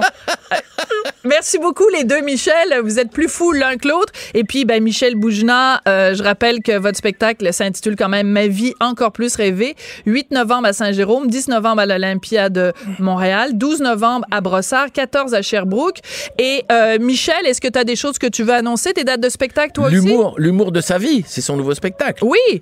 Merci 1.24 1.58
beaucoup, 1.58 1.88
les 1.90 2.04
deux 2.04 2.22
Michel. 2.22 2.80
Vous 2.84 3.00
êtes 3.00 3.12
plus 3.12 3.28
fous 3.28 3.52
l'un 3.52 3.76
que 3.76 3.88
l'autre. 3.88 4.14
Et 4.36 4.44
puis, 4.44 4.64
ben, 4.64 4.82
Michel 4.84 5.16
Bougina, 5.16 5.82
euh, 5.88 6.14
je 6.14 6.22
rappelle 6.22 6.62
que 6.62 6.78
votre 6.78 6.98
spectacle 6.98 7.52
s'intitule 7.52 7.96
quand 7.96 8.08
même 8.10 8.28
Ma 8.28 8.48
vie 8.48 8.74
encore 8.80 9.12
plus 9.12 9.36
rêvée. 9.36 9.76
8 10.06 10.32
novembre 10.32 10.68
à 10.68 10.74
Saint-Jérôme, 10.74 11.28
10 11.28 11.48
novembre 11.48 11.82
à 11.82 11.86
l'Olympia 11.86 12.50
de 12.50 12.72
Montréal, 13.00 13.58
12 13.58 13.82
novembre 13.82 14.26
à 14.30 14.40
Brossard, 14.42 14.92
14 14.92 15.34
à 15.34 15.42
Sherbrooke. 15.42 15.98
Et 16.38 16.64
euh, 16.72 17.00
Michel, 17.00 17.46
est-ce 17.46 17.62
que 17.62 17.68
tu 17.68 17.80
as 17.80 17.84
des 17.84 17.96
choses 17.96 18.20
que 18.20 18.28
tu 18.28 18.44
veux 18.44 18.54
annoncer, 18.54 18.94
tes 18.94 19.04
dates 19.04 19.22
de 19.22 19.30
spectacle, 19.30 19.72
toi 19.72 19.88
aussi? 19.88 19.96
L'humour, 19.96 20.36
l'humour 20.38 20.72
de 20.72 20.82
sa 20.82 21.00
vie, 21.00 21.24
c'est 21.26 21.42
son 21.42 21.58
nouveau 21.58 21.74
spectacle. 21.74 22.24
Oui. 22.24 22.62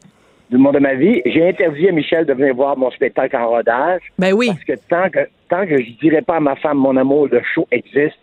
Du 0.49 0.57
monde 0.57 0.75
de 0.75 0.79
ma 0.79 0.93
vie, 0.93 1.21
j'ai 1.25 1.47
interdit 1.47 1.89
à 1.89 1.91
Michel 1.91 2.25
de 2.25 2.33
venir 2.33 2.53
voir 2.53 2.77
mon 2.77 2.91
spectacle 2.91 3.35
en 3.35 3.47
rodage. 3.47 4.01
Ben 4.19 4.33
oui. 4.33 4.47
Parce 4.47 4.63
que 4.63 4.87
tant 4.87 5.09
que 5.09 5.27
tant 5.49 5.65
que 5.65 5.81
je 5.81 5.91
dirais 6.01 6.21
pas 6.21 6.37
à 6.37 6.39
ma 6.39 6.55
femme 6.55 6.77
mon 6.77 6.95
amour, 6.97 7.27
le 7.31 7.41
show 7.53 7.67
existe. 7.71 8.17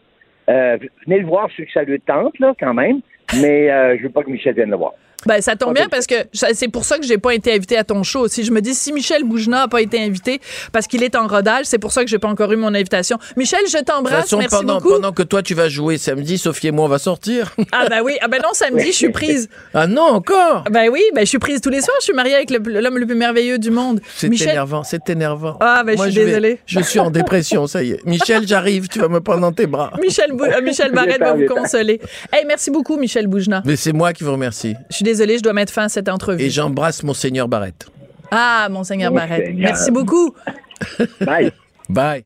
Euh, 0.49 0.77
venez 1.07 1.21
le 1.21 1.27
voir 1.27 1.49
ceux 1.57 1.65
que 1.65 1.73
ça 1.73 1.83
lui 1.83 2.01
tente, 2.01 2.39
là, 2.39 2.55
quand 2.59 2.75
même. 2.75 3.01
Mais 3.41 3.71
euh, 3.71 3.97
je 3.99 4.05
veux 4.05 4.11
pas 4.11 4.23
que 4.23 4.31
Michel 4.31 4.55
vienne 4.55 4.71
le 4.71 4.77
voir. 4.77 4.93
Ben, 5.27 5.41
ça 5.41 5.57
tombe 5.57 5.75
bien 5.75 5.89
parce 5.89 6.07
que 6.07 6.15
c'est 6.33 6.69
pour 6.69 6.85
ça 6.85 6.99
que 6.99 7.07
j'ai 7.07 7.19
pas 7.19 7.35
été 7.35 7.53
invité 7.55 7.77
à 7.79 7.85
ton 7.85 8.03
show. 8.03 8.29
Si 8.29 8.45
je 8.45 8.51
me 8.53 8.61
dis 8.61 8.75
si 8.75 8.93
Michel 8.93 9.25
Bougena 9.25 9.63
a 9.63 9.69
pas 9.69 9.81
été 9.81 10.01
invité 10.03 10.41
parce 10.73 10.87
qu'il 10.87 11.03
est 11.03 11.15
en 11.17 11.27
rodage, 11.27 11.67
c'est 11.67 11.79
pour 11.79 11.93
ça 11.93 12.03
que 12.05 12.11
j'ai 12.11 12.19
pas 12.19 12.29
encore 12.29 12.53
eu 12.53 12.57
mon 12.57 12.75
invitation. 12.75 13.19
Michel, 13.37 13.61
je 13.67 13.73
De 13.73 13.79
toute 13.79 13.87
t'embrasse. 13.87 14.23
façon, 14.23 14.39
Merci 14.39 14.57
pendant, 14.57 14.75
beaucoup. 14.81 14.91
pendant 14.95 15.13
que 15.13 15.23
toi 15.23 15.43
tu 15.43 15.55
vas 15.55 15.69
jouer 15.69 15.99
samedi, 15.99 16.39
Sophie 16.39 16.69
et 16.69 16.71
moi 16.73 16.85
on 16.87 16.89
va 16.89 16.99
sortir. 16.99 17.55
Ah 17.73 17.87
ben 17.89 18.01
oui, 18.03 18.15
ah 18.21 18.29
ben 18.29 18.39
non, 18.43 18.51
samedi, 18.53 18.87
je 18.87 18.97
suis 18.97 19.11
prise. 19.13 19.49
ah 19.75 19.87
non, 19.87 20.03
encore? 20.03 20.65
Ben 20.71 20.89
oui, 20.91 21.03
ben 21.15 21.21
je 21.23 21.27
suis 21.29 21.39
prise 21.39 21.61
tous 21.61 21.71
les 21.71 21.81
soirs. 21.81 21.97
Je 22.01 22.05
suis 22.05 22.15
mariée 22.15 22.35
avec 22.35 22.51
l'homme 22.51 22.99
le, 22.99 23.07
plus 23.07 23.15
merveilleux 23.15 23.59
du 23.59 23.71
monde. 23.71 24.01
C'est 24.17 24.29
Michel, 24.29 24.51
énervant, 24.51 24.83
c'est 24.85 25.09
énervant. 25.11 25.57
Ah, 25.61 25.83
ben, 25.85 25.97
je 25.97 26.03
suis 26.03 26.13
vais- 26.13 26.25
désolée. 26.27 26.59
je 26.67 26.81
suis 26.81 26.99
en 27.01 27.11
dépression, 27.11 27.67
ça 27.67 27.83
y 27.83 27.93
est. 27.93 28.05
Michel, 28.07 28.47
j'arrive, 28.47 28.89
tu 28.89 28.99
vas 29.01 29.09
me 29.09 29.21
prendre 29.21 29.41
dans 29.41 29.53
tes 29.53 29.67
bras. 29.67 29.93
Michel, 30.01 30.33
Bou- 30.33 30.45
euh, 30.45 30.61
Michel 30.63 30.93
Barrette 30.95 31.21
va 31.21 31.33
vous 31.35 31.41
J'espère, 31.41 31.63
consoler. 31.63 32.01
Hey, 32.33 32.45
merci 32.47 32.71
beaucoup, 32.71 32.97
Michel 32.97 33.27
Bougena. 33.27 33.63
Mais 33.65 33.77
c'est 33.77 33.93
moi 33.93 34.13
qui 34.13 34.25
vous 34.25 34.33
remercie. 34.33 34.75
Je 34.91 34.97
suis 34.97 35.05
désolée, 35.13 35.39
je 35.39 35.43
dois 35.43 35.53
mettre 35.53 35.73
fin 35.73 35.85
à 35.85 35.89
cette 35.89 36.09
entrevue. 36.09 36.43
Et 36.43 36.51
j'embrasse 36.51 37.03
Monseigneur 37.03 37.49
Barrette. 37.49 37.87
Ah, 38.31 38.69
Monseigneur 38.71 39.13
Barrette. 39.13 39.51
Monseigneur. 39.51 39.71
Merci 39.73 39.91
beaucoup. 39.91 40.35
Bye. 41.21 41.53
Bye. 41.89 42.25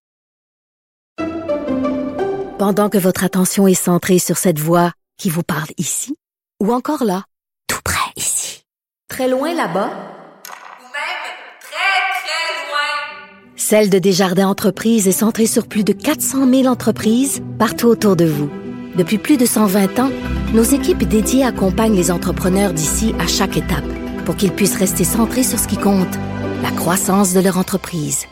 Pendant 2.59 2.89
que 2.89 2.99
votre 2.99 3.25
attention 3.25 3.67
est 3.67 3.75
centrée 3.75 4.19
sur 4.19 4.39
cette 4.39 4.59
voix 4.59 4.93
qui 5.19 5.29
vous 5.31 5.43
parle 5.43 5.69
ici, 5.77 6.17
ou 6.63 6.73
encore 6.73 7.05
là, 7.05 7.25
tout 7.69 7.81
près 7.85 8.11
ici, 8.17 8.63
très 9.09 9.29
loin 9.29 9.53
là-bas, 9.53 9.91
Ou 9.91 10.87
même 10.95 11.27
très, 11.61 11.97
très 12.23 12.49
loin. 12.63 13.57
Celle 13.57 13.91
de 13.91 13.99
Desjardins 13.99 14.49
Entreprises 14.49 15.09
est 15.09 15.13
centrée 15.13 15.47
sur 15.47 15.67
plus 15.67 15.85
de 15.85 15.93
400 15.93 16.49
000 16.49 16.67
entreprises 16.67 17.43
partout 17.59 17.89
autour 17.89 18.17
de 18.17 18.25
vous. 18.25 18.51
Depuis 18.97 19.19
plus 19.19 19.37
de 19.37 19.45
120 19.45 19.99
ans, 19.99 20.11
nos 20.55 20.63
équipes 20.63 21.05
dédiées 21.07 21.45
accompagnent 21.45 21.95
les 21.95 22.11
entrepreneurs 22.11 22.73
d'ici 22.73 23.15
à 23.19 23.27
chaque 23.27 23.59
étape 23.59 23.85
pour 24.25 24.37
qu'ils 24.37 24.53
puissent 24.53 24.79
rester 24.79 25.05
centrés 25.05 25.43
sur 25.43 25.59
ce 25.59 25.69
qui 25.69 25.77
compte, 25.77 26.15
la 26.63 26.71
croissance 26.71 27.35
de 27.35 27.41
leur 27.41 27.59
entreprise. 27.59 28.27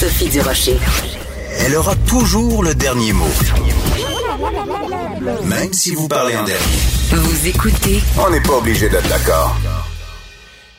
Sophie 0.00 0.28
Durocher. 0.30 0.78
Elle 1.60 1.76
aura 1.76 1.94
toujours 2.08 2.64
le 2.64 2.74
dernier 2.74 3.12
mot. 3.12 3.24
Même 5.44 5.72
si 5.72 5.94
vous 5.94 6.08
parlez 6.08 6.36
en 6.36 6.42
dernier. 6.42 6.62
Vous 7.12 7.46
écoutez 7.46 8.00
On 8.18 8.30
n'est 8.30 8.40
pas 8.40 8.56
obligé 8.56 8.88
d'être 8.88 9.08
d'accord. 9.08 9.56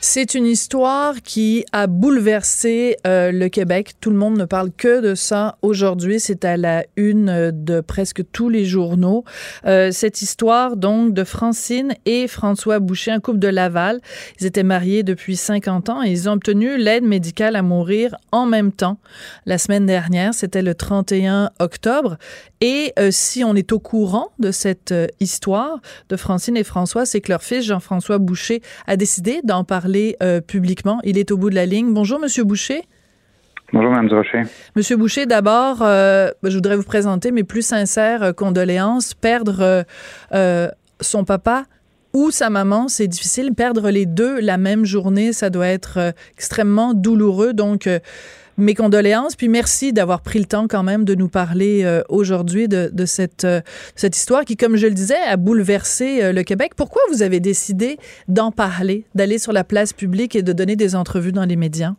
C'est 0.02 0.34
une 0.34 0.46
histoire 0.46 1.20
qui 1.20 1.66
a 1.72 1.86
bouleversé 1.86 2.96
euh, 3.06 3.32
le 3.32 3.50
Québec. 3.50 3.92
Tout 4.00 4.08
le 4.08 4.16
monde 4.16 4.38
ne 4.38 4.46
parle 4.46 4.70
que 4.72 5.02
de 5.02 5.14
ça 5.14 5.58
aujourd'hui. 5.60 6.20
C'est 6.20 6.46
à 6.46 6.56
la 6.56 6.86
une 6.96 7.50
de 7.52 7.82
presque 7.82 8.22
tous 8.32 8.48
les 8.48 8.64
journaux. 8.64 9.24
Euh, 9.66 9.90
cette 9.92 10.22
histoire 10.22 10.78
donc 10.78 11.12
de 11.12 11.22
Francine 11.22 11.92
et 12.06 12.28
François 12.28 12.78
Boucher, 12.78 13.10
un 13.10 13.20
couple 13.20 13.40
de 13.40 13.48
Laval. 13.48 14.00
Ils 14.40 14.46
étaient 14.46 14.62
mariés 14.62 15.02
depuis 15.02 15.36
50 15.36 15.90
ans 15.90 16.02
et 16.02 16.10
ils 16.10 16.30
ont 16.30 16.32
obtenu 16.32 16.78
l'aide 16.78 17.04
médicale 17.04 17.54
à 17.54 17.60
mourir 17.60 18.16
en 18.32 18.46
même 18.46 18.72
temps. 18.72 18.96
La 19.44 19.58
semaine 19.58 19.84
dernière, 19.84 20.32
c'était 20.32 20.62
le 20.62 20.74
31 20.74 21.50
octobre. 21.58 22.16
Et 22.62 22.94
euh, 22.98 23.10
si 23.10 23.44
on 23.44 23.54
est 23.54 23.70
au 23.72 23.78
courant 23.78 24.28
de 24.38 24.50
cette 24.50 24.92
euh, 24.92 25.06
histoire 25.20 25.80
de 26.08 26.16
Francine 26.16 26.56
et 26.56 26.64
François, 26.64 27.04
c'est 27.04 27.20
que 27.20 27.32
leur 27.32 27.42
fils 27.42 27.64
Jean-François 27.64 28.18
Boucher 28.18 28.62
a 28.86 28.96
décidé 28.96 29.40
d'en 29.44 29.64
parler 29.64 29.89
euh, 30.22 30.40
publiquement. 30.40 31.00
Il 31.04 31.18
est 31.18 31.30
au 31.30 31.36
bout 31.36 31.50
de 31.50 31.54
la 31.54 31.66
ligne. 31.66 31.92
Bonjour, 31.92 32.18
Monsieur 32.18 32.44
Boucher. 32.44 32.82
Bonjour, 33.72 33.92
Mme 33.92 34.08
Durocher. 34.08 34.42
Monsieur 34.74 34.96
Boucher, 34.96 35.26
d'abord, 35.26 35.78
euh, 35.82 36.30
je 36.42 36.54
voudrais 36.54 36.76
vous 36.76 36.82
présenter 36.82 37.30
mes 37.30 37.44
plus 37.44 37.62
sincères 37.62 38.22
euh, 38.24 38.32
condoléances. 38.32 39.14
Perdre 39.14 39.84
euh, 40.32 40.68
son 41.00 41.24
papa 41.24 41.64
ou 42.12 42.32
sa 42.32 42.50
maman, 42.50 42.88
c'est 42.88 43.06
difficile. 43.06 43.54
Perdre 43.54 43.90
les 43.90 44.06
deux 44.06 44.40
la 44.40 44.58
même 44.58 44.84
journée, 44.84 45.32
ça 45.32 45.50
doit 45.50 45.68
être 45.68 46.12
extrêmement 46.32 46.94
douloureux. 46.94 47.52
Donc, 47.52 47.88
mes 48.58 48.74
condoléances, 48.74 49.36
puis 49.36 49.48
merci 49.48 49.92
d'avoir 49.92 50.22
pris 50.22 50.38
le 50.38 50.44
temps 50.44 50.66
quand 50.68 50.82
même 50.82 51.04
de 51.04 51.14
nous 51.14 51.28
parler 51.28 51.82
euh, 51.84 52.02
aujourd'hui 52.08 52.68
de, 52.68 52.90
cette, 53.06 53.44
euh, 53.44 53.60
cette 53.94 54.16
histoire 54.16 54.44
qui, 54.44 54.56
comme 54.56 54.76
je 54.76 54.86
le 54.86 54.92
disais, 54.92 55.18
a 55.28 55.36
bouleversé 55.36 56.22
euh, 56.22 56.32
le 56.32 56.42
Québec. 56.42 56.72
Pourquoi 56.76 57.02
vous 57.10 57.22
avez 57.22 57.40
décidé 57.40 57.96
d'en 58.28 58.50
parler, 58.50 59.04
d'aller 59.14 59.38
sur 59.38 59.52
la 59.52 59.64
place 59.64 59.92
publique 59.92 60.36
et 60.36 60.42
de 60.42 60.52
donner 60.52 60.76
des 60.76 60.96
entrevues 60.96 61.32
dans 61.32 61.44
les 61.44 61.56
médias? 61.56 61.92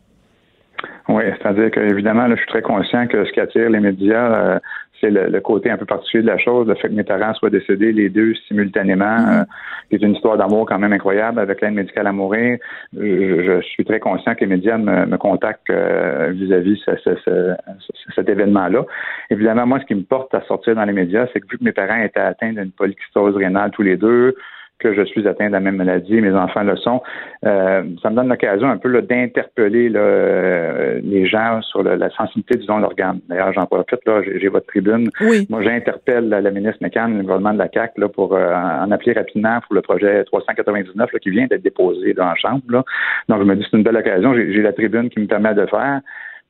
Oui, 1.08 1.24
c'est-à-dire 1.38 1.70
qu'évidemment, 1.70 2.28
je 2.30 2.36
suis 2.36 2.46
très 2.46 2.62
conscient 2.62 3.06
que 3.06 3.24
ce 3.24 3.32
qui 3.32 3.40
attire 3.40 3.68
les 3.70 3.80
médias, 3.80 4.60
c'est 5.02 5.10
le, 5.10 5.28
le 5.28 5.40
côté 5.40 5.68
un 5.70 5.76
peu 5.76 5.84
particulier 5.84 6.22
de 6.22 6.28
la 6.28 6.38
chose, 6.38 6.68
le 6.68 6.74
fait 6.76 6.88
que 6.88 6.94
mes 6.94 7.02
parents 7.02 7.34
soient 7.34 7.50
décédés 7.50 7.92
les 7.92 8.08
deux 8.08 8.34
simultanément, 8.46 9.18
euh, 9.28 9.42
qui 9.90 9.96
est 9.96 10.02
une 10.02 10.14
histoire 10.14 10.36
d'amour 10.38 10.64
quand 10.66 10.78
même 10.78 10.92
incroyable 10.92 11.40
avec 11.40 11.60
l'aide 11.60 11.74
médicale 11.74 12.06
à 12.06 12.12
mourir. 12.12 12.58
Je, 12.92 13.42
je 13.42 13.60
suis 13.62 13.84
très 13.84 13.98
conscient 13.98 14.34
que 14.34 14.40
les 14.40 14.46
médias 14.46 14.78
me, 14.78 15.06
me 15.06 15.16
contactent 15.18 15.70
euh, 15.70 16.30
vis-à-vis 16.32 16.80
ce- 16.86 16.96
ce- 17.04 17.16
ce- 17.24 17.54
ce- 17.80 18.12
cet 18.14 18.28
événement-là. 18.28 18.84
Évidemment, 19.30 19.66
moi, 19.66 19.80
ce 19.80 19.86
qui 19.86 19.94
me 19.96 20.02
porte 20.04 20.32
à 20.34 20.42
sortir 20.42 20.76
dans 20.76 20.84
les 20.84 20.92
médias, 20.92 21.26
c'est 21.32 21.40
que 21.40 21.46
vu 21.50 21.58
que 21.58 21.64
mes 21.64 21.72
parents 21.72 22.00
étaient 22.02 22.20
atteints 22.20 22.52
d'une 22.52 22.70
polycystose 22.70 23.36
rénale 23.36 23.70
tous 23.72 23.82
les 23.82 23.96
deux, 23.96 24.34
que 24.82 24.92
je 24.94 25.02
suis 25.04 25.26
atteint 25.28 25.46
de 25.46 25.52
la 25.52 25.60
même 25.60 25.76
maladie, 25.76 26.20
mes 26.20 26.32
enfants 26.34 26.62
le 26.62 26.76
sont. 26.76 27.00
Euh, 27.46 27.82
ça 28.02 28.10
me 28.10 28.16
donne 28.16 28.28
l'occasion 28.28 28.68
un 28.68 28.76
peu 28.76 28.88
là, 28.88 29.00
d'interpeller 29.00 29.88
là, 29.88 30.00
euh, 30.00 31.00
les 31.02 31.26
gens 31.26 31.60
sur 31.62 31.82
le- 31.82 31.94
la 31.96 32.10
sensibilité 32.10 32.58
du 32.58 32.66
don 32.66 32.80
d'organes. 32.80 33.20
D'ailleurs, 33.28 33.52
j'en 33.52 33.66
profite, 33.66 34.00
là, 34.06 34.22
j'ai 34.24 34.40
j'ai 34.40 34.48
votre 34.48 34.66
tribune. 34.66 35.08
Oui. 35.20 35.46
Moi, 35.48 35.62
j'interpelle 35.62 36.28
la, 36.28 36.40
la 36.40 36.50
ministre 36.50 36.78
McCann, 36.82 37.16
le 37.16 37.22
gouvernement 37.22 37.52
de 37.54 37.58
la 37.58 37.68
CAQ, 37.72 38.00
là, 38.00 38.08
pour 38.08 38.34
euh, 38.34 38.54
en 38.54 38.90
appeler 38.90 39.12
rapidement 39.12 39.60
pour 39.66 39.74
le 39.74 39.82
projet 39.82 40.24
399 40.24 41.12
là, 41.12 41.18
qui 41.18 41.30
vient 41.30 41.46
d'être 41.46 41.62
déposé 41.62 42.12
dans 42.14 42.26
la 42.26 42.34
Chambre. 42.34 42.62
Là. 42.68 42.82
Donc, 43.28 43.38
je 43.40 43.44
me 43.44 43.54
dis 43.56 43.64
c'est 43.70 43.76
une 43.76 43.82
belle 43.84 43.96
occasion. 43.96 44.34
J'ai 44.34 44.52
j'ai 44.52 44.62
la 44.62 44.72
tribune 44.72 45.08
qui 45.10 45.20
me 45.20 45.26
permet 45.26 45.54
de 45.54 45.60
le 45.62 45.66
faire. 45.68 46.00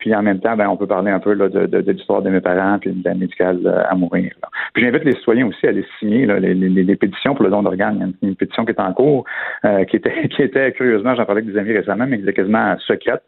Puis 0.02 0.12
en 0.16 0.22
même 0.22 0.40
temps, 0.40 0.56
ben, 0.56 0.66
on 0.68 0.76
peut 0.76 0.88
parler 0.88 1.12
un 1.12 1.20
peu 1.20 1.32
là, 1.32 1.48
de, 1.48 1.66
de, 1.66 1.80
de 1.80 1.92
l'histoire 1.92 2.22
de 2.22 2.28
mes 2.28 2.40
parents 2.40 2.78
puis 2.80 2.90
de 2.90 3.04
la 3.08 3.14
médicale 3.14 3.60
euh, 3.64 3.84
à 3.88 3.94
mourir. 3.94 4.32
là. 4.42 4.48
Puis 4.74 4.82
j'invite 4.82 5.04
les 5.04 5.12
citoyens 5.12 5.46
aussi 5.46 5.64
à 5.64 5.70
les 5.70 5.84
signer 6.00 6.26
là, 6.26 6.40
les, 6.40 6.54
les, 6.54 6.68
les 6.82 6.96
pétitions 6.96 7.36
pour 7.36 7.44
le 7.44 7.50
don 7.52 7.62
d'organes. 7.62 7.94
Il 7.94 8.00
y 8.00 8.02
a 8.02 8.06
une, 8.06 8.28
une 8.30 8.36
pétition 8.36 8.64
qui 8.64 8.72
est 8.72 8.80
en 8.80 8.92
cours, 8.92 9.24
euh, 9.64 9.84
qui 9.84 9.94
était 9.96 10.28
qui 10.34 10.42
était 10.42 10.72
curieusement, 10.72 11.14
j'en 11.14 11.24
parlais 11.24 11.42
avec 11.42 11.52
des 11.54 11.58
amis 11.60 11.72
récemment, 11.72 12.06
mais 12.08 12.16
qui 12.16 12.24
était 12.24 12.32
quasiment 12.32 12.76
secrète. 12.80 13.22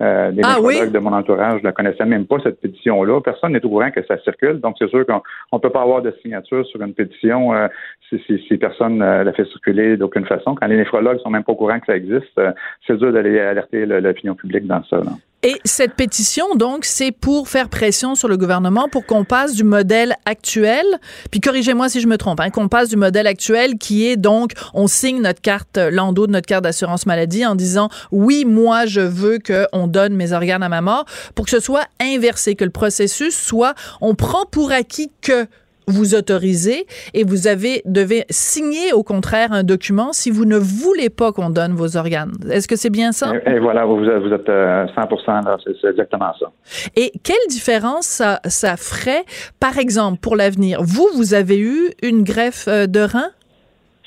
Euh, 0.00 0.30
des 0.30 0.42
Ah 0.44 0.58
oui? 0.62 0.76
de 0.88 0.98
mon 1.00 1.12
entourage 1.12 1.60
ne 1.64 1.72
connaissaient 1.72 2.04
même 2.04 2.24
pas 2.24 2.36
cette 2.44 2.60
pétition-là. 2.60 3.20
Personne 3.20 3.50
n'est 3.54 3.64
au 3.64 3.68
courant 3.68 3.90
que 3.90 4.00
ça 4.06 4.16
circule. 4.18 4.60
Donc, 4.60 4.76
c'est 4.78 4.86
sûr 4.88 5.04
qu'on 5.04 5.20
ne 5.56 5.58
peut 5.58 5.70
pas 5.70 5.82
avoir 5.82 6.02
de 6.02 6.14
signature 6.22 6.64
sur 6.66 6.80
une 6.82 6.94
pétition 6.94 7.52
euh, 7.52 7.66
si, 8.08 8.16
si, 8.24 8.38
si 8.46 8.58
personne 8.58 8.98
ne 8.98 9.24
la 9.24 9.32
fait 9.32 9.44
circuler 9.46 9.96
d'aucune 9.96 10.24
façon. 10.24 10.54
Quand 10.54 10.68
les 10.68 10.76
néphrologues 10.76 11.18
sont 11.18 11.30
même 11.30 11.42
pas 11.42 11.50
au 11.50 11.56
courant 11.56 11.80
que 11.80 11.86
ça 11.86 11.96
existe, 11.96 12.30
euh, 12.38 12.52
c'est 12.86 12.96
dur 12.96 13.12
d'aller 13.12 13.40
alerter 13.40 13.86
le- 13.86 13.98
l'opinion 13.98 14.36
publique 14.36 14.68
dans 14.68 14.84
ça. 14.84 14.98
là. 14.98 15.10
Et 15.44 15.60
cette 15.64 15.94
pétition, 15.94 16.56
donc, 16.56 16.84
c'est 16.84 17.12
pour 17.12 17.48
faire 17.48 17.68
pression 17.68 18.16
sur 18.16 18.26
le 18.26 18.36
gouvernement 18.36 18.88
pour 18.88 19.06
qu'on 19.06 19.22
passe 19.22 19.54
du 19.54 19.62
modèle 19.62 20.16
actuel, 20.24 20.84
puis 21.30 21.38
corrigez-moi 21.38 21.88
si 21.88 22.00
je 22.00 22.08
me 22.08 22.18
trompe, 22.18 22.40
hein, 22.40 22.50
qu'on 22.50 22.66
passe 22.66 22.88
du 22.88 22.96
modèle 22.96 23.28
actuel 23.28 23.78
qui 23.78 24.08
est 24.08 24.16
donc, 24.16 24.50
on 24.74 24.88
signe 24.88 25.20
notre 25.20 25.40
carte 25.40 25.78
euh, 25.78 25.92
landau 25.92 26.26
de 26.26 26.32
notre 26.32 26.46
carte 26.46 26.64
d'assurance 26.64 27.06
maladie 27.06 27.46
en 27.46 27.54
disant, 27.54 27.88
oui, 28.10 28.44
moi, 28.44 28.86
je 28.86 29.00
veux 29.00 29.38
qu'on 29.38 29.86
donne 29.86 30.16
mes 30.16 30.32
organes 30.32 30.64
à 30.64 30.68
ma 30.68 30.80
mort, 30.80 31.04
pour 31.36 31.44
que 31.44 31.52
ce 31.52 31.60
soit 31.60 31.86
inversé, 32.00 32.56
que 32.56 32.64
le 32.64 32.70
processus 32.70 33.36
soit, 33.36 33.74
on 34.00 34.16
prend 34.16 34.44
pour 34.44 34.72
acquis 34.72 35.12
que 35.22 35.46
vous 35.90 36.14
autorisez 36.14 36.86
et 37.14 37.24
vous 37.24 37.46
avez 37.46 37.82
devez 37.84 38.24
signer 38.30 38.92
au 38.92 39.02
contraire 39.02 39.52
un 39.52 39.62
document 39.62 40.12
si 40.12 40.30
vous 40.30 40.44
ne 40.44 40.56
voulez 40.56 41.10
pas 41.10 41.32
qu'on 41.32 41.50
donne 41.50 41.72
vos 41.72 41.96
organes. 41.96 42.32
Est-ce 42.50 42.68
que 42.68 42.76
c'est 42.76 42.90
bien 42.90 43.12
ça? 43.12 43.32
Et, 43.46 43.52
et 43.52 43.58
voilà, 43.58 43.84
vous 43.84 44.04
êtes, 44.04 44.22
vous 44.22 44.32
êtes 44.32 44.48
euh, 44.48 44.86
100 44.94 45.32
là, 45.44 45.56
c'est 45.64 45.88
exactement 45.88 46.32
ça. 46.38 46.50
Et 46.96 47.12
quelle 47.22 47.36
différence 47.48 48.06
ça, 48.06 48.40
ça 48.44 48.76
ferait, 48.76 49.24
par 49.60 49.78
exemple, 49.78 50.18
pour 50.20 50.36
l'avenir? 50.36 50.80
Vous, 50.82 51.08
vous 51.14 51.34
avez 51.34 51.58
eu 51.58 51.90
une 52.02 52.22
greffe 52.22 52.66
euh, 52.68 52.86
de 52.86 53.00
rein? 53.00 53.30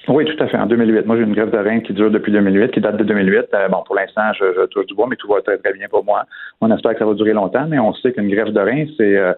Oui, 0.07 0.25
tout 0.25 0.43
à 0.43 0.47
fait. 0.47 0.57
En 0.57 0.65
2008. 0.65 1.05
Moi, 1.05 1.17
j'ai 1.17 1.23
une 1.23 1.33
greffe 1.33 1.51
de 1.51 1.57
rein 1.57 1.79
qui 1.81 1.93
dure 1.93 2.09
depuis 2.09 2.31
2008, 2.31 2.71
qui 2.71 2.81
date 2.81 2.97
de 2.97 3.03
2008. 3.03 3.45
Euh, 3.53 3.67
bon, 3.67 3.83
pour 3.85 3.95
l'instant, 3.95 4.33
je, 4.39 4.45
je 4.57 4.65
touche 4.65 4.87
du 4.87 4.95
bois, 4.95 5.07
mais 5.09 5.15
tout 5.15 5.27
va 5.27 5.41
très, 5.41 5.57
très 5.57 5.73
bien 5.73 5.87
pour 5.89 6.03
moi. 6.03 6.25
On 6.59 6.71
espère 6.71 6.93
que 6.93 6.99
ça 6.99 7.05
va 7.05 7.13
durer 7.13 7.33
longtemps, 7.33 7.65
mais 7.67 7.77
on 7.77 7.93
sait 7.93 8.11
qu'une 8.11 8.29
greffe 8.29 8.51
de 8.51 8.59
rein, 8.59 8.85
c'est 8.97 9.15
euh, 9.15 9.33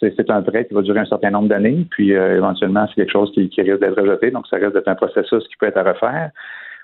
c'est 0.00 0.30
un 0.30 0.42
prêt 0.42 0.66
qui 0.66 0.74
va 0.74 0.82
durer 0.82 1.00
un 1.00 1.06
certain 1.06 1.30
nombre 1.30 1.48
d'années, 1.48 1.86
puis 1.90 2.14
euh, 2.14 2.36
éventuellement, 2.36 2.86
c'est 2.88 2.94
quelque 2.94 3.12
chose 3.12 3.30
qui, 3.32 3.48
qui 3.48 3.62
risque 3.62 3.80
d'être 3.80 4.00
rejeté, 4.00 4.30
donc 4.30 4.46
ça 4.48 4.56
risque 4.56 4.74
d'être 4.74 4.88
un 4.88 4.94
processus 4.94 5.42
qui 5.48 5.56
peut 5.58 5.66
être 5.66 5.76
à 5.78 5.82
refaire. 5.82 6.30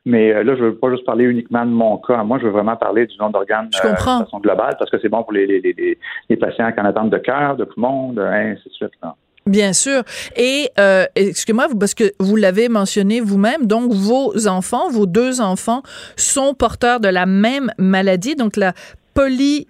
Mais 0.06 0.34
euh, 0.34 0.44
là, 0.44 0.54
je 0.54 0.64
veux 0.64 0.74
pas 0.74 0.90
juste 0.90 1.06
parler 1.06 1.24
uniquement 1.24 1.64
de 1.64 1.70
mon 1.70 1.96
cas. 1.96 2.22
Moi, 2.24 2.38
je 2.38 2.44
veux 2.44 2.50
vraiment 2.50 2.76
parler 2.76 3.06
du 3.06 3.16
don 3.16 3.30
d'organes 3.30 3.70
comprends. 3.80 4.20
de 4.20 4.24
façon 4.24 4.38
globale, 4.38 4.74
parce 4.78 4.90
que 4.90 4.98
c'est 5.00 5.08
bon 5.08 5.22
pour 5.22 5.32
les, 5.32 5.46
les, 5.46 5.60
les, 5.60 5.98
les- 6.28 6.36
patients 6.36 6.70
qui 6.72 6.80
en 6.80 6.84
attendent 6.84 7.10
de 7.10 7.18
cœur, 7.18 7.56
de 7.56 7.64
poumon, 7.64 8.12
de 8.12 8.20
ainsi 8.20 8.68
de 8.68 8.74
suite. 8.74 8.90
là. 9.02 9.14
Bien 9.46 9.72
sûr. 9.72 10.02
Et 10.36 10.68
euh, 10.78 11.04
excusez-moi, 11.16 11.66
parce 11.78 11.94
que 11.94 12.04
vous 12.18 12.36
l'avez 12.36 12.68
mentionné 12.68 13.20
vous-même, 13.20 13.66
donc 13.66 13.92
vos 13.92 14.46
enfants, 14.48 14.88
vos 14.90 15.06
deux 15.06 15.40
enfants, 15.40 15.82
sont 16.16 16.54
porteurs 16.54 17.00
de 17.00 17.08
la 17.08 17.26
même 17.26 17.70
maladie, 17.78 18.36
donc 18.36 18.56
la 18.56 18.72
poly... 19.14 19.66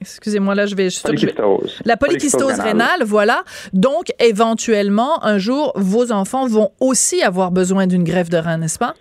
Excusez-moi, 0.00 0.54
là, 0.54 0.66
je 0.66 0.74
vais... 0.74 0.90
je- 0.90 0.96
vais- 0.96 1.02
Polykystose. 1.36 1.80
La 1.84 1.96
polykystose 1.96 2.52
rénale, 2.64 3.02
voilà. 3.04 3.44
Donc, 3.72 4.12
éventuellement, 4.18 5.24
un 5.24 5.38
jour, 5.38 5.72
vos 5.76 6.12
enfants 6.12 6.46
vont 6.46 6.70
aussi 6.80 7.22
avoir 7.22 7.50
besoin 7.50 7.86
d'une 7.86 8.04
greffe 8.04 8.28
de 8.30 8.38
rein, 8.38 8.58
n'est-ce 8.58 8.78
pas? 8.78 8.94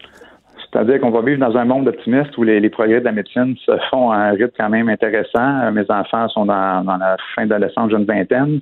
C'est-à-dire 0.76 1.00
qu'on 1.00 1.10
va 1.10 1.22
vivre 1.22 1.40
dans 1.40 1.56
un 1.56 1.64
monde 1.64 1.88
optimiste 1.88 2.38
où 2.38 2.44
les, 2.44 2.60
les 2.60 2.70
progrès 2.70 3.00
de 3.00 3.06
la 3.06 3.14
médecine 3.14 3.56
se 3.66 3.72
font 3.90 4.12
à 4.12 4.18
un 4.18 4.32
rythme 4.32 4.52
quand 4.58 4.68
même 4.70 4.90
intéressant. 4.90 5.62
Euh, 5.64 5.72
Mes 5.72 5.90
enfants 5.90 6.28
sont 6.28 6.46
dans, 6.46 6.84
dans 6.84 6.98
la 6.98 7.16
fin 7.34 7.46
d'adolescence, 7.46 7.92
jeune 7.92 8.04
vingtaine. 8.04 8.60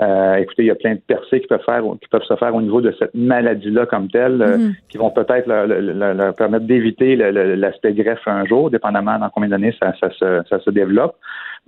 Euh, 0.00 0.34
écoutez, 0.36 0.64
il 0.64 0.66
y 0.66 0.70
a 0.72 0.74
plein 0.74 0.94
de 0.94 1.00
percées 1.06 1.40
qui 1.40 1.46
peuvent, 1.46 1.62
faire, 1.64 1.82
qui 2.00 2.08
peuvent 2.08 2.24
se 2.24 2.34
faire 2.34 2.52
au 2.52 2.60
niveau 2.60 2.80
de 2.80 2.92
cette 2.98 3.14
maladie-là 3.14 3.86
comme 3.86 4.08
telle, 4.08 4.42
euh, 4.42 4.58
Mhm. 4.58 4.72
qui 4.88 4.98
vont 4.98 5.10
peut-être 5.10 5.46
leur, 5.46 5.68
leur- 5.68 5.80
leur- 5.80 6.14
leur 6.14 6.34
permettre 6.34 6.66
d'éviter 6.66 7.14
l'aspect 7.14 7.92
greffe 7.92 8.26
un 8.26 8.44
jour, 8.44 8.68
dépendamment 8.68 9.16
dans 9.20 9.28
combien 9.30 9.50
d'années 9.50 9.74
ça, 9.80 9.92
ça, 10.00 10.10
se, 10.10 10.42
ça 10.50 10.58
se 10.58 10.70
développe. 10.70 11.14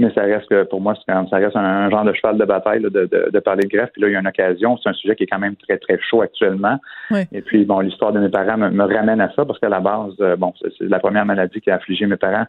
Mais 0.01 0.13
ça 0.13 0.23
reste 0.23 0.49
que 0.49 0.65
pour 0.65 0.81
moi, 0.81 0.95
c'est 0.97 1.13
quand 1.13 1.21
même- 1.21 1.29
ça 1.29 1.37
reste 1.37 1.55
un, 1.55 1.89
genre 1.89 2.05
de 2.05 2.13
cheval 2.13 2.37
de 2.37 2.45
bataille 2.45 2.83
là, 2.83 2.91
de, 2.91 3.07
de, 3.07 3.31
de 3.33 3.39
parler 3.39 3.63
de 3.63 3.69
greffe. 3.69 3.91
Puis 3.93 4.03
là, 4.03 4.09
il 4.09 4.13
y 4.13 4.17
a 4.17 4.21
une 4.21 4.27
occasion. 4.27 4.77
C'est 4.83 4.89
un 4.89 4.93
sujet 4.95 5.15
qui 5.15 5.23
est 5.23 5.27
quand 5.29 5.39
même 5.39 5.55
très, 5.57 5.79
très 5.79 5.99
chaud 6.01 6.21
actuellement. 6.23 6.79
Oui. 7.13 7.21
Et 7.33 7.43
puis, 7.43 7.65
bon, 7.65 7.79
l'histoire 7.81 8.13
de 8.13 8.19
mes 8.19 8.29
parents 8.29 8.57
me, 8.59 8.71
me 8.71 8.85
ramène 8.85 9.21
à 9.21 9.33
ça 9.37 9.45
parce 9.45 9.59
qu'à 9.61 9.69
la 9.69 9.81
base, 9.81 10.15
euh, 10.21 10.35
bon, 10.37 10.53
c'est 10.61 10.89
la 10.89 10.99
première 10.99 11.25
maladie 11.25 11.61
qui 11.61 11.71
a 11.71 11.77
affligé 11.77 12.07
mes 12.07 12.17
parents. 12.17 12.45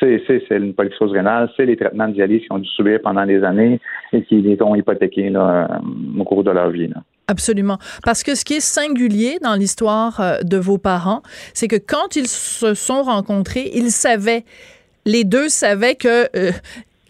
C'est 0.00 0.20
une 0.50 0.74
polykystose 0.74 1.12
rénale, 1.12 1.48
c'est 1.56 1.66
les 1.66 1.76
traitements 1.76 2.08
de 2.08 2.14
dialyse 2.14 2.42
qu'ils 2.42 2.52
ont 2.52 2.58
dû 2.58 2.68
subir 2.68 3.00
pendant 3.02 3.26
des 3.26 3.44
années 3.44 3.80
et 4.12 4.22
qui 4.24 4.40
les 4.40 4.60
ont 4.62 4.74
hypothéqués 4.74 5.30
là, 5.30 5.68
euh, 5.70 6.20
au 6.20 6.24
cours 6.24 6.42
de 6.42 6.50
leur 6.50 6.70
vie. 6.70 6.88
Là. 6.88 6.96
Absolument. 7.28 7.78
Parce 8.04 8.22
que 8.22 8.34
ce 8.34 8.44
qui 8.44 8.54
est 8.54 8.60
singulier 8.60 9.36
dans 9.42 9.54
l'histoire 9.54 10.20
euh, 10.20 10.38
de 10.42 10.56
vos 10.56 10.78
parents, 10.78 11.22
c'est 11.52 11.68
que 11.68 11.76
quand 11.76 12.16
ils 12.16 12.26
se 12.26 12.74
sont 12.74 13.02
rencontrés, 13.02 13.70
ils 13.74 13.90
savaient, 13.90 14.44
les 15.04 15.24
deux 15.24 15.48
savaient 15.48 15.94
que 15.94 16.24
euh, 16.36 16.52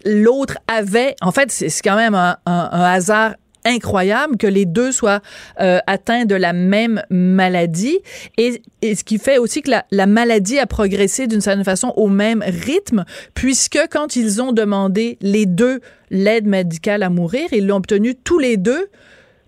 l'autre 0.05 0.57
avait, 0.67 1.15
en 1.21 1.31
fait, 1.31 1.51
c'est 1.51 1.69
quand 1.83 1.95
même 1.95 2.15
un, 2.15 2.37
un- 2.45 2.69
un 2.71 2.83
hasard 2.83 3.35
incroyable 3.65 4.37
que 4.37 4.47
les 4.47 4.65
deux 4.65 4.93
soient 4.93 5.19
euh, 5.59 5.79
atteints 5.85 6.23
de 6.23 6.33
la 6.35 6.53
même 6.53 7.03
maladie 7.09 7.99
et, 8.37 8.61
et 8.81 8.95
ce 8.95 9.03
qui 9.03 9.17
fait 9.19 9.37
aussi 9.37 9.61
que 9.61 9.69
la, 9.69 9.85
la 9.91 10.05
maladie 10.05 10.57
a 10.59 10.65
progressé 10.65 11.27
d'une 11.27 11.41
certaine 11.41 11.65
façon 11.65 11.91
au 11.97 12.07
même 12.07 12.41
rythme 12.41 13.03
puisque 13.33 13.77
quand 13.91 14.15
ils 14.15 14.41
ont 14.41 14.53
demandé 14.53 15.17
les 15.21 15.45
deux 15.45 15.81
l'aide 16.09 16.47
médicale 16.47 17.03
à 17.03 17.09
mourir, 17.09 17.49
ils 17.51 17.67
l'ont 17.67 17.75
obtenue 17.75 18.15
tous 18.15 18.39
les 18.39 18.55
deux 18.55 18.87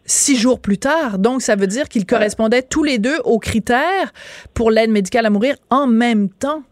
six 0.06 0.36
jours 0.36 0.60
plus 0.60 0.78
tard. 0.78 1.18
Donc, 1.18 1.42
ça 1.42 1.56
veut 1.56 1.68
dire 1.68 1.88
qu'ils 1.88 2.06
correspondaient 2.06 2.64
tous 2.64 2.84
les 2.84 2.98
deux 2.98 3.18
aux 3.24 3.40
critères 3.40 4.12
pour 4.54 4.72
l'aide 4.72 4.90
médicale 4.90 5.26
à 5.26 5.30
mourir 5.30 5.56
en 5.70 5.88
même 5.88 6.28
temps. 6.28 6.64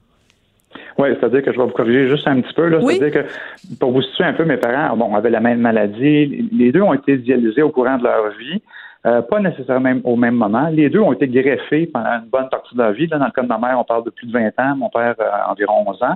Oui, 0.97 1.09
c'est-à-dire 1.19 1.43
que 1.43 1.51
je 1.51 1.57
vais 1.57 1.65
vous 1.65 1.71
corriger 1.71 2.07
juste 2.07 2.27
un 2.27 2.41
petit 2.41 2.53
peu. 2.53 2.67
Là. 2.67 2.79
Oui. 2.81 2.97
C'est-à-dire 2.97 3.23
que, 3.23 3.75
pour 3.79 3.91
vous 3.91 4.01
situer 4.01 4.25
un 4.25 4.33
peu, 4.33 4.45
mes 4.45 4.57
parents 4.57 4.95
bon, 4.95 5.15
avaient 5.15 5.29
la 5.29 5.39
même 5.39 5.59
maladie. 5.59 6.49
Les 6.51 6.71
deux 6.71 6.81
ont 6.81 6.93
été 6.93 7.17
dialysés 7.17 7.61
au 7.61 7.69
courant 7.69 7.97
de 7.97 8.03
leur 8.03 8.29
vie. 8.37 8.61
Euh, 9.05 9.21
pas 9.21 9.39
nécessairement 9.39 9.93
au 10.03 10.17
même 10.17 10.35
moment. 10.35 10.67
Les 10.73 10.89
deux 10.89 10.99
ont 10.99 11.13
été 11.13 11.25
greffés 11.29 11.87
pendant 11.87 12.09
une 12.21 12.29
bonne 12.29 12.49
partie 12.49 12.75
de 12.75 12.81
leur 12.81 12.91
vie. 12.91 13.07
Là, 13.07 13.17
dans 13.17 13.27
le 13.27 13.31
cas 13.31 13.43
de 13.43 13.47
ma 13.47 13.57
mère, 13.57 13.79
on 13.79 13.85
parle 13.85 14.03
de 14.03 14.09
plus 14.09 14.27
de 14.27 14.33
20 14.33 14.47
ans, 14.59 14.75
mon 14.75 14.89
père 14.89 15.15
euh, 15.21 15.51
environ 15.51 15.85
11 15.87 16.03
ans. 16.03 16.15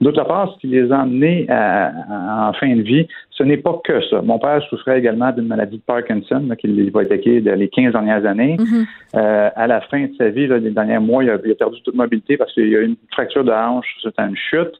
D'autre 0.00 0.24
part, 0.24 0.50
ce 0.54 0.58
qui 0.60 0.68
les 0.68 0.90
a 0.90 1.00
amenés 1.02 1.44
à- 1.50 1.88
à- 1.88 2.48
en 2.48 2.52
fin 2.54 2.74
de 2.74 2.80
vie, 2.80 3.06
ce 3.32 3.42
n'est 3.42 3.58
pas 3.58 3.78
que 3.84 4.00
ça. 4.08 4.22
Mon 4.22 4.38
père 4.38 4.62
souffrait 4.70 4.98
également 4.98 5.30
d'une 5.30 5.46
maladie 5.46 5.76
de 5.76 5.82
Parkinson 5.82 6.42
là, 6.48 6.56
qui 6.56 6.88
va 6.90 7.00
attaquer 7.02 7.40
les 7.40 7.68
15 7.68 7.92
dernières 7.92 8.24
années. 8.24 8.56
Euh, 9.14 9.50
à 9.54 9.66
la 9.66 9.82
fin 9.82 10.04
de 10.04 10.12
sa 10.16 10.30
vie, 10.30 10.46
là, 10.46 10.56
les 10.56 10.70
derniers 10.70 10.98
mois, 11.00 11.22
il 11.22 11.28
a, 11.28 11.36
il 11.44 11.50
a 11.52 11.54
perdu 11.54 11.82
toute 11.82 11.94
mobilité 11.94 12.38
parce 12.38 12.50
qu'il 12.54 12.68
y 12.70 12.76
a 12.76 12.80
eu 12.80 12.86
une 12.86 12.96
fracture 13.10 13.44
de 13.44 13.52
hanche 13.52 13.86
suite 14.00 14.14
à 14.16 14.24
une 14.26 14.36
chute. 14.36 14.72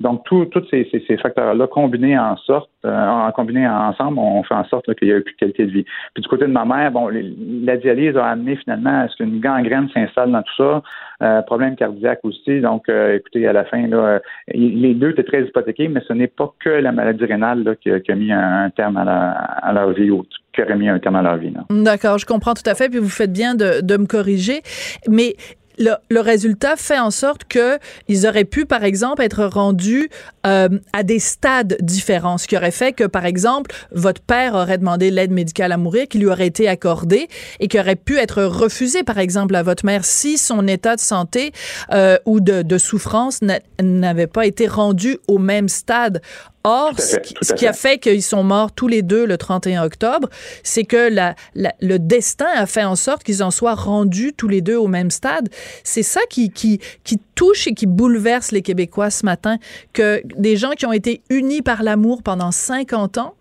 Donc, 0.00 0.24
tous 0.24 0.48
ces, 0.70 0.88
ces- 0.90 1.04
ces 1.06 1.16
facteurs-là 1.18 1.66
combinés 1.66 2.18
en 2.18 2.36
sorte, 2.38 2.70
euh, 2.86 3.06
en 3.08 3.30
combinés 3.32 3.68
ensemble, 3.68 4.18
on 4.18 4.42
fait 4.42 4.54
en 4.54 4.64
sorte 4.64 4.92
qu'il 4.94 5.08
y 5.08 5.12
a 5.12 5.18
eu 5.18 5.22
plus 5.22 5.34
de 5.34 5.38
qualité 5.38 5.66
de 5.66 5.70
vie. 5.70 5.84
Puis 6.14 6.22
du 6.22 6.28
côté 6.28 6.46
de 6.46 6.52
ma 6.52 6.64
mère, 6.64 6.90
bon, 6.90 7.08
la 7.10 7.76
dialyse 7.76 8.16
a 8.16 8.24
amené 8.26 8.56
finalement 8.56 9.02
à 9.02 9.08
ce 9.08 9.16
qu'une 9.16 9.40
gangrène 9.40 9.88
s'installe 9.92 10.32
dans 10.32 10.42
tout 10.42 10.54
ça, 10.56 10.82
euh, 11.22 11.42
problème 11.42 11.76
cardiaque 11.76 12.20
aussi. 12.22 12.60
Donc, 12.60 12.88
euh, 12.88 13.16
écoutez, 13.16 13.46
à 13.46 13.52
la 13.52 13.64
fin, 13.64 13.86
là, 13.86 13.96
euh, 13.96 14.18
les 14.54 14.94
deux 14.94 15.10
étaient 15.10 15.22
très 15.22 15.42
hypothéqués, 15.42 15.88
mais 15.88 16.00
ce 16.08 16.14
n'est 16.14 16.28
pas 16.28 16.50
que 16.64 16.70
la 16.70 16.92
maladie 16.92 17.26
rénale 17.26 17.62
là, 17.62 17.74
qui, 17.76 17.90
a, 17.90 18.00
qui 18.00 18.10
a 18.10 18.14
mis 18.14 18.32
un, 18.32 18.70
terme 18.70 18.96
à, 18.96 19.04
la- 19.04 19.30
à 19.32 19.72
leur 19.74 19.90
vie 19.92 20.10
ou 20.10 20.24
qui 20.54 20.62
aurait 20.62 20.76
mis 20.76 20.88
un 20.88 20.98
terme 20.98 21.16
à 21.16 21.22
leur 21.22 21.36
vie. 21.36 21.52
D'accord, 21.68 22.16
je 22.18 22.24
comprends 22.26 22.54
tout 22.54 22.68
à 22.68 22.74
fait, 22.74 22.88
puis 22.88 22.98
vous 22.98 23.08
faites 23.08 23.32
bien 23.32 23.54
de, 23.54 23.82
de 23.82 23.96
me 23.98 24.06
corriger. 24.06 24.62
Mais 25.08 25.34
le, 25.80 25.94
le 26.08 26.20
résultat 26.20 26.76
fait 26.76 26.98
en 26.98 27.10
sorte 27.10 27.44
que 27.44 27.78
ils 28.06 28.26
auraient 28.28 28.44
pu, 28.44 28.66
par 28.66 28.84
exemple, 28.84 29.22
être 29.22 29.44
rendus 29.44 30.08
euh, 30.46 30.68
à 30.92 31.02
des 31.02 31.18
stades 31.18 31.76
différents, 31.80 32.38
ce 32.38 32.46
qui 32.46 32.56
aurait 32.56 32.70
fait 32.70 32.92
que, 32.92 33.04
par 33.04 33.24
exemple, 33.26 33.74
votre 33.90 34.20
père 34.20 34.54
aurait 34.54 34.78
demandé 34.78 35.10
l'aide 35.10 35.32
médicale 35.32 35.72
à 35.72 35.76
mourir, 35.76 36.06
qui 36.08 36.18
lui 36.18 36.26
aurait 36.26 36.46
été 36.46 36.68
accordée 36.68 37.26
et 37.58 37.66
qui 37.66 37.80
aurait 37.80 37.96
pu 37.96 38.18
être 38.18 38.42
refusée, 38.44 39.02
par 39.02 39.18
exemple, 39.18 39.56
à 39.56 39.62
votre 39.62 39.84
mère 39.84 40.04
si 40.04 40.38
son 40.38 40.68
état 40.68 40.94
de 40.94 41.00
santé 41.00 41.52
euh, 41.92 42.18
ou 42.26 42.40
de, 42.40 42.62
de 42.62 42.78
souffrance 42.78 43.42
n'a- 43.42 43.60
n'avait 43.82 44.26
pas 44.26 44.46
été 44.46 44.66
rendu 44.66 45.18
au 45.28 45.38
même 45.38 45.68
stade. 45.68 46.20
Or, 46.62 46.92
ce 46.98 47.16
qui, 47.16 47.34
ce 47.40 47.54
a 47.54 47.72
fait. 47.72 47.72
fait 47.72 47.98
qu'ils 47.98 48.22
sont 48.22 48.42
morts 48.44 48.72
tous 48.72 48.86
les 48.86 49.00
deux 49.02 49.24
le 49.24 49.38
31 49.38 49.82
octobre, 49.84 50.28
c'est 50.62 50.84
que 50.84 51.08
la, 51.08 51.34
la- 51.54 51.74
le 51.80 51.98
destin 51.98 52.48
a 52.54 52.66
fait 52.66 52.84
en 52.84 52.96
sorte 52.96 53.24
qu'ils 53.24 53.42
en 53.42 53.50
soient 53.50 53.74
rendus 53.74 54.34
tous 54.36 54.48
les 54.48 54.60
deux 54.60 54.76
au 54.76 54.86
même 54.86 55.10
stade. 55.10 55.48
C'est 55.84 56.02
ça 56.02 56.20
qui, 56.28 56.50
qui, 56.50 56.78
qui 57.02 57.18
touche 57.34 57.66
et 57.66 57.72
qui 57.72 57.86
bouleverse 57.86 58.52
les 58.52 58.60
Québécois 58.60 59.08
ce 59.10 59.24
matin, 59.24 59.56
que 59.94 60.20
des 60.36 60.56
gens 60.58 60.72
qui 60.72 60.84
ont 60.84 60.92
été 60.92 61.22
unis 61.30 61.62
par 61.62 61.82
l'amour 61.82 62.22
pendant 62.22 62.50
50 62.52 63.16
ans, 63.16 63.34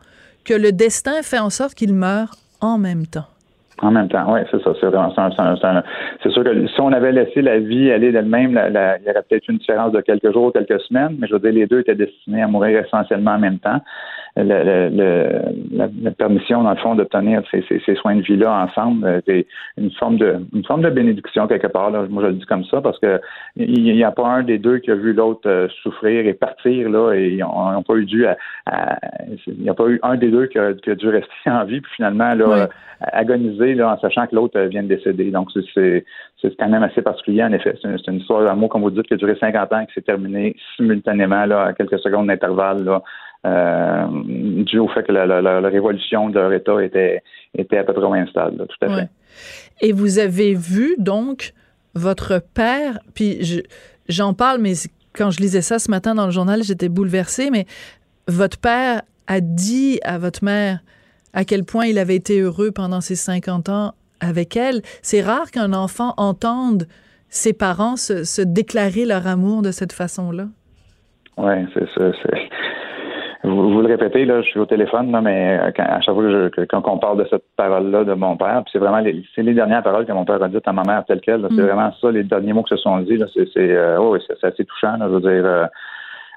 que 0.46 0.54
le 0.54 0.72
destin 0.72 1.22
fait 1.22 1.40
en 1.40 1.50
sorte 1.50 1.74
qu'ils 1.76 1.94
meurent 1.94 2.36
en 2.62 2.78
même 2.78 3.06
temps. 3.06 3.28
En 3.82 3.92
même 3.92 4.10
temps, 4.10 4.34
oui, 4.34 4.42
c'est 4.52 4.62
ça. 4.62 4.74
C'est 4.80 4.88
vraiment 4.88 5.14
c'est 6.22 6.30
sûr 6.32 6.44
que 6.44 6.68
si 6.68 6.82
on 6.82 6.92
avait 6.92 7.14
laissé 7.14 7.42
la 7.42 7.60
vie 7.60 7.92
aller 7.92 8.12
d'elle-même, 8.12 8.52
il 8.52 9.08
y 9.08 9.10
aurait 9.10 9.24
peut-être 9.30 9.48
une 9.48 9.58
différence 9.58 9.94
de 9.94 10.02
quelques 10.02 10.34
jours, 10.34 10.52
quelques 10.52 10.82
semaines, 10.82 11.16
mais 11.18 11.28
je 11.28 11.34
veux 11.34 11.40
dire, 11.40 11.54
les 11.54 11.66
deux 11.66 11.80
étaient 11.80 11.96
destinés 11.96 12.42
à 12.42 12.48
mourir 12.48 12.84
essentiellement 12.84 13.32
en 13.32 13.40
même 13.40 13.60
temps. 13.60 13.80
Le- 14.38 14.44
le- 14.44 15.42
la, 15.72 15.88
la 16.02 16.12
permission, 16.12 16.64
dans 16.64 16.70
le 16.72 16.78
fond, 16.78 16.96
d'obtenir 16.96 17.42
ces, 17.52 17.64
ces- 17.68 17.82
ces 17.86 17.96
soins 17.96 18.16
de 18.16 18.22
vie-là 18.22 18.52
ensemble, 18.66 19.06
euh, 19.06 19.22
c'est 19.26 19.46
une 19.78 19.92
forme 19.92 20.18
de 20.18 20.38
une 20.54 20.64
forme 20.64 20.82
de 20.84 20.90
bénédiction 20.90 21.48
quelque 21.48 21.68
part. 21.68 21.90
Là. 21.92 22.06
Moi, 22.10 22.24
je 22.24 22.28
le 22.30 22.34
dis 22.36 22.46
comme 22.46 22.64
ça 22.66 22.80
parce 22.82 23.00
que 23.00 23.20
il 23.56 23.84
n'y 23.84 24.04
a 24.04 24.12
pas 24.12 24.28
un 24.28 24.44
des 24.44 24.58
deux 24.58 24.78
qui 24.78 24.92
a 24.92 24.96
vu 24.96 25.14
l'autre 25.14 25.48
euh, 25.50 25.68
souffrir 25.84 26.26
et 26.28 26.34
partir 26.34 26.90
là, 26.90 27.14
et 27.14 27.30
ils 27.30 27.40
n'ont 27.40 27.84
pas 27.84 27.96
eu 27.96 28.06
dû 28.06 28.26
à, 28.28 28.38
à- 28.68 28.98
il 29.48 29.62
n'y 29.64 29.70
a 29.70 29.74
pas 29.74 29.88
eu 29.88 30.00
un 30.04 30.16
des 30.16 30.30
deux 30.30 30.46
qui 30.48 30.60
a, 30.60 30.74
qui 30.74 30.92
a 30.92 30.96
dû 30.96 31.10
rester 31.10 31.30
en 31.48 31.66
vie, 31.66 31.82
puis 31.82 31.92
finalement 31.96 32.34
là, 32.34 32.46
euh, 32.64 32.68
agoniser 33.02 33.76
là, 33.76 33.94
en 33.94 34.00
sachant 34.00 34.28
que 34.28 34.36
l'autre 34.36 34.58
euh, 34.60 34.68
vient 34.68 34.84
de 34.84 34.88
décéder. 34.90 35.32
Donc, 35.32 35.50
c'est- 35.74 36.06
c'est 36.42 36.56
quand 36.58 36.70
même 36.70 36.84
assez 36.84 37.02
particulier, 37.02 37.44
en 37.44 37.52
effet. 37.52 37.76
C'est 37.82 38.08
une, 38.08 38.18
histoire 38.18 38.44
d'amour, 38.46 38.70
comme 38.70 38.82
vous 38.82 38.92
dites, 38.92 39.08
qui 39.08 39.14
a 39.14 39.18
duré 39.18 39.36
50 39.40 39.74
ans 39.74 39.80
et 39.82 39.88
qui 39.88 39.94
s'est 39.94 40.02
terminée 40.02 40.56
simultanément, 40.78 41.46
là, 41.46 41.64
à 41.66 41.74
quelques 41.74 42.00
secondes 42.00 42.28
d'intervalle, 42.28 42.84
là, 42.84 43.02
euh, 43.46 44.06
dû 44.66 44.80
au 44.80 44.88
fait 44.90 45.04
que 45.04 45.12
la, 45.12 45.26
la- 45.26 45.42
la- 45.42 45.62
la 45.62 45.70
révolution 45.70 46.30
de 46.30 46.40
leur 46.40 46.52
État 46.54 46.84
était, 46.84 47.22
était 47.58 47.78
à 47.78 47.84
peu 47.84 47.94
près 47.94 48.04
au 48.04 48.10
même 48.12 48.28
stade, 48.28 48.58
là, 48.58 48.66
tout 48.66 48.86
à 48.86 48.88
fait. 48.90 48.96
Ouais. 48.96 49.10
Et 49.82 49.92
vous 49.94 50.20
avez 50.20 50.54
vu 50.54 50.96
donc 50.98 51.54
votre 51.96 52.42
père, 52.54 53.00
puis 53.14 53.44
je- 53.44 53.62
j'en 54.10 54.34
parle, 54.34 54.60
mais 54.60 54.74
quand 55.14 55.32
je 55.32 55.40
lisais 55.40 55.62
ça 55.62 55.80
ce 55.80 55.90
matin 55.90 56.16
dans 56.16 56.26
le 56.26 56.32
journal, 56.32 56.64
j'étais 56.64 56.90
bouleversée, 56.90 57.50
mais 57.50 57.66
votre 58.28 58.58
père 58.60 59.02
a 59.28 59.40
dit 59.42 60.00
à 60.04 60.18
votre 60.18 60.44
mère 60.44 60.80
à 61.34 61.46
quel 61.46 61.64
point 61.64 61.86
il 61.86 61.98
avait 61.98 62.16
été 62.16 62.40
heureux 62.42 62.72
pendant 62.72 63.02
ces 63.02 63.16
50 63.16 63.70
ans 63.70 63.94
avec 64.20 64.58
elle. 64.58 64.82
C'est 65.02 65.22
rare 65.22 65.50
qu'un 65.52 65.74
enfant 65.74 66.14
entende 66.18 66.88
ses 67.30 67.54
parents 67.54 67.96
se, 67.96 68.24
se 68.24 68.42
déclarer 68.42 69.06
leur 69.06 69.28
amour 69.28 69.62
de 69.62 69.72
cette 69.72 69.94
façon-là. 69.94 70.48
Oui, 71.38 71.54
c'est 71.74 71.86
ça. 71.96 72.12
Vous, 73.50 73.72
vous 73.74 73.82
le 73.82 73.88
répétez, 73.88 74.26
là, 74.26 74.42
je 74.42 74.48
suis 74.48 74.60
au 74.60 74.66
téléphone, 74.66 75.12
là, 75.12 75.22
mais 75.22 75.60
euh, 75.60 75.72
quand, 75.76 75.84
à 75.84 76.00
chaque 76.02 76.14
fois 76.16 76.24
que, 76.24 76.32
je- 76.32 76.48
que- 76.50 76.62
quand 76.66 76.82
on 76.88 76.98
parle 76.98 77.18
de 77.18 77.28
cette 77.30 77.44
parole-là 77.58 78.04
de 78.04 78.14
mon 78.14 78.38
père, 78.38 78.62
puis 78.64 78.72
c'est 78.74 78.80
vraiment 78.80 79.00
les, 79.00 79.24
c'est 79.36 79.44
les 79.44 79.54
dernières 79.54 79.84
paroles 79.84 80.06
que 80.06 80.12
mon 80.12 80.26
père 80.26 80.42
a 80.42 80.48
dites 80.48 80.68
à 80.68 80.74
ma 80.74 80.84
mère 80.84 81.04
telle 81.06 81.22
quelle. 81.22 81.42
là. 81.42 81.48
C'est 81.52 81.62
Mm. 81.62 81.66
vraiment 81.66 81.92
ça, 82.00 82.12
les 82.12 82.24
derniers 82.24 82.54
mots 82.54 82.64
qui 82.64 82.76
se 82.76 82.82
sont 82.82 82.98
dits. 83.00 83.18
Là, 83.18 83.26
c'est, 83.34 83.48
c'est, 83.54 83.72
euh, 83.76 83.98
oh, 84.00 84.18
c'est, 84.26 84.36
c'est 84.40 84.48
assez 84.48 84.66
touchant. 84.66 84.98
Là, 84.98 85.08
je 85.10 85.14
veux 85.16 85.22
dire, 85.22 85.46
euh, 85.46 85.66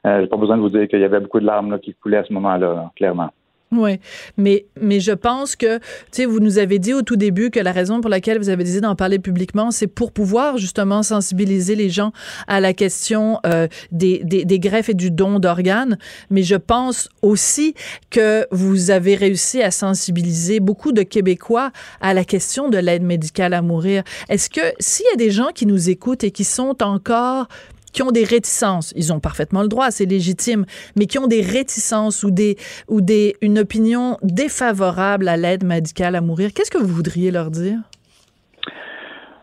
euh, 0.07 0.21
j'ai 0.23 0.27
pas 0.27 0.37
besoin 0.37 0.57
de 0.57 0.63
vous 0.63 0.69
dire 0.71 0.89
qu'il 0.89 1.01
y 1.01 1.05
avait 1.05 1.21
beaucoup 1.21 1.41
de 1.41 1.47
larmes 1.47 1.71
là, 1.71 1.79
qui 1.79 1.95
coulaient 1.95 2.17
à 2.19 2.25
ce 2.25 2.33
moment-là, 2.33 2.75
là, 2.75 2.91
clairement. 2.97 3.29
Oui, 3.73 3.99
mais, 4.37 4.67
mais 4.79 5.01
je 5.01 5.13
pense 5.13 5.57
que, 5.57 5.79
tu 5.79 5.83
sais, 6.13 6.25
vous 6.27 6.41
nous 6.41 6.59
avez 6.59 6.79
dit 6.79 6.93
au 6.93 7.01
tout 7.01 7.17
début 7.17 7.51
que 7.51 7.59
la 7.59 7.73
raison 7.73 8.03
pour 8.03 8.11
laquelle 8.11 8.37
vous 8.37 8.51
avez 8.51 8.65
décidé 8.65 8.83
d'en 8.83 8.95
parler 8.95 9.19
publiquement, 9.19 9.71
c'est 9.71 9.87
pour 9.87 10.13
pouvoir 10.13 10.59
justement 10.59 11.03
sensibiliser 11.03 11.75
les 11.75 11.89
gens 11.89 12.13
à 12.47 12.61
la 12.61 12.75
question 12.75 13.41
euh, 13.47 13.69
des, 13.91 14.21
des, 14.25 14.45
des 14.45 14.59
greffes 14.59 14.91
et 14.91 14.95
du 14.95 15.11
don 15.11 15.39
d'organes. 15.39 15.97
Mais 16.29 16.43
je 16.43 16.57
pense 16.57 17.09
aussi 17.23 17.75
que 18.11 18.47
vous 18.51 18.91
avez 18.91 19.15
réussi 19.15 19.63
à 19.63 19.71
sensibiliser 19.71 20.61
beaucoup 20.61 20.93
de 20.93 21.03
Québécois 21.03 21.73
à 22.03 22.13
la 22.13 22.25
question 22.25 22.69
de 22.69 22.77
l'aide 22.77 23.03
médicale 23.03 23.55
à 23.55 23.63
mourir. 23.63 24.03
Est-ce 24.29 24.51
que 24.51 24.61
s'il 24.81 25.07
y 25.07 25.15
a 25.15 25.17
des 25.17 25.31
gens 25.31 25.49
qui 25.55 25.65
nous 25.65 25.89
écoutent 25.89 26.25
et 26.25 26.31
qui 26.31 26.45
sont 26.45 26.83
encore 26.83 27.49
qui 27.93 28.03
ont 28.03 28.11
des 28.11 28.25
réticences, 28.25 28.93
ils 28.97 29.13
ont 29.13 29.21
parfaitement 29.21 29.63
le 29.63 29.69
droit, 29.69 29.91
c'est 29.91 30.07
légitime, 30.07 30.65
mais 30.97 31.07
qui 31.07 31.19
ont 31.19 31.27
des 31.27 31.43
réticences 31.43 32.23
ou 32.23 32.31
des 32.31 32.57
ou 32.89 33.01
des 33.01 33.35
une 33.43 33.59
opinion 33.59 34.17
défavorable 34.23 35.29
à 35.29 35.37
l'aide 35.37 35.65
médicale 35.65 36.17
à 36.17 36.21
mourir, 36.21 36.51
qu'est-ce 36.55 36.71
que 36.71 36.79
vous 36.79 36.95
voudriez 36.95 37.31
leur 37.31 37.51
dire? 37.51 37.79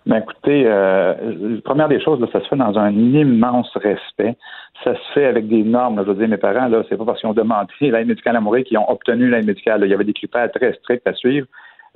Ben 0.06 0.18
écoutez, 0.18 0.64
euh, 0.66 1.60
première 1.64 1.88
des 1.88 2.02
choses, 2.02 2.20
ça 2.32 2.41
se 2.41 2.47
fait 2.47 2.56
dans 2.56 2.80
un 2.80 2.91
immense 2.91 3.70
respect. 3.76 4.36
Ça 4.84 4.95
se 4.95 5.14
fait 5.14 5.26
avec 5.26 5.47
des 5.47 5.62
normes. 5.62 6.02
Je 6.04 6.12
veux 6.12 6.16
dire, 6.16 6.28
mes 6.28 6.38
parents, 6.38 6.68
là, 6.68 6.82
c'est 6.89 6.97
pas 6.97 7.06
parce 7.06 7.20
qu'ils 7.20 7.30
ont 7.30 7.34
demandé 7.34 7.72
l'aide 7.82 8.08
médicale 8.08 8.36
à 8.36 8.39
mourir 8.39 8.64
qu'ils 8.64 8.80
ont 8.80 8.89
obtenu 8.89 9.30
l'aide 9.30 9.45
médicale. 9.45 9.82
Il 9.84 9.91
y 9.91 9.93
avait 9.93 10.06
des 10.06 10.14
critères 10.14 10.50
très 10.52 10.74
stricts 10.74 11.06
à 11.06 11.14
suivre. 11.14 11.45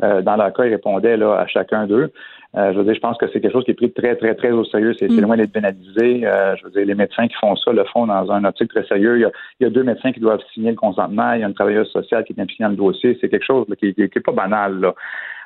Euh, 0.03 0.21
dans 0.21 0.35
leur 0.35 0.53
cas, 0.53 0.65
ils 0.65 0.73
répondaient 0.73 1.17
là, 1.17 1.39
à 1.39 1.47
chacun 1.47 1.87
d'eux. 1.87 2.11
Euh, 2.55 2.71
je 2.71 2.77
veux 2.77 2.83
dire, 2.83 2.93
je 2.93 2.99
pense 2.99 3.17
que 3.17 3.25
c'est 3.27 3.41
quelque 3.41 3.51
chose 3.51 3.65
qui 3.65 3.71
est 3.71 3.75
pris 3.75 3.91
très, 3.91 4.15
très, 4.15 4.35
très 4.35 4.51
au 4.51 4.63
sérieux. 4.63 4.93
C'est 4.99 5.09
c'est 5.09 5.21
loin 5.21 5.37
d'être 5.37 5.51
pénalisé. 5.51 6.25
Euh, 6.25 6.55
je 6.55 6.65
veux 6.65 6.71
dire, 6.71 6.85
les 6.85 6.93
médecins 6.93 7.27
qui 7.27 7.35
font 7.35 7.55
ça 7.55 7.71
le 7.71 7.83
font 7.85 8.05
dans 8.05 8.31
un 8.31 8.43
optique 8.43 8.69
très 8.69 8.85
sérieux. 8.85 9.17
Il 9.17 9.21
y, 9.21 9.25
a, 9.25 9.31
il 9.59 9.63
y 9.63 9.65
a 9.65 9.69
deux 9.71 9.83
médecins 9.83 10.11
qui 10.11 10.19
doivent 10.19 10.41
signer 10.53 10.69
le 10.69 10.77
consentement. 10.77 11.33
Il 11.33 11.41
y 11.41 11.43
a 11.43 11.47
une 11.47 11.55
travailleuse 11.55 11.89
sociale 11.89 12.23
qui 12.23 12.33
est 12.33 12.39
impliquée 12.39 12.63
dans 12.63 12.69
le 12.69 12.75
dossier. 12.75 13.17
C'est 13.19 13.29
quelque 13.29 13.45
chose 13.45 13.65
là, 13.69 13.75
qui 13.75 13.93
n'est 13.97 14.07
pas 14.07 14.31
banal. 14.31 14.79
Là. 14.79 14.93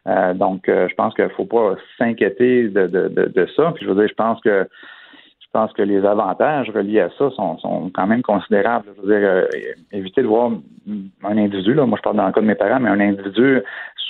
Euh, 0.07 0.33
donc, 0.33 0.67
euh, 0.67 0.87
je 0.89 0.95
pense 0.95 1.13
qu'il 1.13 1.23
ne 1.23 1.29
faut 1.29 1.45
pas 1.45 1.75
s'inquiéter 1.97 2.67
de, 2.67 2.87
de, 2.87 3.07
de, 3.07 3.31
de 3.33 3.47
ça. 3.55 3.71
Puis, 3.73 3.85
je 3.85 3.89
veux 3.89 3.95
dire, 3.99 4.09
je 4.09 4.15
pense 4.15 4.41
que 4.41 4.67
je 5.39 5.51
pense 5.53 5.71
que 5.73 5.81
les 5.81 6.05
avantages 6.05 6.69
reliés 6.69 6.99
à 6.99 7.09
ça 7.17 7.31
sont, 7.31 7.57
sont 7.59 7.89
quand 7.93 8.05
même 8.05 8.21
considérables. 8.21 8.85
Je 8.97 9.01
veux 9.01 9.17
dire, 9.19 9.27
euh, 9.29 9.45
éviter 9.93 10.21
de 10.21 10.27
voir 10.27 10.51
un 11.23 11.37
individu, 11.37 11.73
là, 11.73 11.85
moi 11.85 11.97
je 11.97 12.03
parle 12.03 12.17
dans 12.17 12.27
le 12.27 12.33
cas 12.33 12.41
de 12.41 12.45
mes 12.45 12.55
parents, 12.55 12.79
mais 12.81 12.89
un 12.89 12.99
individu 12.99 13.61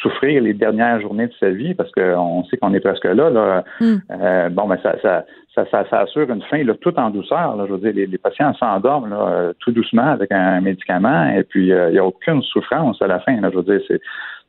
souffrir 0.01 0.41
les 0.41 0.53
dernières 0.53 1.01
journées 1.01 1.27
de 1.27 1.33
sa 1.39 1.49
vie, 1.49 1.73
parce 1.73 1.91
qu'on 1.91 2.43
sait 2.45 2.57
qu'on 2.57 2.73
est 2.73 2.79
presque 2.79 3.05
là. 3.05 3.29
là. 3.29 3.63
Mm. 3.79 3.95
Euh, 4.11 4.49
bon, 4.49 4.67
ben 4.67 4.77
ça, 4.83 4.95
ça, 5.01 5.25
ça, 5.55 5.85
ça, 5.89 5.99
assure 6.01 6.29
une 6.29 6.41
fin 6.43 6.63
là, 6.63 6.73
tout 6.79 6.97
en 6.97 7.09
douceur. 7.09 7.55
Là. 7.55 7.65
Je 7.67 7.73
veux 7.73 7.79
dire, 7.79 7.93
les, 7.93 8.05
les 8.05 8.17
patients 8.17 8.53
s'endorment 8.53 9.09
là, 9.09 9.27
euh, 9.27 9.53
tout 9.59 9.71
doucement 9.71 10.07
avec 10.07 10.31
un 10.31 10.61
médicament, 10.61 11.29
et 11.29 11.43
puis 11.43 11.71
euh, 11.71 11.89
il 11.89 11.93
n'y 11.93 11.99
a 11.99 12.05
aucune 12.05 12.41
souffrance 12.43 13.01
à 13.01 13.07
la 13.07 13.19
fin. 13.19 13.39
Là. 13.41 13.49
Je 13.51 13.57
veux 13.57 13.63
dire, 13.63 13.81
c'est 13.87 14.01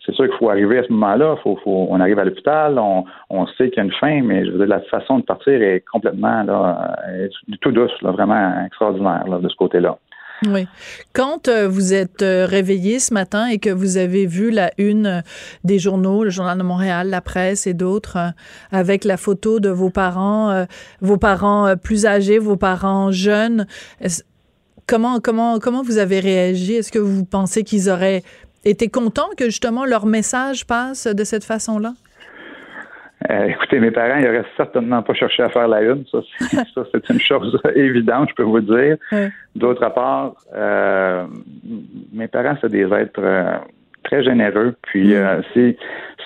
c'est 0.06 0.14
sûr 0.14 0.26
qu'il 0.26 0.38
faut 0.38 0.48
arriver 0.48 0.78
à 0.78 0.84
ce 0.84 0.92
moment-là. 0.92 1.36
Faut, 1.42 1.58
faut, 1.62 1.86
on 1.90 2.00
arrive 2.00 2.18
à 2.18 2.24
l'hôpital, 2.24 2.78
on, 2.78 3.04
on 3.28 3.46
sait 3.46 3.68
qu'il 3.68 3.76
y 3.76 3.80
a 3.80 3.84
une 3.84 3.92
fin, 3.92 4.22
mais 4.22 4.46
je 4.46 4.52
veux 4.52 4.58
dire, 4.58 4.66
la 4.66 4.80
façon 4.80 5.18
de 5.18 5.24
partir 5.24 5.60
est 5.60 5.84
complètement 5.90 6.44
là, 6.44 6.96
est 7.14 7.30
tout 7.60 7.72
douce, 7.72 7.92
là, 8.00 8.12
vraiment 8.12 8.64
extraordinaire 8.64 9.24
là, 9.28 9.38
de 9.38 9.48
ce 9.48 9.56
côté-là. 9.56 9.98
Oui. 10.46 10.68
Quand 11.12 11.48
euh, 11.48 11.68
vous 11.68 11.92
êtes 11.92 12.22
euh, 12.22 12.46
réveillé 12.46 13.00
ce 13.00 13.12
matin 13.12 13.46
et 13.46 13.58
que 13.58 13.70
vous 13.70 13.96
avez 13.96 14.26
vu 14.26 14.50
la 14.50 14.70
une 14.78 15.06
euh, 15.06 15.20
des 15.64 15.80
journaux, 15.80 16.22
le 16.22 16.30
Journal 16.30 16.56
de 16.56 16.62
Montréal, 16.62 17.08
la 17.10 17.20
presse 17.20 17.66
et 17.66 17.74
d'autres, 17.74 18.18
avec 18.70 19.04
la 19.04 19.16
photo 19.16 19.58
de 19.58 19.68
vos 19.68 19.90
parents, 19.90 20.66
vos 21.00 21.16
parents 21.16 21.76
plus 21.76 22.06
âgés, 22.06 22.38
vos 22.38 22.56
parents 22.56 23.10
jeunes, 23.10 23.66
comment, 24.86 25.20
comment, 25.20 25.58
comment 25.58 25.82
vous 25.82 25.98
avez 25.98 26.20
réagi? 26.20 26.74
Est-ce 26.74 26.92
que 26.92 26.98
vous 26.98 27.24
pensez 27.24 27.64
qu'ils 27.64 27.90
auraient 27.90 28.22
été 28.64 28.88
contents 28.88 29.28
que 29.36 29.46
justement 29.46 29.84
leur 29.84 30.06
message 30.06 30.66
passe 30.66 31.06
de 31.06 31.24
cette 31.24 31.44
façon-là? 31.44 31.94
Euh, 33.30 33.46
écoutez, 33.46 33.80
mes 33.80 33.90
parents, 33.90 34.18
ils 34.18 34.24
n'auraient 34.24 34.44
certainement 34.56 35.02
pas 35.02 35.12
cherché 35.12 35.42
à 35.42 35.48
faire 35.48 35.66
la 35.66 35.82
une. 35.82 36.04
Ça, 36.10 36.18
c'est, 36.38 36.56
ça, 36.74 36.84
c'est 36.92 37.08
une 37.10 37.20
chose 37.20 37.60
évidente, 37.74 38.28
je 38.30 38.34
peux 38.34 38.44
vous 38.44 38.60
dire. 38.60 38.96
D'autre 39.56 39.88
part, 39.92 40.34
euh, 40.54 41.26
mes 42.12 42.28
parents, 42.28 42.56
c'est 42.60 42.70
des 42.70 42.84
êtres 42.92 43.20
euh, 43.20 43.58
très 44.04 44.22
généreux. 44.22 44.76
Puis, 44.82 45.14
euh, 45.14 45.42
si, 45.52 45.76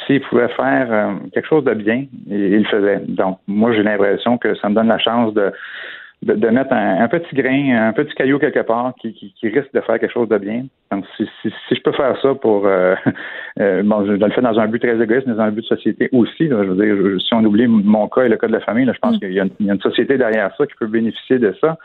s'ils 0.07 0.21
pouvaient 0.21 0.49
faire 0.49 0.87
euh, 0.91 1.13
quelque 1.33 1.49
chose 1.49 1.65
de 1.65 1.75
bien, 1.75 2.05
ils, 2.27 2.37
ils 2.37 2.59
le 2.59 2.65
faisaient. 2.65 3.01
Donc, 3.09 3.39
moi, 3.47 3.73
j'ai 3.73 3.83
l'impression 3.83 4.37
que 4.37 4.55
ça 4.57 4.69
me 4.69 4.75
donne 4.75 4.89
la 4.89 4.99
chance 4.99 5.33
de, 5.33 5.51
de, 6.23 6.35
de 6.35 6.49
mettre 6.49 6.73
un, 6.73 7.01
un 7.03 7.09
petit 7.09 7.35
grain, 7.35 7.89
un 7.89 7.93
petit 7.93 8.15
caillou 8.15 8.39
quelque 8.39 8.61
part 8.61 8.95
qui, 9.01 9.13
qui, 9.13 9.33
qui 9.33 9.49
risque 9.49 9.73
de 9.75 9.81
faire 9.81 9.99
quelque 9.99 10.13
chose 10.13 10.29
de 10.29 10.39
bien. 10.39 10.67
Donc, 10.91 11.05
si, 11.17 11.29
si, 11.43 11.53
si 11.69 11.75
je 11.75 11.83
peux 11.83 11.93
faire 11.93 12.17
ça 12.23 12.35
pour... 12.35 12.67
Euh, 12.67 12.95
euh, 13.61 13.83
bon, 13.83 14.07
je, 14.07 14.13
le 14.13 14.31
fais 14.31 14.41
dans 14.41 14.59
un 14.59 14.69
but 14.69 14.79
très 14.81 15.01
égoïste, 15.03 15.27
mais 15.27 15.35
dans 15.35 15.43
un 15.43 15.51
but 15.51 15.63
de 15.63 15.67
société 15.67 16.09
aussi. 16.13 16.49
là. 16.49 16.63
je 16.63 16.69
veux 16.71 16.85
dire, 16.85 16.97
je- 16.97 17.19
si 17.19 17.35
on 17.35 17.45
oublie 17.45 17.67
mon 17.67 18.09
cas 18.09 18.23
et 18.23 18.29
le 18.29 18.37
cas 18.37 18.47
de 18.47 18.53
la 18.53 18.61
famille, 18.61 18.85
là, 18.85 18.93
je 18.93 19.01
pense 19.01 19.19
qu'il 19.19 19.33
y 19.33 19.41
a, 19.41 19.45
une, 19.45 19.51
il 19.59 19.67
y 19.67 19.71
a 19.71 19.75
une 19.75 19.81
société 19.81 20.17
derrière 20.17 20.55
ça 20.57 20.67
qui 20.67 20.75
peut 20.79 20.87
bénéficier 20.87 21.39
de 21.39 21.55
ça. 21.61 21.77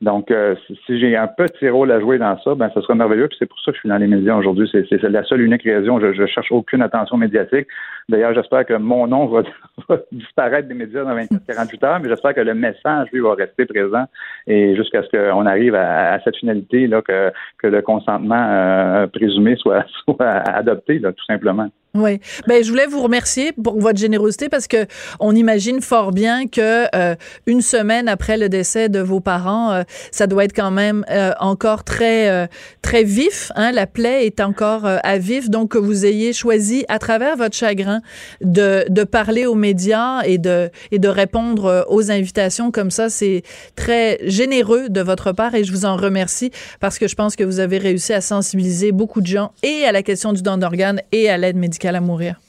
Donc, 0.00 0.30
euh, 0.30 0.54
si, 0.86 0.98
j'ai 0.98 1.14
un 1.14 1.26
petit 1.26 1.68
rôle 1.68 1.92
à 1.92 2.00
jouer 2.00 2.16
dans 2.16 2.38
ça, 2.40 2.54
ben, 2.54 2.70
ce 2.74 2.80
sera 2.80 2.94
merveilleux. 2.94 3.28
Puis 3.28 3.36
c'est 3.38 3.46
pour 3.46 3.58
ça 3.60 3.70
que 3.70 3.76
je 3.76 3.80
suis 3.80 3.88
dans 3.88 3.98
les 3.98 4.06
médias 4.06 4.34
aujourd'hui. 4.34 4.66
C'est, 4.72 4.86
c'est 4.88 5.02
la 5.02 5.24
seule 5.24 5.42
unique 5.42 5.62
raison. 5.62 6.00
Je, 6.00 6.12
je 6.14 6.26
cherche 6.26 6.50
aucune 6.52 6.80
attention 6.80 7.18
médiatique. 7.18 7.66
D'ailleurs, 8.10 8.34
j'espère 8.34 8.66
que 8.66 8.74
mon 8.74 9.06
nom 9.06 9.26
va, 9.26 9.42
disparaître 10.12 10.66
des 10.66 10.74
médias 10.74 11.04
dans 11.04 11.14
24-48 11.14 11.86
heures, 11.86 12.00
mais 12.00 12.08
j'espère 12.08 12.34
que 12.34 12.40
le 12.40 12.54
message, 12.54 13.08
lui, 13.12 13.20
va 13.20 13.34
rester 13.34 13.66
présent 13.66 14.04
et 14.48 14.74
jusqu'à 14.74 15.02
ce 15.04 15.08
qu'on 15.08 15.46
arrive 15.46 15.76
à, 15.76 16.18
cette 16.24 16.36
finalité 16.36 16.88
là, 16.88 17.02
que, 17.02 17.32
le 17.62 17.82
consentement 17.82 18.48
euh, 18.50 19.06
présumé 19.06 19.54
soit, 19.56 19.84
adopté, 20.18 21.00
tout 21.00 21.24
simplement. 21.26 21.68
Oui. 21.92 22.20
Ben, 22.46 22.62
je 22.62 22.70
voulais 22.70 22.86
vous 22.86 23.02
remercier 23.02 23.50
pour 23.52 23.80
votre 23.80 23.98
générosité 23.98 24.48
parce 24.48 24.68
que 24.68 24.86
on 25.18 25.34
imagine 25.34 25.80
fort 25.80 26.12
bien 26.12 26.46
que 26.46 26.86
euh, 26.94 27.16
une 27.48 27.62
semaine 27.62 28.08
après 28.08 28.36
le 28.36 28.48
décès 28.48 28.88
de 28.88 29.00
vos 29.00 29.18
parents, 29.18 29.72
euh, 29.72 29.82
ça 30.12 30.28
doit 30.28 30.44
être 30.44 30.54
quand 30.54 30.70
même 30.70 31.04
encore 31.40 31.82
très 31.82 32.48
très 32.80 33.02
vif. 33.02 33.50
Hein? 33.56 33.72
La 33.72 33.88
plaie 33.88 34.24
est 34.24 34.40
encore 34.40 34.84
à 34.84 35.18
vif, 35.18 35.50
donc 35.50 35.72
que 35.72 35.78
vous 35.78 36.06
ayez 36.06 36.32
choisi 36.32 36.84
à 36.88 37.00
travers 37.00 37.36
votre 37.36 37.56
chagrin 37.56 37.99
de, 38.40 38.84
de 38.88 39.04
parler 39.04 39.46
aux 39.46 39.54
médias 39.54 40.22
et 40.22 40.38
de 40.38 40.70
et 40.90 40.98
de 40.98 41.08
répondre 41.08 41.66
euh, 41.66 41.82
aux 41.88 42.10
invitations 42.10 42.70
comme 42.70 42.90
ça, 42.90 43.08
c'est 43.08 43.42
très 43.76 44.18
généreux 44.24 44.88
de 44.88 45.00
votre 45.00 45.32
part 45.32 45.54
et 45.54 45.64
je 45.64 45.72
vous 45.72 45.84
en 45.84 45.96
remercie 45.96 46.50
parce 46.80 46.98
que 46.98 47.08
je 47.08 47.14
pense 47.14 47.36
que 47.36 47.44
vous 47.44 47.60
avez 47.60 47.78
réussi 47.78 48.12
à 48.12 48.20
sensibiliser 48.20 48.92
beaucoup 48.92 49.20
de 49.20 49.26
gens 49.26 49.52
et 49.62 49.84
à 49.84 49.92
la 49.92 50.02
question 50.02 50.32
du 50.32 50.42
don 50.42 50.56
d'organes 50.56 51.00
et 51.12 51.28
à 51.28 51.38
l'aide 51.38 51.56
médicale 51.56 51.96
à 51.96 52.00
mourir. 52.00 52.40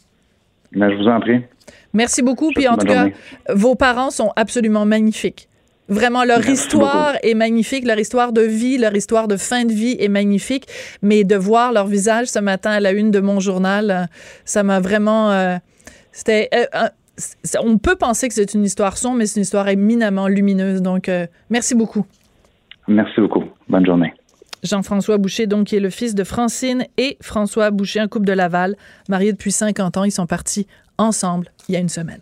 Mais 0.74 0.92
je 0.92 0.98
vous 0.98 1.08
en 1.08 1.20
prie. 1.20 1.42
Merci 1.94 2.22
beaucoup. 2.22 2.52
Puis 2.54 2.68
en 2.68 2.78
tout 2.78 2.86
cas, 2.86 3.08
vos 3.50 3.76
parents 3.76 4.12
sont 4.12 4.32
absolument 4.36 4.86
magnifiques. 4.86 5.50
Vraiment, 5.92 6.24
leur 6.24 6.38
Merci 6.40 6.54
histoire 6.54 7.14
est 7.22 7.34
magnifique, 7.34 7.86
leur 7.86 8.00
histoire 8.00 8.32
de 8.32 8.42
vie, 8.42 8.78
leur 8.78 8.96
histoire 8.96 9.28
de 9.28 9.36
fin 9.36 9.66
de 9.66 9.74
vie 9.74 9.98
est 10.00 10.08
magnifique. 10.08 10.66
Mais 11.02 11.24
de 11.26 11.36
voir 11.36 11.74
leur 11.74 11.86
visage 11.86 12.28
ce 12.28 12.40
matin 12.40 12.72
à 12.72 12.80
la 12.80 12.92
une 12.94 13.12
de 13.12 13.20
mon 13.20 13.40
journal, 13.42 13.92
euh, 13.92 14.06
ça 14.46 14.64
m'a 14.64 14.80
vraiment. 14.80 15.32
euh, 15.32 15.58
C'était. 16.14 16.50
euh, 16.56 16.88
on 17.62 17.78
peut 17.78 17.98
penser 17.98 18.30
que 18.30 18.34
c'est 18.34 18.54
une 18.54 18.64
histoire 18.64 18.98
sombre, 18.98 19.18
mais 19.18 19.26
c'est 19.26 19.36
une 19.36 19.44
histoire 19.44 19.68
éminemment 19.68 20.28
lumineuse. 20.28 20.82
Donc, 20.82 21.10
euh, 21.10 21.28
merci 21.50 21.76
beaucoup. 21.76 22.06
Merci 22.88 23.20
beaucoup. 23.20 23.44
Bonne 23.68 23.86
journée. 23.86 24.14
Jean-François 24.64 25.18
Boucher, 25.18 25.46
donc, 25.46 25.68
qui 25.68 25.76
est 25.76 25.80
le 25.82 25.90
fils 25.90 26.16
de 26.16 26.24
Francine 26.24 26.86
et 26.98 27.18
François 27.22 27.70
Boucher, 27.70 28.00
un 28.00 28.08
couple 28.08 28.26
de 28.26 28.34
Laval, 28.34 28.76
mariés 29.10 29.34
depuis 29.34 29.52
50 29.52 29.98
ans. 29.98 30.04
Ils 30.04 30.12
sont 30.12 30.26
partis 30.28 30.68
ensemble 30.98 31.52
il 31.68 31.74
y 31.74 31.76
a 31.76 31.80
une 31.80 31.90
semaine. 31.90 32.22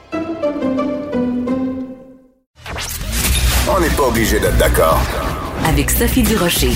N'est 3.81 3.89
pas 3.89 4.09
obligé 4.09 4.39
d'être 4.39 4.57
d'accord. 4.57 5.01
Avec 5.65 5.89
Sophie 5.89 6.21
Durocher. 6.21 6.69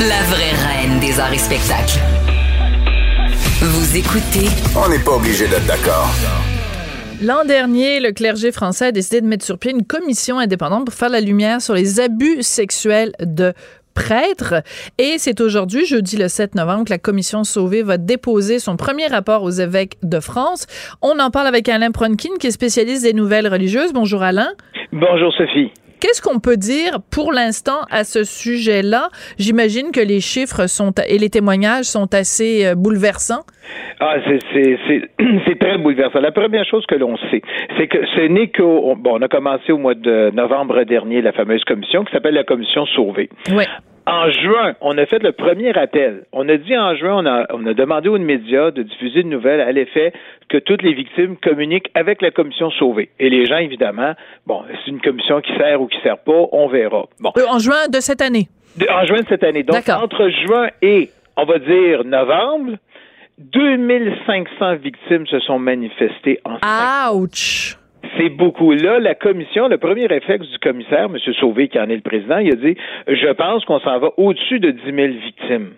La 0.00 0.22
vraie 0.24 0.52
reine 0.52 1.00
des 1.00 1.18
arts 1.18 1.32
et 1.32 1.38
spectacles. 1.38 1.98
Vous 3.62 3.96
écoutez 3.96 4.46
On 4.76 4.90
n'est 4.90 4.98
pas 4.98 5.12
obligé 5.12 5.48
d'être 5.48 5.64
d'accord. 5.64 6.10
L'an 7.22 7.46
dernier, 7.46 7.98
le 7.98 8.12
clergé 8.12 8.52
français 8.52 8.86
a 8.86 8.92
décidé 8.92 9.22
de 9.22 9.26
mettre 9.26 9.46
sur 9.46 9.58
pied 9.58 9.70
une 9.70 9.86
commission 9.86 10.38
indépendante 10.38 10.84
pour 10.84 10.94
faire 10.94 11.08
la 11.08 11.22
lumière 11.22 11.62
sur 11.62 11.72
les 11.72 11.98
abus 11.98 12.42
sexuels 12.42 13.12
de 13.20 13.54
prêtres. 13.94 14.62
Et 14.98 15.14
c'est 15.16 15.40
aujourd'hui, 15.40 15.86
jeudi 15.86 16.18
le 16.18 16.28
7 16.28 16.56
novembre, 16.56 16.84
que 16.84 16.90
la 16.90 16.98
commission 16.98 17.42
Sauvé 17.42 17.82
va 17.82 17.96
déposer 17.96 18.58
son 18.58 18.76
premier 18.76 19.06
rapport 19.06 19.42
aux 19.42 19.50
évêques 19.50 19.96
de 20.02 20.20
France. 20.20 20.66
On 21.00 21.18
en 21.18 21.30
parle 21.30 21.46
avec 21.46 21.70
Alain 21.70 21.90
Pronkin, 21.90 22.36
qui 22.38 22.48
est 22.48 22.50
spécialiste 22.50 23.02
des 23.02 23.14
nouvelles 23.14 23.48
religieuses. 23.48 23.94
Bonjour 23.94 24.22
Alain. 24.22 24.50
Bonjour 24.98 25.30
Sophie. 25.34 25.70
Qu'est-ce 26.00 26.22
qu'on 26.22 26.40
peut 26.40 26.56
dire 26.56 27.00
pour 27.12 27.30
l'instant 27.30 27.84
à 27.90 28.02
ce 28.02 28.24
sujet-là? 28.24 29.10
J'imagine 29.38 29.92
que 29.92 30.00
les 30.00 30.20
chiffres 30.20 30.68
sont 30.68 30.92
et 31.06 31.18
les 31.18 31.28
témoignages 31.28 31.84
sont 31.84 32.14
assez 32.14 32.64
euh, 32.64 32.74
bouleversants. 32.74 33.44
Ah, 34.00 34.16
c'est, 34.54 35.58
très 35.60 35.76
bouleversant. 35.76 36.20
La 36.20 36.32
première 36.32 36.64
chose 36.64 36.86
que 36.86 36.94
l'on 36.94 37.18
sait, 37.30 37.42
c'est 37.76 37.88
que 37.88 38.06
ce 38.14 38.26
n'est 38.26 38.48
qu'au. 38.48 38.94
Bon, 38.96 39.18
on 39.18 39.22
a 39.22 39.28
commencé 39.28 39.70
au 39.70 39.76
mois 39.76 39.94
de 39.94 40.30
novembre 40.30 40.82
dernier 40.84 41.20
la 41.20 41.32
fameuse 41.32 41.64
commission 41.64 42.02
qui 42.04 42.12
s'appelle 42.12 42.34
la 42.34 42.44
commission 42.44 42.86
Sauvée. 42.86 43.28
Oui. 43.50 43.64
En 44.08 44.30
juin, 44.30 44.74
on 44.80 44.96
a 44.98 45.06
fait 45.06 45.18
le 45.20 45.32
premier 45.32 45.76
appel. 45.76 46.24
On 46.32 46.48
a 46.48 46.56
dit 46.56 46.76
en 46.78 46.94
juin, 46.94 47.14
on 47.24 47.26
a, 47.26 47.46
on 47.52 47.66
a 47.66 47.74
demandé 47.74 48.08
aux 48.08 48.18
médias 48.18 48.70
de 48.70 48.82
diffuser 48.82 49.20
une 49.22 49.30
nouvelle 49.30 49.60
à 49.60 49.72
l'effet 49.72 50.12
que 50.48 50.58
toutes 50.58 50.82
les 50.82 50.94
victimes 50.94 51.36
communiquent 51.36 51.90
avec 51.94 52.22
la 52.22 52.30
commission 52.30 52.70
sauvée. 52.70 53.10
Et 53.18 53.28
les 53.30 53.46
gens, 53.46 53.58
évidemment, 53.58 54.12
bon, 54.46 54.62
c'est 54.84 54.90
une 54.92 55.00
commission 55.00 55.40
qui 55.40 55.52
sert 55.56 55.80
ou 55.82 55.88
qui 55.88 55.98
sert 56.02 56.18
pas, 56.18 56.46
on 56.52 56.68
verra. 56.68 57.06
Bon. 57.18 57.32
Euh, 57.36 57.46
en 57.50 57.58
juin 57.58 57.88
de 57.92 57.98
cette 57.98 58.22
année. 58.22 58.46
De- 58.76 58.86
en 58.88 59.04
juin 59.06 59.22
de 59.22 59.26
cette 59.28 59.42
année. 59.42 59.64
Donc, 59.64 59.88
entre 59.88 60.28
juin 60.28 60.68
et, 60.82 61.10
on 61.36 61.44
va 61.44 61.58
dire, 61.58 62.04
novembre, 62.04 62.74
2500 63.38 64.76
victimes 64.76 65.26
se 65.26 65.40
sont 65.40 65.58
manifestées 65.58 66.38
en 66.44 66.58
Ouch! 67.14 67.76
C'est 68.16 68.28
beaucoup. 68.28 68.72
Là, 68.72 68.98
la 68.98 69.14
commission, 69.14 69.68
le 69.68 69.78
premier 69.78 70.06
réflexe 70.06 70.48
du 70.48 70.58
commissaire, 70.58 71.04
M. 71.04 71.18
Sauvé, 71.40 71.68
qui 71.68 71.78
en 71.78 71.88
est 71.88 71.96
le 71.96 72.00
président, 72.00 72.38
il 72.38 72.52
a 72.52 72.56
dit 72.56 72.76
Je 73.08 73.32
pense 73.32 73.64
qu'on 73.64 73.80
s'en 73.80 73.98
va 73.98 74.10
au-dessus 74.16 74.60
de 74.60 74.70
10 74.70 74.80
000 74.84 74.96
victimes. 75.24 75.70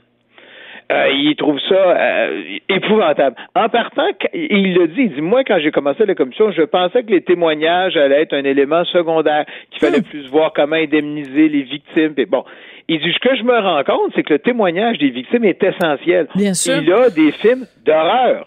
Euh, 0.90 1.08
il 1.12 1.36
trouve 1.36 1.60
ça 1.68 1.74
euh, 1.74 2.42
épouvantable. 2.70 3.36
En 3.54 3.68
partant, 3.68 4.08
il 4.32 4.74
l'a 4.74 4.86
dit, 4.86 5.02
il 5.02 5.14
dit 5.14 5.20
Moi, 5.20 5.44
quand 5.44 5.58
j'ai 5.60 5.70
commencé 5.70 6.06
la 6.06 6.14
commission, 6.14 6.50
je 6.50 6.62
pensais 6.62 7.02
que 7.02 7.10
les 7.10 7.20
témoignages 7.20 7.96
allaient 7.96 8.22
être 8.22 8.32
un 8.32 8.44
élément 8.44 8.84
secondaire, 8.86 9.44
qu'il 9.70 9.80
fallait 9.80 10.00
plus 10.00 10.26
voir 10.30 10.52
comment 10.54 10.76
indemniser 10.76 11.48
les 11.48 11.62
victimes. 11.62 12.14
Puis 12.14 12.24
bon, 12.24 12.42
il 12.88 13.00
dit 13.00 13.12
Ce 13.12 13.18
que 13.18 13.36
je 13.36 13.42
me 13.42 13.58
rends 13.58 13.84
compte, 13.84 14.12
c'est 14.14 14.22
que 14.22 14.32
le 14.32 14.38
témoignage 14.38 14.96
des 14.96 15.10
victimes 15.10 15.44
est 15.44 15.62
essentiel. 15.62 16.26
Bien 16.34 16.54
sûr. 16.54 16.80
Il 16.82 16.90
a 16.90 17.10
des 17.10 17.32
films 17.32 17.66
d'horreur. 17.84 18.46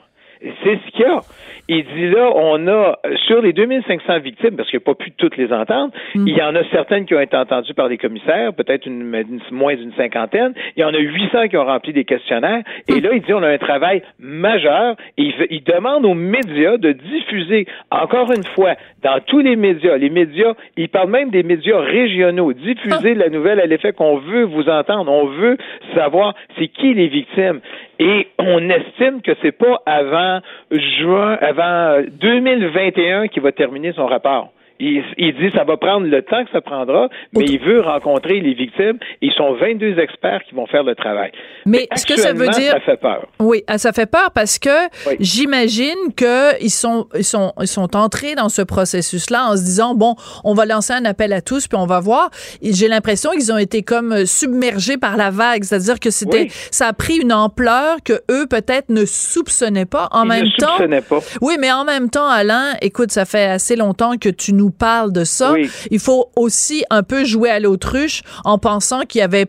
C'est 0.64 0.80
ce 0.86 0.92
qu'il 0.92 1.02
y 1.02 1.06
a. 1.06 1.20
Il 1.68 1.86
dit 1.86 2.10
là, 2.10 2.32
on 2.36 2.68
a, 2.68 2.98
sur 3.28 3.42
les 3.42 3.54
2500 3.54 4.20
victimes, 4.20 4.56
parce 4.58 4.70
qu'il 4.70 4.80
n'y 4.80 4.84
a 4.84 4.94
pas 4.94 4.96
pu 4.96 5.12
toutes 5.12 5.38
les 5.38 5.54
entendre, 5.54 5.94
Mm. 6.16 6.28
il 6.28 6.36
y 6.36 6.42
en 6.42 6.56
a 6.56 6.64
certaines 6.72 7.06
qui 7.06 7.14
ont 7.16 7.20
été 7.20 7.38
entendues 7.38 7.74
par 7.76 7.88
les 7.88 7.98
commissaires, 7.98 8.52
peut-être 8.54 8.86
une, 8.88 9.02
une- 9.14 9.40
moins 9.52 9.76
d'une 9.76 9.94
cinquantaine. 9.94 10.54
Il 10.76 10.82
y 10.82 10.84
en 10.84 10.94
a 10.94 10.98
800 10.98 11.48
qui 11.50 11.58
ont 11.58 11.66
rempli 11.66 11.94
des 11.94 12.04
questionnaires. 12.04 12.64
Et 12.90 12.96
Mm. 13.00 13.04
là, 13.04 13.10
il 13.14 13.22
dit, 13.22 13.34
on 13.34 13.44
a 13.44 13.50
un 13.50 13.58
travail 13.60 14.02
majeur. 14.20 14.96
Et 15.18 15.24
il, 15.24 15.34
il 15.52 15.64
demande 15.64 16.06
aux 16.06 16.16
médias 16.16 16.78
de 16.78 16.92
diffuser, 16.92 17.68
encore 17.92 18.32
une 18.32 18.44
fois, 18.56 18.74
dans 19.04 19.20
tous 19.26 19.40
les 19.40 19.56
médias, 19.56 19.98
les 19.98 20.10
médias, 20.10 20.54
il 20.78 20.90
parle 20.90 21.10
même 21.12 21.30
des 21.30 21.44
médias 21.44 21.80
régionaux, 21.80 22.54
diffuser 22.54 23.14
la 23.14 23.30
nouvelle 23.30 23.60
à 23.60 23.66
l'effet 23.68 23.94
qu'on 23.94 24.18
veut 24.18 24.44
vous 24.44 24.68
entendre. 24.70 25.12
On 25.12 25.26
veut 25.28 25.58
savoir 25.96 26.34
c'est 26.58 26.68
qui 26.68 26.94
les 26.94 27.08
victimes. 27.08 27.60
Et 28.00 28.28
on 28.40 28.68
estime 28.70 29.22
que 29.22 29.32
c'est 29.44 29.52
pas 29.52 29.80
avant 29.86 30.31
juin, 30.72 31.38
avant 31.42 31.64
euh, 31.64 32.04
2021 32.20 33.28
qu'il 33.28 33.42
va 33.42 33.52
terminer 33.52 33.94
son 33.94 34.06
rapport. 34.06 34.52
Il, 34.84 35.04
il 35.18 35.34
dit 35.36 35.56
ça 35.56 35.64
va 35.64 35.78
prendre 35.78 36.08
le 36.08 36.24
temps 36.24 36.44
que 36.44 36.50
ça 36.52 36.60
prendra, 36.62 37.08
mais 37.38 37.46
il 37.46 37.60
veut 37.60 37.82
rencontrer 37.82 38.40
les 38.40 38.56
victimes. 38.56 38.98
Ils 39.22 39.32
sont 39.34 39.54
22 39.54 40.00
experts 40.00 40.42
qui 40.50 40.56
vont 40.56 40.66
faire 40.66 40.84
le 40.84 40.96
travail. 40.96 41.32
Mais 41.68 41.88
ce 41.96 42.04
que 42.06 42.18
ça 42.20 42.34
veut 42.34 42.48
dire- 42.50 42.72
ça 42.72 42.80
fait 42.80 42.98
peur. 42.98 43.28
Oui, 43.40 43.64
ah, 43.68 43.78
ça 43.78 43.92
fait 43.94 44.10
peur 44.10 44.32
parce 44.34 44.58
que 44.58 44.70
Oui. 45.08 45.18
j'imagine 45.20 46.14
que 46.16 46.60
ils 46.64 46.72
sont 46.72 47.08
ils 47.16 47.24
sont 47.24 47.54
ils 47.62 47.68
sont 47.68 47.96
entrés 47.96 48.34
dans 48.34 48.50
ce 48.50 48.64
processus-là 48.64 49.50
en 49.52 49.56
se 49.56 49.62
disant 49.64 49.94
bon, 49.94 50.16
on 50.44 50.56
va 50.56 50.66
lancer 50.66 50.94
un 50.94 51.06
appel 51.06 51.32
à 51.34 51.42
tous 51.42 51.68
puis 51.68 51.78
on 51.78 51.86
va 51.86 52.00
voir. 52.00 52.30
J'ai 52.64 52.88
l'impression 52.88 53.30
qu'ils 53.32 53.52
ont 53.54 53.58
été 53.58 53.84
comme 53.84 54.26
submergés 54.26 54.98
par 54.98 55.16
la 55.16 55.30
vague, 55.30 55.64
c'est-à-dire 55.64 56.00
que 56.00 56.10
c'était 56.10 56.44
Oui. 56.44 56.52
ça 56.72 56.88
a 56.88 56.94
pris 56.94 57.18
une 57.18 57.34
ampleur 57.34 57.98
que 58.04 58.14
eux 58.32 58.48
peut-être 58.50 58.90
ne 58.90 59.06
soupçonnaient 59.06 59.86
pas. 59.86 60.08
En 60.12 60.24
Ils 60.24 60.30
même 60.30 60.46
ne 60.46 60.58
temps, 60.58 60.68
soupçonnaient 60.78 61.02
pas. 61.02 61.20
oui, 61.42 61.56
mais 61.60 61.72
en 61.72 61.86
même 61.86 62.10
temps, 62.10 62.28
Alain, 62.28 62.74
écoute, 62.82 63.12
ça 63.12 63.26
fait 63.26 63.46
assez 63.46 63.76
longtemps 63.76 64.18
que 64.18 64.30
tu 64.30 64.54
nous 64.54 64.71
parles 64.72 65.12
de 65.12 65.24
ça. 65.24 65.54
Oui. 65.54 65.70
Il 65.90 66.00
faut 66.00 66.30
aussi 66.36 66.84
un 66.90 67.04
peu 67.04 67.26
jouer 67.26 67.50
à 67.50 67.60
l'autruche 67.60 68.24
en 68.44 68.58
pensant 68.58 69.02
qu'il 69.02 69.20
y 69.20 69.24
avait 69.24 69.48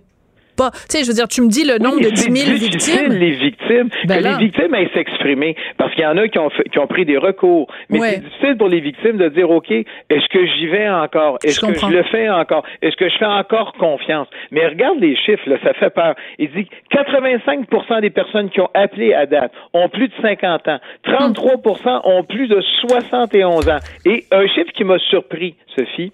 pas. 0.56 0.70
Tu 0.70 0.98
sais, 0.98 1.04
je 1.04 1.08
veux 1.08 1.14
dire, 1.14 1.28
tu 1.28 1.42
me 1.42 1.48
dis 1.48 1.64
le 1.64 1.78
nombre 1.78 1.96
Oui, 1.96 2.02
de 2.02 2.08
mais 2.08 2.14
10 2.14 2.22
000 2.22 2.34
c'est 2.58 2.68
difficile, 2.68 3.00
victimes. 3.08 3.18
les 3.18 3.30
victimes, 3.32 3.88
Ben 4.06 4.18
que 4.18 4.24
là. 4.24 4.38
les 4.38 4.44
victimes 4.46 4.74
aillent 4.74 4.90
s'exprimer, 4.94 5.56
parce 5.78 5.92
qu'il 5.94 6.04
y 6.04 6.06
en 6.06 6.16
a 6.16 6.28
qui 6.28 6.38
ont, 6.38 6.50
fait- 6.50 6.68
qui 6.70 6.78
ont 6.78 6.86
pris 6.86 7.04
des 7.04 7.16
recours. 7.18 7.66
Mais 7.90 8.00
Ouais. 8.00 8.08
c'est 8.14 8.24
difficile 8.24 8.56
pour 8.58 8.68
les 8.68 8.80
victimes 8.80 9.16
de 9.16 9.28
dire, 9.28 9.50
OK, 9.50 9.70
est-ce 9.70 10.28
que 10.28 10.46
j'y 10.46 10.66
vais 10.68 10.88
encore? 10.88 11.38
Est-ce 11.44 11.60
que 11.60 11.72
je 11.74 11.86
le 11.86 12.02
fais 12.04 12.28
encore? 12.28 12.64
Est-ce 12.82 12.96
que 12.96 13.08
je 13.08 13.16
fais 13.18 13.24
encore 13.24 13.72
confiance? 13.74 14.28
Mais 14.50 14.66
regarde 14.66 14.98
les 15.00 15.16
chiffres, 15.16 15.48
là, 15.48 15.56
ça 15.62 15.72
fait 15.74 15.90
peur. 15.90 16.14
Il 16.38 16.50
dit 16.52 16.66
que 16.66 16.96
85% 16.96 18.00
des 18.00 18.10
personnes 18.10 18.50
qui 18.50 18.60
ont 18.60 18.70
appelé 18.74 19.14
à 19.14 19.26
date 19.26 19.52
ont 19.72 19.88
plus 19.88 20.08
de 20.08 20.14
50 20.20 20.68
ans. 20.68 20.78
33% 21.04 22.00
ont 22.04 22.24
plus 22.24 22.48
de 22.48 22.60
71 22.88 23.68
ans. 23.68 23.78
Et 24.04 24.24
un 24.30 24.46
chiffre 24.48 24.72
qui 24.72 24.84
m'a 24.84 24.98
surpris, 24.98 25.54
Sophie, 25.76 26.12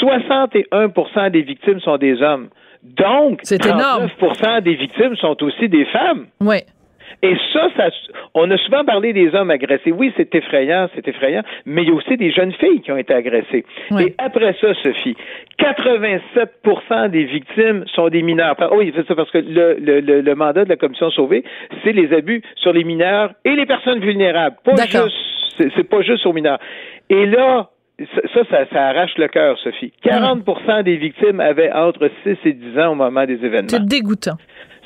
61% 0.00 1.30
des 1.30 1.42
victimes 1.42 1.80
sont 1.80 1.96
des 1.96 2.22
hommes. 2.22 2.48
Donc, 2.96 3.40
C'est 3.42 3.64
énorme. 3.64 4.08
39 4.18 4.62
des 4.62 4.74
victimes 4.74 5.16
sont 5.16 5.42
aussi 5.42 5.68
des 5.68 5.84
femmes. 5.86 6.26
Oui. 6.40 6.58
Et 7.22 7.34
ça, 7.52 7.68
ça, 7.76 7.88
on 8.34 8.50
a 8.50 8.58
souvent 8.58 8.84
parlé 8.84 9.12
des 9.12 9.34
hommes 9.34 9.50
agressés. 9.50 9.90
Oui, 9.90 10.12
c'est 10.16 10.34
effrayant, 10.34 10.88
c'est 10.94 11.06
effrayant, 11.08 11.42
mais 11.64 11.82
il 11.82 11.88
y 11.88 11.90
a 11.90 11.94
aussi 11.94 12.16
des 12.16 12.30
jeunes 12.30 12.52
filles 12.52 12.82
qui 12.82 12.92
ont 12.92 12.96
été 12.96 13.14
agressées. 13.14 13.64
Oui. 13.90 14.08
Et 14.08 14.14
après 14.18 14.54
ça, 14.60 14.74
Sophie, 14.82 15.16
87% 15.58 17.08
des 17.10 17.24
victimes 17.24 17.84
sont 17.94 18.08
des 18.08 18.22
mineurs. 18.22 18.54
Ah 18.58 18.68
Oui, 18.72 18.92
c'est 18.94 19.06
ça, 19.06 19.14
parce 19.14 19.30
que 19.30 19.38
le, 19.38 19.76
le, 19.80 20.20
le, 20.20 20.34
mandat 20.34 20.64
de 20.64 20.68
la 20.68 20.76
Commission 20.76 21.10
Sauvée, 21.10 21.42
c'est 21.82 21.92
les 21.92 22.12
abus 22.12 22.42
sur 22.56 22.72
les 22.72 22.84
mineurs 22.84 23.32
et 23.44 23.56
les 23.56 23.66
personnes 23.66 24.00
vulnérables. 24.00 24.56
Pas 24.64 24.76
juste, 24.84 25.16
c'est, 25.56 25.70
c'est 25.74 25.88
pas 25.88 26.02
juste 26.02 26.26
aux 26.26 26.34
mineurs. 26.34 26.58
Et 27.08 27.24
là, 27.24 27.70
ça, 27.98 28.44
ça, 28.50 28.66
ça 28.70 28.88
arrache 28.88 29.16
le 29.16 29.28
cœur, 29.28 29.58
Sophie. 29.58 29.92
40% 30.04 30.82
des 30.82 30.96
victimes 30.96 31.40
avaient 31.40 31.72
entre 31.72 32.10
6 32.24 32.36
et 32.44 32.52
10 32.52 32.78
ans 32.78 32.92
au 32.92 32.94
moment 32.94 33.24
des 33.24 33.42
événements. 33.44 33.68
C'est 33.68 33.84
dégoûtant. 33.84 34.36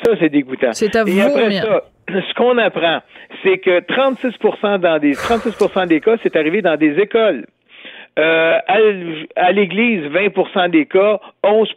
Ça, 0.05 0.13
c'est 0.19 0.29
dégoûtant. 0.29 0.73
C'est 0.73 0.95
à 0.95 1.03
Et 1.07 1.21
après 1.21 1.51
ça, 1.51 1.83
ce 2.09 2.35
qu'on 2.35 2.57
apprend, 2.59 3.01
c'est 3.43 3.59
que 3.59 3.81
36 3.81 4.81
dans 4.81 4.99
des 4.99 5.13
36 5.13 5.89
des 5.89 6.01
cas, 6.01 6.17
c'est 6.23 6.37
arrivé 6.37 6.63
dans 6.63 6.77
des 6.77 6.99
écoles. 6.99 7.47
Euh, 8.19 8.59
à, 9.37 9.53
l'Église, 9.53 10.03
20 10.11 10.69
des 10.69 10.87
cas, 10.87 11.21
11 11.45 11.69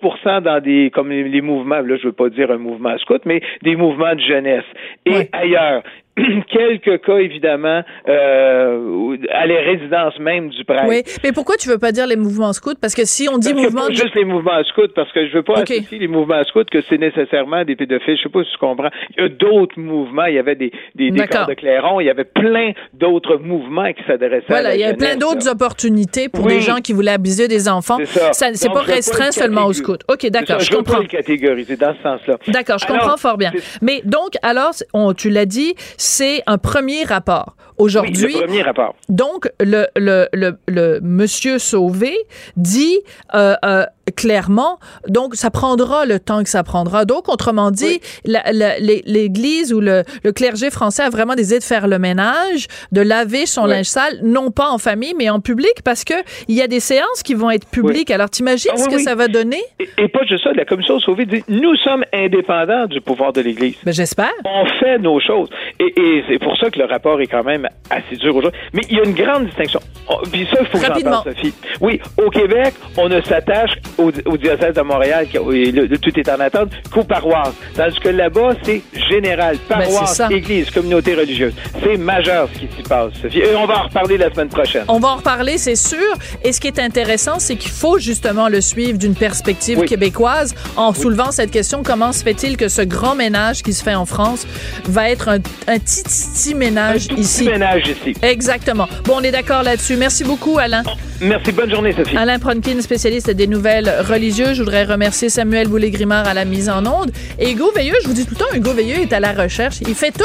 dans 0.43 0.59
des 0.61 0.89
comme 0.91 1.09
les, 1.09 1.41
mouvements, 1.41 1.79
là 1.79 1.95
je 1.95 2.07
veux 2.07 2.13
pas 2.13 2.29
dire 2.29 2.49
un 2.51 2.57
mouvement 2.57 2.97
scout, 2.97 3.21
mais 3.25 3.41
des 3.61 3.75
mouvements 3.75 4.15
de 4.15 4.19
jeunesse. 4.21 4.65
Et 5.05 5.29
ailleurs, 5.31 5.84
quelques 6.51 7.01
cas 7.05 7.18
évidemment 7.18 7.82
euh, 8.07 9.18
à 9.32 9.45
les 9.47 9.59
résidences 9.59 10.18
même 10.20 10.49
du 10.49 10.64
prêtre. 10.66 10.86
Oui, 10.88 11.03
mais 11.24 11.32
pourquoi 11.32 11.55
tu 11.57 11.70
veux 11.70 11.78
pas 11.78 11.91
dire 11.91 12.07
les 12.07 12.16
mouvements 12.16 12.53
scouts? 12.53 12.76
Parce 12.82 12.93
que 12.95 13.05
si 13.05 13.28
on 13.30 13.38
dit 13.38 13.49
Parce 13.49 13.61
que 13.61 13.66
mouvement... 13.68 13.82
pas 13.84 13.89
de- 13.89 13.93
juste 13.95 14.16
les 14.16 14.26
mouvements 14.26 14.64
scouts, 14.66 14.93
parce 14.95 15.11
que 15.11 15.28
je 15.28 15.34
veux 15.34 15.43
pas 15.43 15.61
Ok. 15.61 15.72
associer 15.72 15.99
les 15.99 16.07
mouvements 16.07 16.43
scouts 16.43 16.66
que 16.72 16.82
c'est 16.89 16.97
nécessairement 16.97 17.64
des 17.66 17.76
pédophiles. 17.76 18.18
Je 18.18 18.24
sais 18.24 18.30
pas 18.30 18.43
si 18.43 18.51
tu 18.51 18.57
comprends. 18.57 18.89
Il 19.18 19.22
y 19.24 19.26
a 19.26 19.30
d'autres 19.30 19.80
mouvements. 19.80 20.26
Il 20.26 20.36
y 20.36 20.39
avait 20.39 20.55
des, 20.55 20.72
des, 20.95 21.11
des 21.11 21.20
de 21.20 21.53
clairon. 21.55 21.99
Il 21.99 22.05
y 22.05 22.09
avait 22.09 22.24
plein 22.26 22.72
d'autres 22.93 23.38
mouvements 23.38 23.91
qui 23.93 24.03
s'adressaient 24.05 24.45
à 24.45 24.49
Voilà, 24.49 24.70
la 24.70 24.76
il 24.76 24.82
y 24.82 24.84
a 24.84 24.93
plein 24.93 25.16
d'autres 25.16 25.47
opportunités 25.49 26.30
pour 26.30 26.45
Oui. 26.45 26.53
des 26.53 26.61
gens 26.61 26.78
qui 26.78 26.93
voulaient 26.93 27.11
abuser 27.11 27.47
des 27.47 27.68
enfants. 27.70 27.97
C'est 28.05 28.34
ça. 28.34 28.49
c'est 28.53 28.70
pas 28.72 28.84
je 28.86 28.91
restreint 28.91 29.26
le 29.28 29.32
seulement 29.32 29.66
aux 29.66 29.74
scouts. 29.74 29.93
OK, 30.09 30.28
d'accord, 30.30 30.59
ça, 30.61 30.66
je 30.66 30.72
veux 30.72 30.84
pas 30.84 30.91
comprends. 30.91 31.01
le 31.01 31.07
catégoriser 31.07 31.76
dans 31.76 31.93
ce 31.95 32.01
sens-là. 32.03 32.38
D'accord, 32.49 32.78
je 32.78 32.86
Alors, 32.86 32.99
comprends 32.99 33.18
fort 33.18 33.38
bien. 33.38 33.51
Mais 33.82 34.01
donc, 34.05 34.32
alors, 34.41 34.72
on, 34.93 35.14
tu 35.14 35.30
l'as 35.30 35.45
dit, 35.45 35.74
c'est 36.04 36.43
un 36.47 36.58
premier 36.58 37.06
rapport. 37.06 37.56
Aujourd'hui, 37.78 38.34
le 38.34 38.39
premier 38.41 38.62
rapport. 38.62 38.93
donc, 39.10 39.49
le, 39.60 39.88
le, 39.95 40.28
le, 40.34 40.58
le 40.68 40.99
monsieur 41.01 41.58
Sauvé 41.60 42.16
dit 42.58 42.99
euh, 43.34 43.56
euh, 43.66 43.86
clairement, 44.16 44.80
donc 45.08 45.36
ça 45.36 45.49
prendra 45.49 46.06
le 46.06 46.20
temps 46.20 46.43
que 46.43 46.49
ça 46.49 46.64
prendra. 46.64 47.06
Donc, 47.06 47.30
autrement 47.30 47.72
dit, 47.72 48.01
l'Église 48.26 49.74
ou 49.74 49.80
le, 49.80 50.04
le 50.24 50.32
clergé 50.32 50.70
français 50.70 51.04
a 51.04 51.10
vraiment 51.10 51.36
décidé 51.36 51.60
de 51.60 51.64
faire 51.64 51.88
le 51.88 51.99
ménage, 51.99 52.68
de 52.91 53.01
laver 53.01 53.45
son 53.45 53.66
linge 53.66 53.86
sale, 53.86 54.20
non 54.24 54.51
pas 54.51 54.70
en 54.70 54.78
famille, 54.78 55.14
mais 55.18 55.30
en 55.30 55.39
public, 55.39 55.74
parce 55.84 56.04
que 56.04 56.14
il 56.47 56.56
y 56.56 56.62
a 56.62 56.68
des 56.68 56.80
séances 56.80 57.24
qui 57.24 57.34
vont 57.34 57.51
être 57.51 57.68
publiques. 57.68 58.12
Alors, 58.12 58.30
t'imagines 58.30 58.72
Ah 58.74 58.78
ce 58.78 58.89
que 58.89 58.99
ça 58.99 59.16
va 59.16 59.28
donner? 59.28 59.62
Et, 59.80 59.89
et 59.97 60.08
pas 60.08 60.24
juste 60.26 60.43
ça, 60.43 60.51
la 60.54 60.66
commission 60.66 60.99
Sauvé 60.99 61.26
dit 61.26 61.43
nous 61.47 61.76
sommes 61.78 62.04
indépendants 62.14 62.86
du 62.88 63.01
pouvoir 63.01 63.34
de 63.34 63.41
l'Église. 63.41 63.76
Ben, 63.84 63.93
j'espère. 63.93 64.32
On 64.45 64.66
fait 64.80 64.97
nos 64.99 65.20
choses. 65.20 65.49
Et, 65.80 65.93
et 65.99 66.24
c'est 66.28 66.39
pour 66.39 66.58
ça 66.58 66.70
que 66.70 66.80
le 66.80 66.86
rapport 66.86 67.20
est 67.22 67.28
quand 67.28 67.43
même 67.43 67.68
assez 67.89 68.16
dur 68.18 68.36
aujourd'hui. 68.36 68.60
Mais 68.74 68.82
il 68.89 68.97
y 68.97 68.99
a 68.99 69.04
une 69.04 69.14
grande 69.14 69.45
distinction. 69.45 69.80
Oh, 70.10 70.18
Puis 70.32 70.47
ça, 70.51 70.60
il 70.62 70.68
faut 70.68 70.78
que 70.78 71.34
Sophie. 71.34 71.54
Oui, 71.82 71.99
au 72.18 72.30
Québec, 72.30 72.74
on 72.97 73.08
ne 73.10 73.22
s'attache 73.22 73.72
au, 73.97 74.11
au 74.25 74.37
diocèse 74.37 74.73
de 74.75 74.81
Montréal, 74.81 75.27
qui, 75.29 75.37
et 75.37 75.71
le- 75.71 75.85
le- 75.85 75.97
tout 75.97 76.17
est 76.19 76.29
en 76.29 76.39
attente, 76.39 76.69
qu'aux 76.91 77.03
paroisses. 77.03 77.53
Tandis 77.75 77.99
que 77.99 78.09
là-bas, 78.09 78.51
c'est 78.63 78.81
général. 79.09 79.57
Ben, 79.69 79.79
Paroisse, 79.79 80.15
ça. 80.15 80.27
église, 80.31 80.69
communauté 80.71 81.15
religieuse. 81.15 81.53
C'est 81.83 81.97
majeur 81.97 82.47
ce 82.53 82.59
qui 82.59 82.67
s'y 82.75 82.83
passe, 82.83 83.11
Sophie. 83.21 83.39
Et 83.39 83.55
on 83.55 83.65
va 83.65 83.79
en 83.79 83.83
reparler 83.83 84.17
la 84.17 84.31
semaine 84.31 84.49
prochaine. 84.49 84.83
On 84.87 84.99
va 84.99 85.09
en 85.09 85.15
reparler, 85.17 85.57
c'est 85.57 85.75
sûr. 85.75 85.97
Et 86.43 86.51
ce 86.53 86.59
qui 86.59 86.67
est 86.67 86.79
intéressant, 86.79 87.39
c'est 87.39 87.55
qu'il 87.55 87.71
faut 87.71 87.97
justement 87.99 88.47
le 88.49 88.61
suivre 88.61 88.97
d'une 88.97 89.15
perspective 89.15 89.79
Oui. 89.79 89.87
québécoise 89.87 90.53
en 90.75 90.93
soulevant 90.93 91.31
cette 91.31 91.51
question 91.51 91.83
comment 91.83 92.11
se 92.11 92.23
fait-il 92.23 92.57
que 92.57 92.67
ce 92.67 92.81
grand 92.81 93.15
ménage 93.15 93.61
qui 93.63 93.73
se 93.73 93.83
fait 93.83 93.95
en 93.95 94.05
France 94.05 94.45
va 94.85 95.09
être 95.09 95.29
un, 95.29 95.35
un 95.67 95.79
petit, 95.79 96.03
petit 96.03 96.55
ménage 96.55 97.07
Tout 97.07 97.15
ici? 97.17 97.43
petit 97.45 97.51
ménage 97.51 97.83
ici. 97.87 98.13
Exactement. 98.21 98.87
Bon, 99.05 99.15
on 99.17 99.21
est 99.21 99.31
d'accord 99.31 99.63
là-dessus. 99.63 99.95
Merci 99.97 100.23
beaucoup, 100.23 100.57
Alain. 100.59 100.83
Merci. 101.21 101.51
Bonne 101.51 101.69
journée, 101.69 101.93
Sophie. 101.93 102.17
Alain 102.17 102.39
Pronkin, 102.39 102.81
spécialiste 102.81 103.29
des 103.29 103.47
nouvelles 103.84 104.05
religieuses. 104.05 104.53
Je 104.53 104.63
voudrais 104.63 104.84
remercier 104.86 105.29
Samuel 105.29 105.67
Boulay-Grimard 105.67 106.27
à 106.27 106.34
la 106.34 106.45
mise 106.45 106.69
en 106.69 106.86
onde. 106.86 107.11
Et 107.39 107.51
Hugo 107.51 107.71
Veilleux, 107.75 107.95
je 108.01 108.07
vous 108.07 108.13
dis 108.13 108.25
tout 108.25 108.36
le 108.36 108.39
temps, 108.39 108.53
Hugo 108.53 108.73
Veilleux 108.73 108.99
est 108.99 109.13
à 109.13 109.19
la 109.19 109.34
recherche. 109.34 109.77
Il 109.81 109.95
fait 109.95 110.11
tout. 110.11 110.23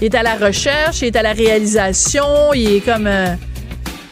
Il 0.00 0.06
est 0.06 0.14
à 0.14 0.22
la 0.22 0.34
recherche, 0.34 1.02
il 1.02 1.06
est 1.06 1.16
à 1.16 1.22
la 1.22 1.32
réalisation, 1.32 2.52
il 2.52 2.76
est 2.76 2.80
comme... 2.80 3.06
euh, 3.06 3.34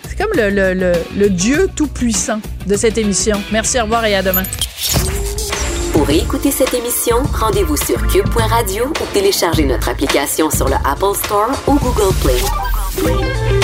c'est 0.09 0.16
comme 0.16 0.30
le, 0.36 0.49
le, 0.49 0.74
le, 0.74 0.93
le 1.16 1.30
Dieu 1.30 1.68
tout-puissant 1.74 2.40
de 2.66 2.76
cette 2.76 2.99
émission. 2.99 3.43
Merci, 3.51 3.80
au 3.80 3.84
revoir 3.84 4.05
et 4.05 4.14
à 4.14 4.22
demain. 4.22 4.45
Pour 5.93 6.09
écouter 6.09 6.51
cette 6.51 6.72
émission, 6.72 7.16
rendez-vous 7.34 7.76
sur 7.76 8.07
cube.radio 8.07 8.84
ou 8.86 9.05
téléchargez 9.12 9.64
notre 9.64 9.88
application 9.88 10.51
sur 10.51 10.68
le 10.68 10.76
Apple 10.84 11.16
Store 11.16 11.51
ou 11.66 11.74
Google 11.78 12.14
Play. 12.22 13.62